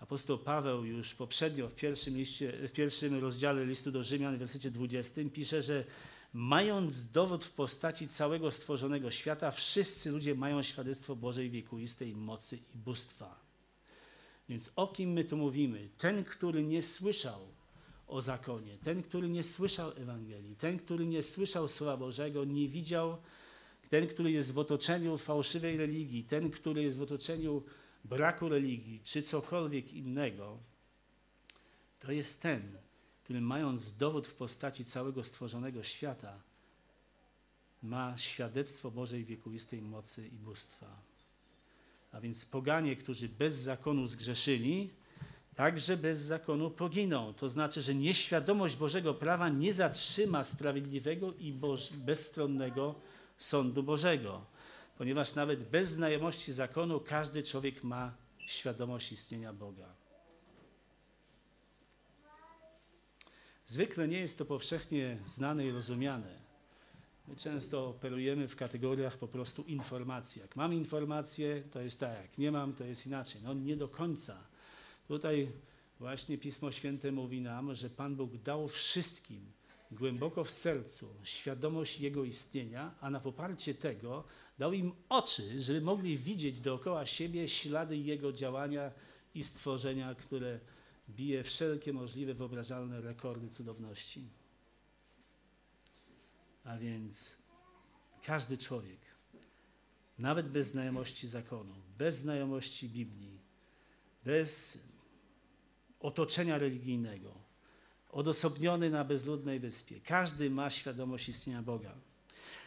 Apostoł 0.05 0.39
Paweł 0.39 0.85
już 0.85 1.15
poprzednio 1.15 1.69
w 1.69 1.75
pierwszym, 1.75 2.17
liście, 2.17 2.53
w 2.69 2.73
pierwszym 2.73 3.21
rozdziale 3.21 3.67
listu 3.67 3.93
do 3.93 4.03
Rzymian 4.03 4.37
w 4.37 4.39
wersecie 4.39 4.71
20 4.71 5.21
pisze, 5.33 5.63
że 5.63 5.85
mając 6.33 7.11
dowód 7.11 7.45
w 7.45 7.51
postaci 7.51 8.09
całego 8.09 8.51
stworzonego 8.51 9.11
świata, 9.11 9.51
wszyscy 9.51 10.11
ludzie 10.11 10.35
mają 10.35 10.63
świadectwo 10.63 11.17
Bożej 11.17 11.51
wiekuistej 11.51 12.15
mocy 12.15 12.59
i 12.75 12.79
bóstwa. 12.79 13.41
Więc 14.49 14.73
o 14.77 14.87
kim 14.87 15.13
my 15.13 15.25
tu 15.25 15.37
mówimy? 15.37 15.89
Ten, 15.99 16.25
który 16.25 16.65
nie 16.65 16.83
słyszał 16.83 17.41
o 18.07 18.21
zakonie, 18.21 18.79
ten, 18.85 19.03
który 19.03 19.29
nie 19.29 19.43
słyszał 19.43 19.91
Ewangelii, 19.97 20.57
ten, 20.57 20.79
który 20.79 21.07
nie 21.07 21.23
słyszał 21.23 21.69
Słowa 21.69 21.97
Bożego, 21.97 22.45
nie 22.45 22.69
widział, 22.69 23.17
ten, 23.91 24.07
który 24.07 24.31
jest 24.31 24.53
w 24.53 24.59
otoczeniu 24.59 25.19
fałszywej 25.19 25.77
religii, 25.77 26.25
ten, 26.25 26.51
który 26.51 26.83
jest 26.83 26.99
w 26.99 27.03
otoczeniu 27.03 27.63
braku 28.05 28.49
religii, 28.49 29.01
czy 29.05 29.23
cokolwiek 29.23 29.93
innego, 29.93 30.59
to 32.01 32.13
jest 32.13 32.43
ten, 32.43 32.77
który 33.25 33.41
mając 33.41 33.97
dowód 33.97 34.27
w 34.27 34.35
postaci 34.35 34.85
całego 34.85 35.25
stworzonego 35.25 35.83
świata, 35.83 36.41
ma 37.83 38.17
świadectwo 38.17 38.91
Bożej 38.91 39.25
wiekuistej 39.25 39.83
mocy 39.83 40.29
i 40.29 40.39
bóstwa. 40.39 40.87
A 42.13 42.21
więc 42.21 42.47
poganie, 42.47 42.97
którzy 42.97 43.29
bez 43.29 43.55
zakonu 43.55 44.07
zgrzeszyli, 44.07 44.91
także 45.55 45.97
bez 45.97 46.19
zakonu 46.19 46.71
poginą. 46.71 47.35
To 47.35 47.49
znaczy, 47.49 47.83
że 47.83 47.95
nieświadomość 47.95 48.77
Bożego 48.77 49.15
prawa 49.15 49.49
nie 49.49 49.73
zatrzyma 49.73 50.45
sprawiedliwego 50.45 51.33
i 51.33 51.53
boż, 51.53 51.93
bezstronnego 51.93 52.95
sądu 53.39 53.83
Bożego, 53.83 54.45
ponieważ 54.99 55.35
nawet 55.35 55.69
bez 55.71 55.91
znajomości 55.91 56.53
zakonu 56.53 57.01
każdy 57.01 57.43
człowiek 57.43 57.85
ma 57.85 58.15
świadomość 58.39 59.13
istnienia 59.13 59.53
Boga. 59.53 59.95
Zwykle 63.67 64.09
nie 64.09 64.21
jest 64.21 64.39
to 64.39 64.45
powszechnie 64.45 65.19
znane 65.27 65.67
i 65.67 65.71
rozumiane. 65.71 66.45
My 67.29 67.37
często 67.37 67.89
operujemy 67.89 68.49
w 68.49 68.57
kategoriach 68.57 69.19
po 69.19 69.29
prostu 69.29 69.63
informacji. 69.63 70.43
Jak 70.43 70.57
mam 70.57 70.75
informację, 70.75 71.63
to 71.71 71.81
jest 71.81 72.01
tak, 72.01 72.23
jak 72.23 72.39
nie 72.39 72.51
mam, 72.53 72.73
to 72.73 72.85
jest 72.85 73.07
inaczej. 73.07 73.41
No 73.45 73.55
nie 73.55 73.77
do 73.77 73.89
końca. 73.89 74.39
Tutaj 75.09 75.53
właśnie 75.99 76.39
Pismo 76.39 76.73
Święte 76.73 77.13
mówi 77.13 77.41
nam, 77.41 77.75
że 77.75 77.91
Pan 77.91 78.17
Bóg 78.17 78.37
dał 78.37 78.69
wszystkim 78.69 79.53
głęboko 79.91 80.45
w 80.45 80.51
sercu 80.51 81.15
świadomość 81.23 82.01
Jego 82.01 82.25
istnienia, 82.25 82.95
a 83.01 83.11
na 83.11 83.21
poparcie 83.21 83.75
tego 83.75 84.25
dał 84.59 84.73
im 84.73 84.93
oczy, 85.09 85.61
żeby 85.61 85.81
mogli 85.81 86.19
widzieć 86.19 86.61
dookoła 86.61 87.07
siebie 87.07 87.49
ślady 87.49 87.97
Jego 87.97 88.33
działania 88.33 88.93
i 89.35 89.45
stworzenia, 89.45 90.15
które 90.15 90.61
bije 91.11 91.45
wszelkie 91.45 91.93
możliwe, 91.93 92.35
wyobrażalne 92.35 93.01
rekordy 93.01 93.51
cudowności. 93.51 94.29
A 96.65 96.77
więc 96.77 97.39
każdy 98.23 98.59
człowiek, 98.59 98.99
nawet 100.19 100.49
bez 100.49 100.67
znajomości 100.67 101.29
zakonu, 101.29 101.75
bez 101.99 102.19
znajomości 102.19 102.89
Biblii, 102.89 103.41
bez 104.25 104.79
otoczenia 106.01 106.59
religijnego, 106.59 107.35
odosobniony 108.11 108.91
na 108.91 109.05
bezludnej 109.05 109.61
wyspie, 109.61 110.01
każdy 110.01 110.51
ma 110.51 110.71
świadomość 110.71 111.29
istnienia 111.29 111.63
Boga. 111.63 111.95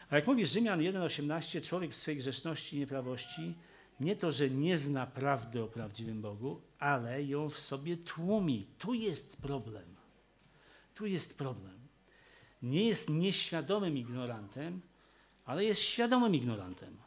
A 0.10 0.16
jak 0.16 0.28
mówi 0.28 0.46
Rzymian 0.46 0.80
1,18, 0.80 1.68
człowiek 1.68 1.92
w 1.92 1.96
swojej 1.96 2.18
grzeszności 2.18 2.76
i 2.76 2.80
nieprawości 2.80 3.56
nie 4.00 4.16
to, 4.16 4.32
że 4.32 4.50
nie 4.50 4.78
zna 4.78 5.08
prawdy 5.08 5.64
o 5.64 5.68
prawdziwym 5.68 6.22
Bogu, 6.22 6.62
ale 6.80 7.24
ją 7.24 7.50
w 7.50 7.60
sobie 7.60 7.98
tłumi. 7.98 8.68
Tu 8.78 8.94
jest 8.94 9.38
problem. 9.38 9.96
Tu 10.96 11.06
jest 11.06 11.38
problem. 11.38 11.78
Nie 12.62 12.86
jest 12.86 13.10
nieświadomym 13.10 13.98
ignorantem, 13.98 14.82
ale 15.46 15.66
jest 15.66 15.82
świadomym 15.82 16.36
ignorantem, 16.36 16.98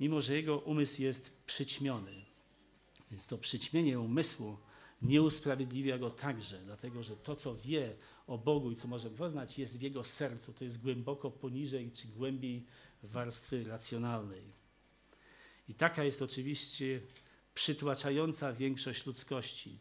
mimo 0.00 0.20
że 0.20 0.34
jego 0.34 0.58
umysł 0.58 1.02
jest 1.02 1.30
przyćmiony. 1.46 2.24
Więc 3.10 3.26
to 3.26 3.38
przyćmienie 3.38 4.00
umysłu 4.00 4.56
nie 5.04 5.22
usprawiedliwia 5.22 5.98
go 5.98 6.10
także, 6.10 6.58
dlatego 6.64 7.02
że 7.02 7.16
to, 7.16 7.36
co 7.36 7.54
wie 7.54 7.94
o 8.26 8.38
Bogu 8.38 8.70
i 8.70 8.76
co 8.76 8.88
może 8.88 9.10
poznać, 9.10 9.58
jest 9.58 9.78
w 9.78 9.82
jego 9.82 10.04
sercu. 10.04 10.52
To 10.52 10.64
jest 10.64 10.82
głęboko 10.82 11.30
poniżej 11.30 11.90
czy 11.92 12.08
głębiej 12.08 12.64
warstwy 13.02 13.64
racjonalnej. 13.64 14.42
I 15.68 15.74
taka 15.74 16.04
jest 16.04 16.22
oczywiście 16.22 17.00
przytłaczająca 17.54 18.52
większość 18.52 19.06
ludzkości, 19.06 19.78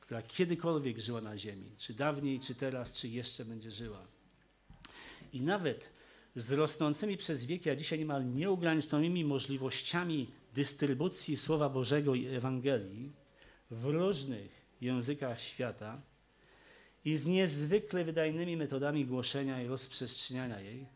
która 0.00 0.22
kiedykolwiek 0.22 0.98
żyła 0.98 1.20
na 1.20 1.38
Ziemi, 1.38 1.70
czy 1.78 1.94
dawniej, 1.94 2.40
czy 2.40 2.54
teraz, 2.54 2.94
czy 2.94 3.08
jeszcze 3.08 3.44
będzie 3.44 3.70
żyła. 3.70 4.06
I 5.32 5.40
nawet 5.40 5.90
z 6.36 6.52
rosnącymi 6.52 7.16
przez 7.16 7.44
wieki, 7.44 7.70
a 7.70 7.76
dzisiaj 7.76 7.98
niemal 7.98 8.34
nieograniczonymi 8.34 9.24
możliwościami 9.24 10.30
dystrybucji 10.54 11.36
Słowa 11.36 11.68
Bożego 11.68 12.14
i 12.14 12.26
Ewangelii 12.26 13.12
w 13.70 13.84
różnych 13.84 14.66
językach 14.80 15.40
świata 15.40 16.00
i 17.04 17.16
z 17.16 17.26
niezwykle 17.26 18.04
wydajnymi 18.04 18.56
metodami 18.56 19.06
głoszenia 19.06 19.62
i 19.62 19.66
rozprzestrzeniania 19.66 20.60
jej, 20.60 20.86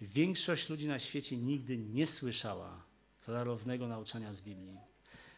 większość 0.00 0.68
ludzi 0.68 0.88
na 0.88 0.98
świecie 0.98 1.36
nigdy 1.36 1.78
nie 1.78 2.06
słyszała 2.06 2.82
klarownego 3.24 3.88
nauczania 3.88 4.32
z 4.32 4.40
Biblii, 4.40 4.78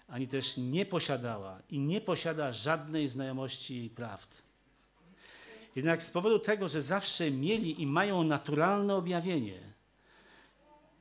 ani 0.08 0.28
też 0.28 0.56
nie 0.56 0.86
posiadała 0.86 1.62
i 1.70 1.78
nie 1.78 2.00
posiada 2.00 2.52
żadnej 2.52 3.08
znajomości 3.08 3.76
jej 3.76 3.90
prawd. 3.90 4.42
Jednak 5.76 6.02
z 6.02 6.10
powodu 6.10 6.38
tego, 6.38 6.68
że 6.68 6.82
zawsze 6.82 7.30
mieli 7.30 7.82
i 7.82 7.86
mają 7.86 8.24
naturalne 8.24 8.94
objawienie, 8.94 9.60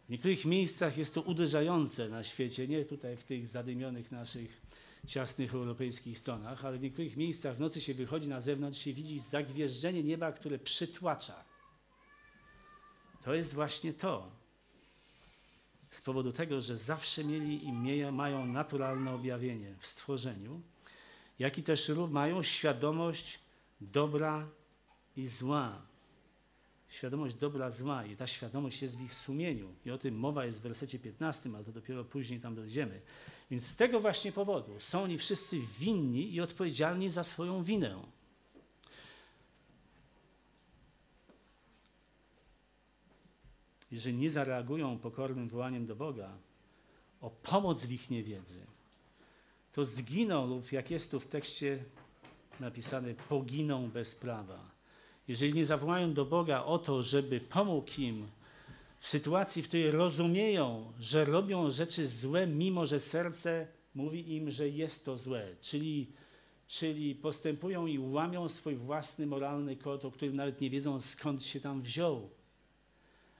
w 0.07 0.09
niektórych 0.09 0.45
miejscach 0.45 0.97
jest 0.97 1.13
to 1.13 1.21
uderzające 1.21 2.09
na 2.09 2.23
świecie, 2.23 2.67
nie 2.67 2.86
tutaj 2.86 3.17
w 3.17 3.23
tych 3.23 3.47
zadymionych 3.47 4.11
naszych 4.11 4.61
ciasnych 5.08 5.54
europejskich 5.54 6.20
stronach, 6.20 6.66
ale 6.66 6.78
w 6.78 6.82
niektórych 6.82 7.18
miejscach 7.18 7.56
w 7.56 7.60
nocy 7.60 7.82
się 7.82 7.93
wychodzi 7.93 8.30
na 8.30 8.39
zewnątrz 8.39 8.80
się 8.80 8.93
widzi 8.93 9.20
zagwieżdżenie 9.20 10.04
nieba, 10.04 10.32
które 10.32 10.60
przytłacza. 10.60 11.43
To 13.24 13.34
jest 13.34 13.54
właśnie 13.54 13.93
to, 13.93 14.32
z 15.89 16.01
powodu 16.01 16.32
tego, 16.32 16.62
że 16.62 16.78
zawsze 16.78 17.24
mieli 17.24 17.66
i 17.66 17.74
mają 18.12 18.45
naturalne 18.45 19.14
objawienie 19.14 19.76
w 19.80 19.88
stworzeniu, 19.88 20.62
jak 21.39 21.58
i 21.58 21.64
też 21.64 21.91
mają 22.10 22.43
świadomość 22.43 23.39
dobra 23.82 24.47
i 25.18 25.28
zła. 25.28 25.82
Świadomość 26.89 27.36
dobra, 27.36 27.72
zła 27.72 28.06
i 28.06 28.16
ta 28.16 28.28
świadomość 28.28 28.82
jest 28.82 28.97
w 28.97 29.01
ich 29.01 29.14
sumieniu. 29.14 29.76
I 29.86 29.91
o 29.91 29.97
tym 29.97 30.16
mowa 30.16 30.45
jest 30.45 30.60
w 30.60 30.62
wersecie 30.62 30.99
15, 30.99 31.49
ale 31.56 31.64
to 31.64 31.72
dopiero 31.72 32.06
później 32.06 32.39
tam 32.39 32.56
dojdziemy. 32.56 33.01
Więc 33.52 33.68
z 33.68 33.76
tego 33.76 34.00
właśnie 34.00 34.32
powodu 34.32 34.72
są 34.80 35.04
oni 35.04 35.18
wszyscy 35.18 35.60
winni 35.80 36.34
i 36.34 36.41
odpowiedzialni 36.41 37.10
za 37.10 37.24
swoją 37.24 37.64
winę. 37.64 38.04
jeżeli 43.94 44.18
nie 44.18 44.30
zareagują 44.30 44.98
pokornym 45.00 45.50
wołaniem 45.50 45.86
do 45.86 45.96
Boga 45.96 46.30
o 47.22 47.30
pomoc 47.30 47.86
w 47.86 47.91
ich 47.91 48.10
niewiedzy, 48.10 48.66
to 49.74 49.86
zginą 49.86 50.48
lub 50.48 50.72
jak 50.72 50.91
jest 50.91 51.12
tu 51.12 51.20
w 51.20 51.26
tekście 51.26 51.84
napisane, 52.60 53.14
poginą 53.14 53.89
bez 53.89 54.16
prawa. 54.16 54.60
Jeżeli 55.28 55.54
nie 55.54 55.66
zawołają 55.66 56.14
do 56.14 56.26
Boga 56.26 56.64
o 56.64 56.80
to, 56.80 57.04
żeby 57.04 57.39
pomógł 57.39 58.02
im 58.02 58.28
w 59.04 59.08
sytuacji, 59.08 59.64
w 59.64 59.68
której 59.68 59.91
rozumieją, 59.91 60.93
że 60.99 61.26
robią 61.26 61.70
rzeczy 61.72 62.08
złe, 62.08 62.47
mimo 62.47 62.86
że 62.86 62.99
serce 62.99 63.68
mówi 63.95 64.36
im, 64.36 64.51
że 64.51 64.70
jest 64.70 65.06
to 65.06 65.18
złe, 65.18 65.56
czyli, 65.62 66.12
czyli 66.68 67.16
postępują 67.16 67.88
i 67.88 67.99
łamią 67.99 68.49
swój 68.49 68.76
własny 68.76 69.28
moralny 69.28 69.76
kod, 69.76 70.06
o 70.06 70.12
którym 70.12 70.36
nawet 70.36 70.62
nie 70.62 70.70
wiedzą 70.70 70.99
skąd 70.99 71.45
się 71.45 71.60
tam 71.60 71.82
wziął 71.82 72.30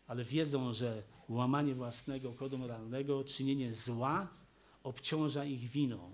ale 0.08 0.24
wiedzą, 0.24 0.74
że 0.74 1.04
łamanie 1.30 1.76
własnego 1.76 2.34
kodu 2.34 2.58
moralnego, 2.58 3.24
czynienie 3.24 3.74
zła 3.74 4.28
obciąża 4.84 5.46
ich 5.46 5.60
winą. 5.60 6.14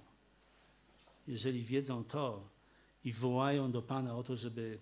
Jeżeli 1.27 1.63
wiedzą 1.63 2.03
to 2.03 2.49
i 3.03 3.13
wołają 3.13 3.71
do 3.71 3.81
Pana 3.81 4.17
o 4.17 4.23
to, 4.23 4.35
żeby 4.35 4.79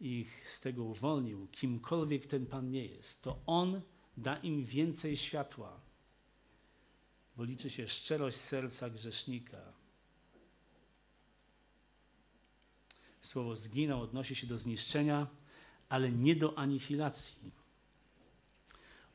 ich 0.00 0.50
z 0.50 0.60
tego 0.60 0.84
uwolnił, 0.84 1.46
kimkolwiek 1.52 2.26
ten 2.26 2.46
Pan 2.46 2.70
nie 2.70 2.86
jest, 2.86 3.22
to 3.22 3.38
On 3.46 3.80
da 4.16 4.36
im 4.36 4.64
więcej 4.64 5.16
światła, 5.16 5.80
bo 7.36 7.44
liczy 7.44 7.70
się 7.70 7.88
szczerość 7.88 8.36
serca 8.36 8.90
grzesznika. 8.90 9.72
Słowo 13.20 13.56
zginął 13.56 14.02
odnosi 14.02 14.36
się 14.36 14.46
do 14.46 14.58
zniszczenia, 14.58 15.26
ale 15.88 16.12
nie 16.12 16.36
do 16.36 16.58
anihilacji. 16.58 17.50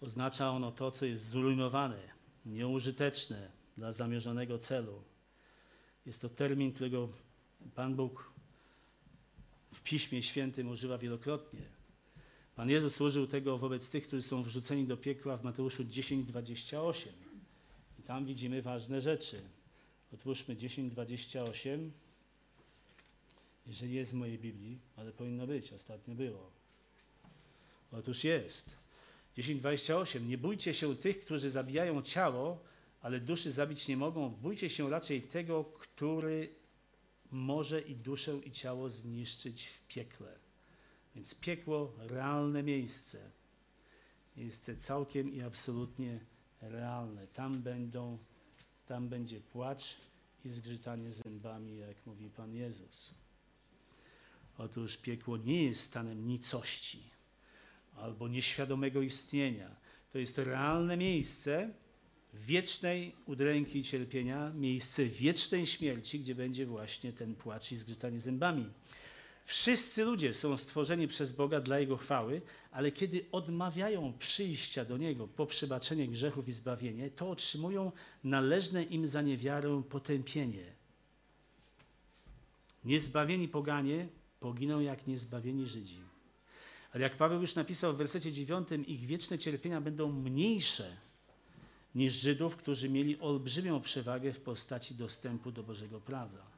Oznacza 0.02 0.52
ono 0.52 0.72
to, 0.72 0.92
co 0.92 1.06
jest 1.06 1.26
zrujnowane, 1.26 2.02
nieużyteczne 2.46 3.52
dla 3.78 3.92
zamierzonego 3.92 4.58
celu. 4.58 5.04
Jest 6.06 6.22
to 6.22 6.30
termin, 6.30 6.74
którego 6.74 7.10
Pan 7.76 7.96
Bóg 7.96 8.32
w 9.74 9.82
Piśmie 9.82 10.24
Świętym 10.24 10.70
używa 10.70 10.98
wielokrotnie. 10.98 11.81
Pan 12.56 12.70
Jezus 12.70 13.02
użył 13.02 13.28
tego 13.28 13.58
wobec 13.58 13.90
tych, 13.90 14.08
którzy 14.08 14.22
są 14.22 14.44
wrzuceni 14.44 14.86
do 14.86 14.98
piekła 14.98 15.38
w 15.38 15.44
Mateuszu 15.44 15.84
10:28. 15.84 17.10
I 18.00 18.04
tam 18.04 18.26
widzimy 18.26 18.62
ważne 18.62 19.02
rzeczy. 19.02 19.42
Otwórzmy 20.14 20.56
10:28. 20.56 21.92
Jeżeli 23.68 23.94
jest 23.94 24.12
w 24.12 24.14
mojej 24.14 24.40
Biblii, 24.40 24.80
ale 24.96 25.12
powinno 25.12 25.48
być, 25.48 25.74
ostatnio 25.74 26.16
było. 26.16 26.52
Otóż 27.92 28.24
jest. 28.24 28.70
10:28. 29.38 30.28
Nie 30.28 30.38
bójcie 30.38 30.74
się 30.74 30.96
tych, 30.96 31.20
którzy 31.20 31.50
zabijają 31.50 32.02
ciało, 32.02 32.64
ale 33.02 33.20
duszy 33.20 33.52
zabić 33.52 33.88
nie 33.88 33.98
mogą. 33.98 34.30
Bójcie 34.30 34.70
się 34.70 34.90
raczej 34.90 35.22
tego, 35.22 35.64
który 35.64 36.50
może 37.32 37.82
i 37.82 37.96
duszę, 37.96 38.38
i 38.46 38.52
ciało 38.52 38.90
zniszczyć 38.90 39.68
w 39.68 39.88
piekle. 39.88 40.41
Więc 41.16 41.36
piekło, 41.36 41.94
realne 41.98 42.64
miejsce. 42.64 43.32
miejsce 44.38 44.76
całkiem 44.76 45.34
i 45.34 45.42
absolutnie 45.42 46.20
realne. 46.62 47.28
Tam 47.28 47.62
będą, 47.62 48.18
tam 48.86 49.10
będzie 49.10 49.40
płacz 49.40 49.98
i 50.46 50.50
zgrzytanie 50.50 51.12
zębami, 51.12 51.78
jak 51.78 52.06
mówi 52.06 52.30
Pan 52.30 52.56
Jezus. 52.56 53.14
Otóż 54.58 54.98
piekło 54.98 55.38
nie 55.38 55.64
jest 55.64 55.82
stanem 55.82 56.28
nicości 56.28 57.04
albo 57.96 58.28
nieświadomego 58.28 59.02
istnienia. 59.02 59.76
To 60.12 60.20
jest 60.20 60.38
realne 60.38 60.98
miejsce 60.98 61.74
wiecznej 62.34 63.16
udręki 63.26 63.80
i 63.80 63.84
cierpienia, 63.84 64.52
miejsce 64.54 65.06
wiecznej 65.06 65.66
śmierci, 65.66 66.20
gdzie 66.20 66.36
będzie 66.36 66.66
właśnie 66.66 67.14
ten 67.14 67.36
płacz 67.36 67.72
i 67.72 67.76
zgrzytanie 67.76 68.20
zębami. 68.20 68.70
Wszyscy 69.46 70.06
ludzie 70.06 70.34
są 70.34 70.58
stworzeni 70.58 71.08
przez 71.08 71.32
Boga 71.32 71.62
dla 71.62 71.80
Jego 71.80 71.98
chwały, 71.98 72.42
ale 72.72 72.92
kiedy 72.92 73.26
odmawiają 73.32 74.14
przyjścia 74.20 74.86
do 74.86 74.98
Niego 74.98 75.28
po 75.28 75.46
przebaczenie 75.46 76.08
grzechów 76.08 76.48
i 76.48 76.52
zbawienie, 76.52 77.10
to 77.10 77.30
otrzymują 77.30 77.92
należne 78.24 78.84
im 78.84 79.08
za 79.08 79.22
niewiarę 79.22 79.84
potępienie. 79.90 80.66
Niezbawieni 82.86 83.48
poganie 83.48 84.08
poginą 84.40 84.80
jak 84.80 85.08
niezbawieni 85.08 85.68
Żydzi. 85.68 86.02
Ale 86.94 87.04
jak 87.04 87.18
Paweł 87.18 87.42
już 87.42 87.56
napisał 87.56 87.94
w 87.94 87.98
wersecie 87.98 88.32
9, 88.32 88.68
ich 88.88 89.00
wieczne 89.00 89.38
cierpienia 89.38 89.82
będą 89.82 90.12
mniejsze 90.12 90.98
niż 91.96 92.14
Żydów, 92.14 92.56
którzy 92.56 92.90
mieli 92.90 93.20
olbrzymią 93.20 93.82
przewagę 93.82 94.34
w 94.34 94.42
postaci 94.42 94.96
dostępu 94.96 95.52
do 95.52 95.64
Bożego 95.64 96.02
prawa. 96.02 96.52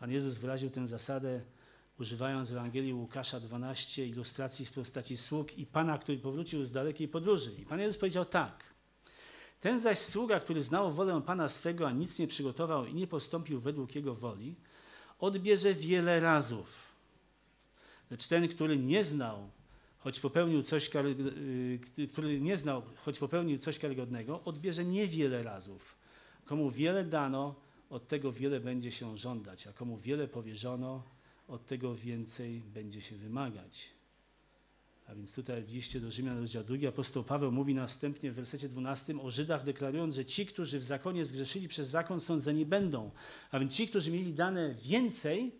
Pan 0.00 0.10
Jezus 0.10 0.38
wyraził 0.38 0.70
tę 0.70 0.86
zasadę 0.86 1.40
używając 2.00 2.50
Ewangelii 2.50 2.92
Łukasza 2.92 3.40
12 3.40 4.06
ilustracji 4.06 4.66
w 4.66 4.72
postaci 4.72 5.16
sług 5.16 5.58
i 5.58 5.66
Pana, 5.66 5.98
który 5.98 6.18
powrócił 6.18 6.66
z 6.66 6.72
dalekiej 6.72 7.08
podróży. 7.08 7.52
I 7.58 7.64
Pan 7.64 7.80
Jezus 7.80 8.00
powiedział 8.00 8.24
tak. 8.24 8.64
Ten 9.60 9.80
zaś 9.80 9.98
sługa, 9.98 10.40
który 10.40 10.62
znał 10.62 10.92
wolę 10.92 11.22
Pana 11.26 11.48
swego, 11.48 11.88
a 11.88 11.90
nic 11.90 12.18
nie 12.18 12.26
przygotował 12.26 12.86
i 12.86 12.94
nie 12.94 13.06
postąpił 13.06 13.60
według 13.60 13.94
Jego 13.94 14.14
woli, 14.14 14.54
odbierze 15.18 15.74
wiele 15.74 16.20
razów. 16.20 16.88
Lecz 18.10 18.28
ten, 18.28 18.48
który 18.48 18.78
nie 18.78 19.04
znał, 19.04 19.50
choć 19.98 20.20
popełnił 20.20 20.62
coś, 20.62 20.90
y, 21.98 22.08
który 22.08 22.40
nie 22.40 22.56
znał, 22.56 22.82
choć 22.96 23.18
popełnił 23.18 23.58
coś 23.58 23.78
karygodnego, 23.78 24.44
odbierze 24.44 24.84
niewiele 24.84 25.42
razów. 25.42 25.96
Komu 26.44 26.70
wiele 26.70 27.04
dano, 27.04 27.54
od 27.90 28.08
tego 28.08 28.32
wiele 28.32 28.60
będzie 28.60 28.92
się 28.92 29.18
żądać, 29.18 29.66
a 29.66 29.72
komu 29.72 29.98
wiele 29.98 30.28
powierzono, 30.28 31.02
od 31.48 31.66
tego 31.66 31.94
więcej 31.94 32.60
będzie 32.60 33.00
się 33.00 33.16
wymagać. 33.16 33.88
A 35.06 35.14
więc 35.14 35.34
tutaj 35.34 35.62
w 35.62 35.72
liście 35.72 36.00
do 36.00 36.10
Rzymian, 36.10 36.38
rozdział 36.38 36.64
2, 36.64 36.88
apostoł 36.88 37.24
Paweł 37.24 37.52
mówi 37.52 37.74
następnie 37.74 38.32
w 38.32 38.34
wersecie 38.34 38.68
12 38.68 39.20
o 39.20 39.30
Żydach, 39.30 39.64
deklarując, 39.64 40.14
że 40.14 40.24
ci, 40.24 40.46
którzy 40.46 40.78
w 40.78 40.84
zakonie 40.84 41.24
zgrzeszyli 41.24 41.68
przez 41.68 41.88
zakon, 41.88 42.20
sądzeni 42.20 42.66
będą. 42.66 43.10
A 43.50 43.58
więc 43.58 43.74
ci, 43.74 43.88
którzy 43.88 44.10
mieli 44.10 44.34
dane 44.34 44.74
więcej, 44.74 45.52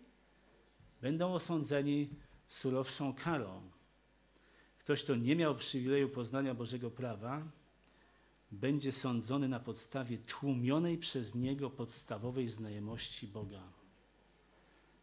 będą 1.01 1.33
osądzeni 1.33 2.09
surowszą 2.47 3.13
karą. 3.13 3.61
Ktoś, 4.79 5.03
kto 5.03 5.15
nie 5.15 5.35
miał 5.35 5.55
przywileju 5.55 6.09
poznania 6.09 6.53
Bożego 6.53 6.91
prawa, 6.91 7.43
będzie 8.51 8.91
sądzony 8.91 9.47
na 9.47 9.59
podstawie 9.59 10.17
tłumionej 10.17 10.97
przez 10.97 11.35
niego 11.35 11.69
podstawowej 11.69 12.47
znajomości 12.47 13.27
Boga 13.27 13.78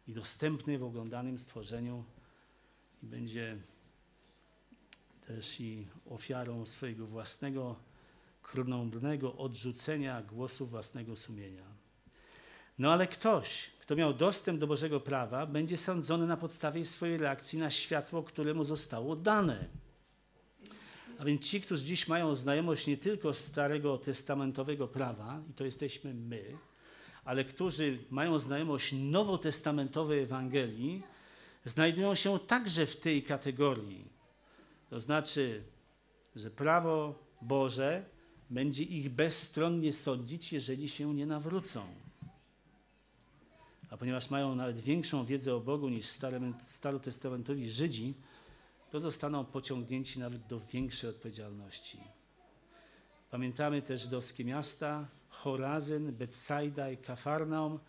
i 0.07 0.13
dostępny 0.13 0.77
w 0.77 0.83
oglądanym 0.83 1.39
stworzeniu 1.39 2.03
i 3.03 3.05
będzie 3.05 3.57
też 5.27 5.59
i 5.59 5.87
ofiarą 6.09 6.65
swojego 6.65 7.07
własnego 7.07 7.75
krnąbrnego 8.41 9.35
odrzucenia 9.35 10.23
głosu 10.23 10.65
własnego 10.65 11.15
sumienia. 11.15 11.65
No 12.79 12.93
ale 12.93 13.07
ktoś, 13.07 13.69
kto 13.79 13.95
miał 13.95 14.13
dostęp 14.13 14.59
do 14.59 14.67
Bożego 14.67 14.99
prawa, 14.99 15.45
będzie 15.45 15.77
sądzony 15.77 16.27
na 16.27 16.37
podstawie 16.37 16.85
swojej 16.85 17.17
reakcji 17.17 17.59
na 17.59 17.71
światło, 17.71 18.23
które 18.23 18.53
mu 18.53 18.63
zostało 18.63 19.15
dane. 19.15 19.67
A 21.19 21.25
więc 21.25 21.45
ci, 21.45 21.61
którzy 21.61 21.85
dziś 21.85 22.07
mają 22.07 22.35
znajomość 22.35 22.87
nie 22.87 22.97
tylko 22.97 23.33
Starego 23.33 23.97
Testamentowego 23.97 24.87
prawa, 24.87 25.41
i 25.49 25.53
to 25.53 25.65
jesteśmy 25.65 26.13
my, 26.13 26.57
ale 27.27 27.45
którzy 27.45 27.99
mają 28.09 28.39
znajomość 28.39 28.93
nowotestamentowej 28.93 30.19
Ewangelii, 30.19 31.03
znajdują 31.65 32.15
się 32.15 32.39
także 32.39 32.85
w 32.85 32.95
tej 32.95 33.23
kategorii. 33.23 34.05
To 34.89 34.99
znaczy, 34.99 35.63
że 36.35 36.51
prawo 36.51 37.19
Boże 37.41 38.05
będzie 38.49 38.83
ich 38.83 39.09
bezstronnie 39.09 39.93
sądzić, 39.93 40.53
jeżeli 40.53 40.89
się 40.89 41.13
nie 41.13 41.25
nawrócą. 41.25 41.81
A 43.89 43.97
ponieważ 43.97 44.29
mają 44.29 44.55
nawet 44.55 44.79
większą 44.79 45.25
wiedzę 45.25 45.55
o 45.55 45.59
Bogu 45.59 45.89
niż 45.89 46.05
starotestamentowi 46.61 47.71
Żydzi, 47.71 48.13
to 48.91 48.99
zostaną 48.99 49.45
pociągnięci 49.45 50.19
nawet 50.19 50.47
do 50.47 50.59
większej 50.59 51.09
odpowiedzialności. 51.09 51.99
Pamiętamy 53.31 53.81
też 53.81 54.01
żydowskie 54.01 54.45
miasta, 54.45 55.07
Chorazyn, 55.29 56.11
Betsaida 56.11 56.91
i 56.91 56.97
Kafarnaum, 56.97 57.79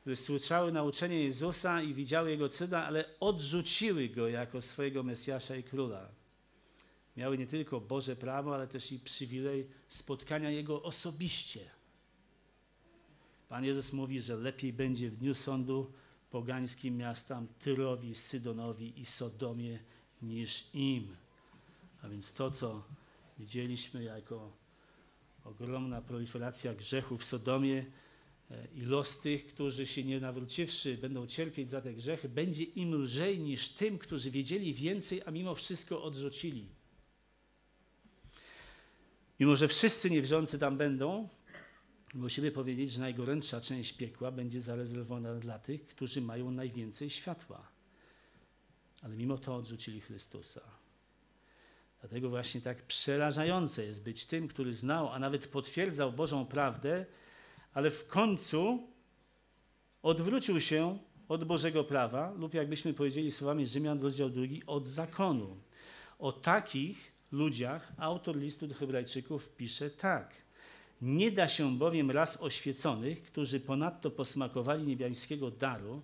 które 0.00 0.16
słyszały 0.16 0.72
nauczenie 0.72 1.24
Jezusa 1.24 1.82
i 1.82 1.94
widziały 1.94 2.30
Jego 2.30 2.48
cuda, 2.48 2.84
ale 2.84 3.04
odrzuciły 3.20 4.08
Go 4.08 4.28
jako 4.28 4.60
swojego 4.60 5.02
Mesjasza 5.02 5.56
i 5.56 5.62
Króla. 5.62 6.08
Miały 7.16 7.38
nie 7.38 7.46
tylko 7.46 7.80
Boże 7.80 8.16
prawo, 8.16 8.54
ale 8.54 8.66
też 8.66 8.92
i 8.92 8.98
przywilej 8.98 9.68
spotkania 9.88 10.50
Jego 10.50 10.82
osobiście. 10.82 11.60
Pan 13.48 13.64
Jezus 13.64 13.92
mówi, 13.92 14.20
że 14.20 14.36
lepiej 14.36 14.72
będzie 14.72 15.10
w 15.10 15.16
dniu 15.16 15.34
sądu 15.34 15.92
pogańskim 16.30 16.96
miastam 16.96 17.48
Tyrowi, 17.58 18.14
Sydonowi 18.14 19.00
i 19.00 19.04
Sodomie 19.04 19.78
niż 20.22 20.64
im. 20.74 21.16
A 22.02 22.08
więc 22.08 22.34
to, 22.34 22.50
co 22.50 22.82
widzieliśmy 23.38 24.04
jako 24.04 24.52
ogromna 25.48 26.02
proliferacja 26.02 26.74
grzechów 26.74 27.22
w 27.22 27.24
Sodomie 27.24 27.86
e, 28.50 28.66
i 28.74 28.80
los 28.80 29.18
tych, 29.18 29.46
którzy 29.46 29.86
się 29.86 30.04
nie 30.04 30.20
nawróciwszy 30.20 30.98
będą 30.98 31.26
cierpieć 31.26 31.70
za 31.70 31.80
te 31.80 31.94
grzechy, 31.94 32.28
będzie 32.28 32.64
im 32.64 32.94
lżej 32.94 33.38
niż 33.38 33.68
tym, 33.68 33.98
którzy 33.98 34.30
wiedzieli 34.30 34.74
więcej, 34.74 35.22
a 35.26 35.30
mimo 35.30 35.54
wszystko 35.54 36.02
odrzucili. 36.02 36.68
Mimo, 39.40 39.56
że 39.56 39.68
wszyscy 39.68 40.10
niewierzący 40.10 40.58
tam 40.58 40.76
będą, 40.76 41.28
musimy 42.14 42.50
powiedzieć, 42.50 42.92
że 42.92 43.00
najgorętsza 43.00 43.60
część 43.60 43.92
piekła 43.92 44.30
będzie 44.30 44.60
zarezerwowana 44.60 45.34
dla 45.34 45.58
tych, 45.58 45.86
którzy 45.86 46.20
mają 46.20 46.50
najwięcej 46.50 47.10
światła. 47.10 47.68
Ale 49.02 49.16
mimo 49.16 49.38
to 49.38 49.56
odrzucili 49.56 50.00
Chrystusa. 50.00 50.77
Dlatego 52.00 52.30
właśnie 52.30 52.60
tak 52.60 52.82
przerażające 52.82 53.84
jest 53.84 54.04
być 54.04 54.26
tym, 54.26 54.48
który 54.48 54.74
znał, 54.74 55.08
a 55.12 55.18
nawet 55.18 55.48
potwierdzał 55.48 56.12
Bożą 56.12 56.46
prawdę, 56.46 57.06
ale 57.74 57.90
w 57.90 58.06
końcu 58.06 58.88
odwrócił 60.02 60.60
się 60.60 60.98
od 61.28 61.44
Bożego 61.44 61.84
prawa, 61.84 62.32
lub 62.38 62.54
jakbyśmy 62.54 62.94
powiedzieli 62.94 63.30
słowami 63.30 63.66
Rzymian, 63.66 64.02
rozdział 64.02 64.30
drugi, 64.30 64.62
od 64.66 64.86
zakonu. 64.86 65.56
O 66.18 66.32
takich 66.32 67.12
ludziach 67.32 67.92
autor 67.98 68.36
listu 68.36 68.66
do 68.66 68.74
Hebrajczyków 68.74 69.48
pisze 69.48 69.90
tak. 69.90 70.34
Nie 71.02 71.30
da 71.32 71.48
się 71.48 71.78
bowiem 71.78 72.10
raz 72.10 72.42
oświeconych, 72.42 73.22
którzy 73.22 73.60
ponadto 73.60 74.10
posmakowali 74.10 74.86
niebiańskiego 74.86 75.50
daru, 75.50 76.02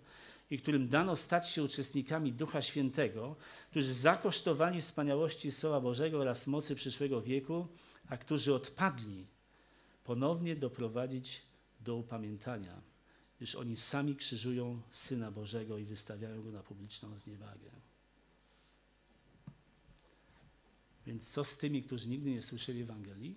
i 0.55 0.59
którym 0.59 0.89
dano 0.89 1.17
stać 1.17 1.51
się 1.51 1.63
uczestnikami 1.63 2.33
Ducha 2.33 2.63
Świętego, 2.63 3.37
którzy 3.71 3.95
zakosztowali 3.95 4.81
wspaniałości 4.81 5.51
Słowa 5.51 5.81
Bożego 5.81 6.19
oraz 6.19 6.47
mocy 6.47 6.75
przyszłego 6.75 7.23
wieku, 7.23 7.67
a 8.09 8.17
którzy 8.17 8.55
odpadli, 8.55 9.27
ponownie 10.05 10.57
doprowadzić 10.57 11.43
do 11.81 11.97
upamiętania, 11.97 12.81
gdyż 13.37 13.55
oni 13.55 13.77
sami 13.77 14.17
krzyżują 14.17 14.81
Syna 14.93 15.31
Bożego 15.31 15.79
i 15.79 15.85
wystawiają 15.85 16.43
Go 16.43 16.51
na 16.51 16.63
publiczną 16.63 17.19
zniewagę. 17.19 17.71
Więc 21.07 21.29
co 21.29 21.45
z 21.45 21.59
tymi, 21.59 21.83
którzy 21.83 22.09
nigdy 22.09 22.31
nie 22.31 22.43
słyszeli 22.43 22.83
Ewangelii, 22.83 23.35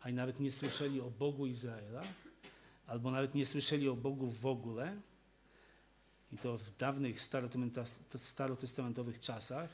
a 0.00 0.10
nawet 0.10 0.40
nie 0.40 0.52
słyszeli 0.52 1.00
o 1.00 1.10
Bogu 1.10 1.46
Izraela, 1.46 2.02
albo 2.86 3.10
nawet 3.10 3.34
nie 3.34 3.46
słyszeli 3.46 3.88
o 3.88 3.96
Bogu 3.96 4.30
w 4.30 4.46
ogóle, 4.46 4.96
i 6.32 6.38
to 6.38 6.58
w 6.58 6.76
dawnych 6.76 7.20
starotestamentowych 8.16 9.20
czasach. 9.20 9.70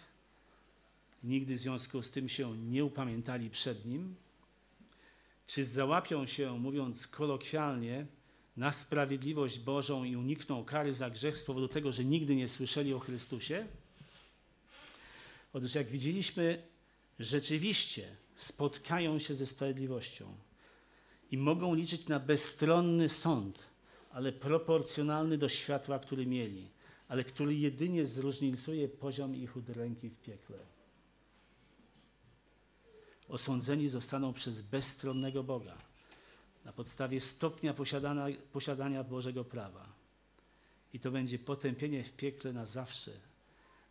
Nigdy 1.24 1.56
w 1.56 1.60
związku 1.60 2.02
z 2.02 2.10
tym 2.10 2.28
się 2.28 2.56
nie 2.56 2.84
upamiętali 2.84 3.50
przed 3.50 3.86
Nim. 3.86 4.14
Czy 5.46 5.64
załapią 5.64 6.26
się, 6.26 6.58
mówiąc 6.58 7.08
kolokwialnie, 7.08 8.06
na 8.56 8.72
sprawiedliwość 8.72 9.58
Bożą 9.58 10.04
i 10.04 10.16
unikną 10.16 10.64
kary 10.64 10.92
za 10.92 11.10
grzech 11.10 11.36
z 11.36 11.44
powodu 11.44 11.68
tego, 11.68 11.92
że 11.92 12.04
nigdy 12.04 12.36
nie 12.36 12.48
słyszeli 12.48 12.94
o 12.94 12.98
Chrystusie? 12.98 13.66
Otóż 15.52 15.74
jak 15.74 15.88
widzieliśmy 15.88 16.62
rzeczywiście 17.18 18.16
spotkają 18.36 19.18
się 19.18 19.34
ze 19.34 19.46
sprawiedliwością 19.46 20.34
i 21.30 21.38
mogą 21.38 21.74
liczyć 21.74 22.08
na 22.08 22.20
bezstronny 22.20 23.08
sąd, 23.08 23.71
ale 24.12 24.32
proporcjonalny 24.32 25.38
do 25.38 25.48
światła, 25.48 25.98
który 25.98 26.26
mieli, 26.26 26.68
ale 27.08 27.24
który 27.24 27.54
jedynie 27.54 28.06
zróżnicuje 28.06 28.88
poziom 28.88 29.36
ich 29.36 29.56
udręki 29.56 30.08
w 30.08 30.16
piekle. 30.16 30.58
Osądzeni 33.28 33.88
zostaną 33.88 34.32
przez 34.32 34.62
bezstronnego 34.62 35.42
Boga 35.42 35.76
na 36.64 36.72
podstawie 36.72 37.20
stopnia 37.20 37.74
posiadania, 37.74 38.26
posiadania 38.52 39.04
Bożego 39.04 39.44
prawa. 39.44 39.92
I 40.92 41.00
to 41.00 41.10
będzie 41.10 41.38
potępienie 41.38 42.04
w 42.04 42.12
piekle 42.12 42.52
na 42.52 42.66
zawsze, 42.66 43.10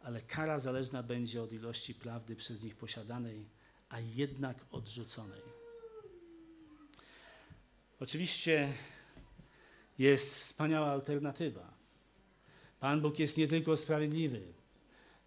ale 0.03 0.22
kara 0.22 0.59
zależna 0.59 1.03
będzie 1.03 1.43
od 1.43 1.53
ilości 1.53 1.95
prawdy 1.95 2.36
przez 2.36 2.63
nich 2.63 2.76
posiadanej, 2.76 3.45
a 3.89 3.99
jednak 3.99 4.57
odrzuconej. 4.72 5.41
Oczywiście 7.99 8.74
jest 10.02 10.36
wspaniała 10.36 10.88
alternatywa. 10.88 11.74
Pan 12.80 13.02
Bóg 13.02 13.20
jest 13.20 13.38
nie 13.38 13.47
tylko 13.47 13.78
sprawiedliwy, 13.78 14.41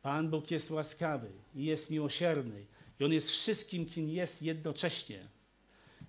Pan 0.03 0.31
Bóg 0.31 0.51
jest 0.51 0.70
łaskawy 0.70 1.31
i 1.55 1.64
jest 1.64 1.91
miłosierny 1.91 2.64
i 3.01 3.05
On 3.05 3.12
jest 3.12 3.31
wszystkim, 3.31 3.87
kim 3.87 4.11
jest 4.11 4.43
jednocześnie. 4.43 5.29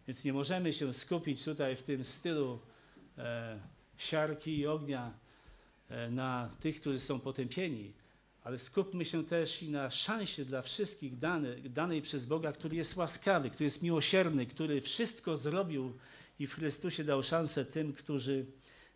Więc 0.08 0.24
nie 0.24 0.34
możemy 0.34 0.74
się 0.74 0.94
skupić 0.94 1.44
tutaj 1.44 1.76
w 1.76 1.84
tym 1.84 2.04
stylu 2.04 2.60
e, 3.18 3.60
siarki 3.98 4.58
i 4.58 4.68
ognia 4.68 5.14
e, 5.90 6.12
na 6.12 6.50
tych, 6.60 6.80
którzy 6.80 7.00
są 7.00 7.20
potępieni, 7.20 7.94
ale 8.44 8.58
skupmy 8.58 9.06
się 9.06 9.26
też 9.26 9.64
i 9.64 9.70
na 9.70 9.92
szansie 9.92 10.46
dla 10.46 10.62
wszystkich 10.62 11.20
dane, 11.20 11.56
danej 11.56 12.02
przez 12.02 12.26
Boga, 12.26 12.52
który 12.52 12.76
jest 12.76 12.98
łaskawy, 12.98 13.50
który 13.50 13.64
jest 13.64 13.84
miłosierny, 13.84 14.46
który 14.46 14.82
wszystko 14.82 15.38
zrobił 15.38 15.94
i 16.40 16.48
w 16.48 16.54
Chrystusie 16.54 17.04
dał 17.04 17.24
szansę 17.24 17.66
tym, 17.66 17.94
którzy 17.94 18.46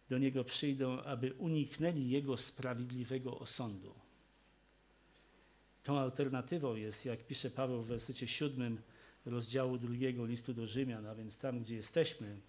do 0.09 0.17
Niego 0.17 0.43
przyjdą, 0.43 1.01
aby 1.01 1.33
uniknęli 1.33 2.09
Jego 2.09 2.37
sprawiedliwego 2.37 3.39
osądu. 3.39 3.95
Tą 5.83 5.99
alternatywą 5.99 6.75
jest, 6.75 7.05
jak 7.05 7.27
pisze 7.27 7.49
Paweł 7.49 7.81
w 7.81 7.87
wersecie 7.87 8.27
siódmym 8.27 8.81
rozdziału 9.25 9.77
drugiego 9.77 10.25
listu 10.25 10.53
do 10.53 10.67
Rzymian, 10.67 11.05
a 11.05 11.15
więc 11.15 11.37
tam, 11.37 11.59
gdzie 11.59 11.75
jesteśmy, 11.75 12.39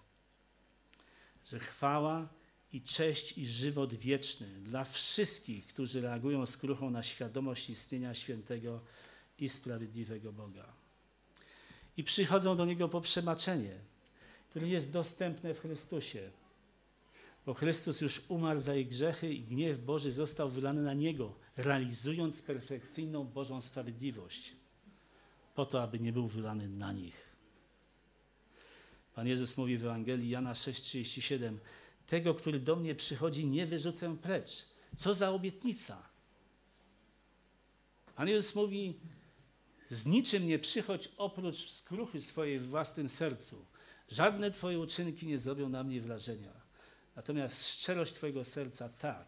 że 1.45 1.59
chwała 1.59 2.29
i 2.73 2.83
cześć 2.83 3.39
i 3.39 3.49
żywot 3.49 3.95
wieczny 3.95 4.47
dla 4.47 4.85
wszystkich, 4.85 5.67
którzy 5.67 6.01
reagują 6.01 6.47
skruchą 6.47 6.91
na 6.91 7.03
świadomość 7.03 7.71
istnienia 7.71 8.15
świętego 8.15 8.81
i 9.39 9.49
sprawiedliwego 9.49 10.33
Boga. 10.33 10.73
I 11.97 12.05
przychodzą 12.05 12.57
do 12.57 12.65
Niego 12.65 12.89
po 12.89 13.01
przebaczenie, 13.01 13.79
które 14.51 14.69
jest 14.69 14.93
dostępne 14.93 15.55
w 15.55 15.61
Chrystusie. 15.61 16.31
Bo 17.47 17.55
Chrystus 17.55 18.01
już 18.01 18.23
umarł 18.29 18.61
za 18.61 18.75
ich 18.75 18.89
grzechy 18.89 19.35
i 19.35 19.43
gniew 19.43 19.85
Boży 19.85 20.13
został 20.13 20.51
wylany 20.51 20.83
na 20.83 20.95
Niego, 20.95 21.35
realizując 21.57 22.43
perfekcyjną 22.43 23.25
Bożą 23.25 23.61
sprawiedliwość, 23.61 24.53
po 25.55 25.67
to, 25.67 25.83
aby 25.83 26.01
nie 26.01 26.13
był 26.13 26.29
wylany 26.29 26.69
na 26.69 26.93
nich. 26.93 27.31
Pan 29.15 29.27
Jezus 29.27 29.57
mówi 29.57 29.79
w 29.79 29.85
Ewangelii 29.85 30.31
Jana 30.31 30.53
6,37 30.53 31.57
Tego, 32.07 32.35
który 32.35 32.61
do 32.61 32.77
mnie 32.77 32.95
przychodzi, 32.95 33.47
nie 33.47 33.67
wyrzucę 33.67 34.17
precz. 34.17 34.67
Co 34.97 35.15
za 35.15 35.31
obietnica? 35.31 36.09
Pan 38.17 38.29
Jezus 38.29 38.55
mówi, 38.55 38.95
z 39.89 40.07
niczym 40.07 40.47
nie 40.47 40.59
przychodź 40.59 41.09
oprócz 41.17 41.71
skruchy 41.71 42.21
swojej 42.21 42.59
w 42.59 42.69
własnym 42.69 43.09
sercu. 43.09 43.70
Żadne 44.11 44.51
Twoje 44.51 44.79
uczynki 44.79 45.27
nie 45.27 45.39
zrobią 45.39 45.69
na 45.69 45.85
mnie 45.85 46.01
wrażenia. 46.01 46.53
Natomiast 47.17 47.69
szczerość 47.69 48.13
Twojego 48.13 48.45
serca 48.45 48.89
tak. 48.89 49.27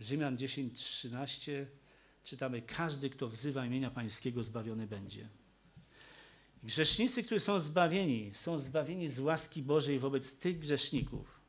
Rzymian 0.00 0.36
10:13 0.36 1.66
czytamy: 2.24 2.62
Każdy, 2.62 3.10
kto 3.10 3.28
wzywa 3.28 3.66
imienia 3.66 3.90
Pańskiego, 3.90 4.42
zbawiony 4.42 4.86
będzie. 4.86 5.28
Grzesznicy, 6.62 7.22
którzy 7.22 7.40
są 7.40 7.60
zbawieni, 7.60 8.30
są 8.34 8.58
zbawieni 8.58 9.08
z 9.08 9.18
łaski 9.18 9.62
Bożej 9.62 9.98
wobec 9.98 10.38
tych 10.38 10.58
grzeszników, 10.58 11.40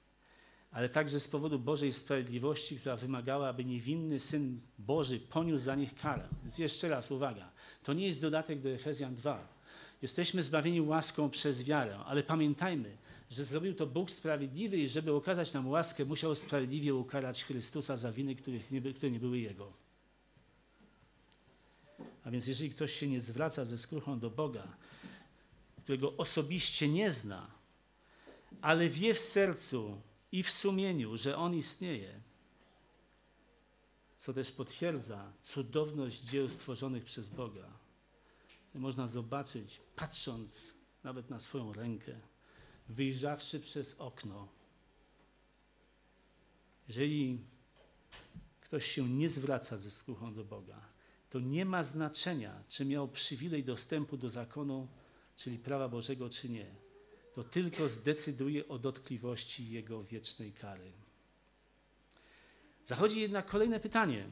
ale 0.71 0.89
także 0.89 1.19
z 1.19 1.27
powodu 1.27 1.59
Bożej 1.59 1.93
sprawiedliwości, 1.93 2.79
która 2.79 2.95
wymagała, 2.95 3.49
aby 3.49 3.65
niewinny 3.65 4.19
Syn 4.19 4.61
Boży 4.79 5.19
poniósł 5.19 5.63
za 5.63 5.75
nich 5.75 5.95
karę. 5.95 6.27
Więc 6.43 6.57
jeszcze 6.57 6.89
raz 6.89 7.11
uwaga, 7.11 7.51
to 7.83 7.93
nie 7.93 8.07
jest 8.07 8.21
dodatek 8.21 8.61
do 8.61 8.69
Efezjan 8.69 9.15
2. 9.15 9.60
Jesteśmy 10.01 10.43
zbawieni 10.43 10.81
łaską 10.81 11.29
przez 11.29 11.63
wiarę, 11.63 11.97
ale 11.97 12.23
pamiętajmy, 12.23 12.97
że 13.29 13.45
zrobił 13.45 13.73
to 13.73 13.87
Bóg 13.87 14.11
sprawiedliwy 14.11 14.77
i 14.77 14.87
żeby 14.87 15.13
okazać 15.13 15.53
nam 15.53 15.69
łaskę, 15.69 16.05
musiał 16.05 16.35
sprawiedliwie 16.35 16.95
ukarać 16.95 17.43
Chrystusa 17.43 17.97
za 17.97 18.11
winy, 18.11 18.35
których 18.35 18.71
nie, 18.71 18.81
które 18.81 19.11
nie 19.11 19.19
były 19.19 19.39
Jego. 19.39 19.73
A 22.23 22.31
więc 22.31 22.47
jeżeli 22.47 22.69
ktoś 22.69 22.93
się 22.93 23.07
nie 23.07 23.21
zwraca 23.21 23.65
ze 23.65 23.77
skruchą 23.77 24.19
do 24.19 24.29
Boga, 24.29 24.67
którego 25.83 26.17
osobiście 26.17 26.89
nie 26.89 27.11
zna, 27.11 27.47
ale 28.61 28.89
wie 28.89 29.13
w 29.13 29.19
sercu 29.19 30.01
i 30.31 30.43
w 30.43 30.51
sumieniu, 30.51 31.17
że 31.17 31.37
On 31.37 31.55
istnieje, 31.55 32.21
co 34.17 34.33
też 34.33 34.51
potwierdza 34.51 35.33
cudowność 35.41 36.21
dzieł 36.21 36.49
stworzonych 36.49 37.03
przez 37.03 37.29
Boga, 37.29 37.80
można 38.79 39.07
zobaczyć, 39.07 39.81
patrząc 39.95 40.73
nawet 41.03 41.29
na 41.29 41.39
swoją 41.39 41.73
rękę, 41.73 42.19
wyjrzawszy 42.89 43.59
przez 43.59 43.93
okno. 43.93 44.47
Jeżeli 46.87 47.39
ktoś 48.61 48.85
się 48.85 49.09
nie 49.09 49.29
zwraca 49.29 49.77
ze 49.77 49.91
skruchą 49.91 50.33
do 50.33 50.45
Boga, 50.45 50.81
to 51.29 51.39
nie 51.39 51.65
ma 51.65 51.83
znaczenia, 51.83 52.63
czy 52.67 52.85
miał 52.85 53.07
przywilej 53.07 53.63
dostępu 53.63 54.17
do 54.17 54.29
zakonu, 54.29 54.87
czyli 55.35 55.59
prawa 55.59 55.89
Bożego, 55.89 56.29
czy 56.29 56.49
nie. 56.49 56.75
To 57.33 57.43
tylko 57.43 57.89
zdecyduje 57.89 58.67
o 58.67 58.79
dotkliwości 58.79 59.69
Jego 59.69 60.03
wiecznej 60.03 60.53
kary. 60.53 60.91
Zachodzi 62.85 63.21
jednak 63.21 63.45
kolejne 63.45 63.79
pytanie. 63.79 64.29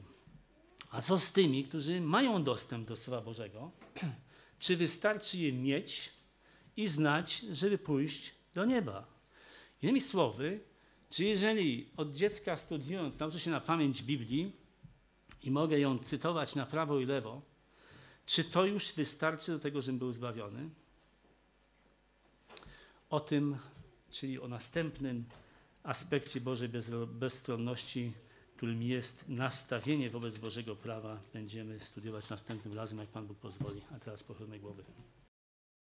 A 0.92 1.02
co 1.02 1.20
z 1.20 1.32
tymi, 1.32 1.64
którzy 1.64 2.02
mają 2.02 2.44
dostęp 2.44 2.88
do 2.88 2.96
Słowa 2.96 3.22
Bożego? 3.22 3.72
Czy 4.60 4.78
wystarczy 4.78 5.38
je 5.38 5.54
mieć 5.54 6.10
i 6.78 6.88
znać, 6.88 7.40
żeby 7.52 7.78
pójść 7.78 8.36
do 8.54 8.66
nieba? 8.66 9.08
Innymi 9.82 10.02
słowy, 10.02 10.60
czy 11.10 11.24
jeżeli 11.24 11.90
od 11.98 12.16
dziecka 12.16 12.58
studiując 12.58 13.20
nauczę 13.20 13.40
się 13.40 13.52
na 13.52 13.62
pamięć 13.62 14.04
Biblii 14.04 14.52
i 15.44 15.52
mogę 15.52 15.80
ją 15.80 16.00
cytować 16.00 16.56
na 16.56 16.66
prawo 16.66 17.00
i 17.00 17.06
lewo, 17.06 17.42
czy 18.26 18.44
to 18.44 18.66
już 18.66 18.94
wystarczy 18.94 19.52
do 19.52 19.60
tego, 19.60 19.82
żebym 19.82 20.00
był 20.00 20.12
zbawiony? 20.12 20.70
O 23.10 23.20
tym, 23.20 23.58
czyli 24.10 24.40
o 24.40 24.48
następnym 24.48 25.26
aspekcie 25.84 26.42
Bożej 26.42 26.70
bezstronności, 27.08 28.12
którym 28.60 28.84
jest 28.84 29.30
nastawienie 29.30 30.10
wobec 30.10 30.38
Bożego 30.38 30.76
prawa, 30.76 31.20
będziemy 31.34 31.80
studiować 31.80 32.30
następnym 32.30 32.74
razem, 32.74 33.00
jak 33.00 33.10
Pan 33.10 33.28
Bóg 33.28 33.38
pozwoli. 33.38 33.82
A 33.96 34.00
teraz 34.00 34.24
pochylmy 34.24 34.60
głowy. 34.60 34.84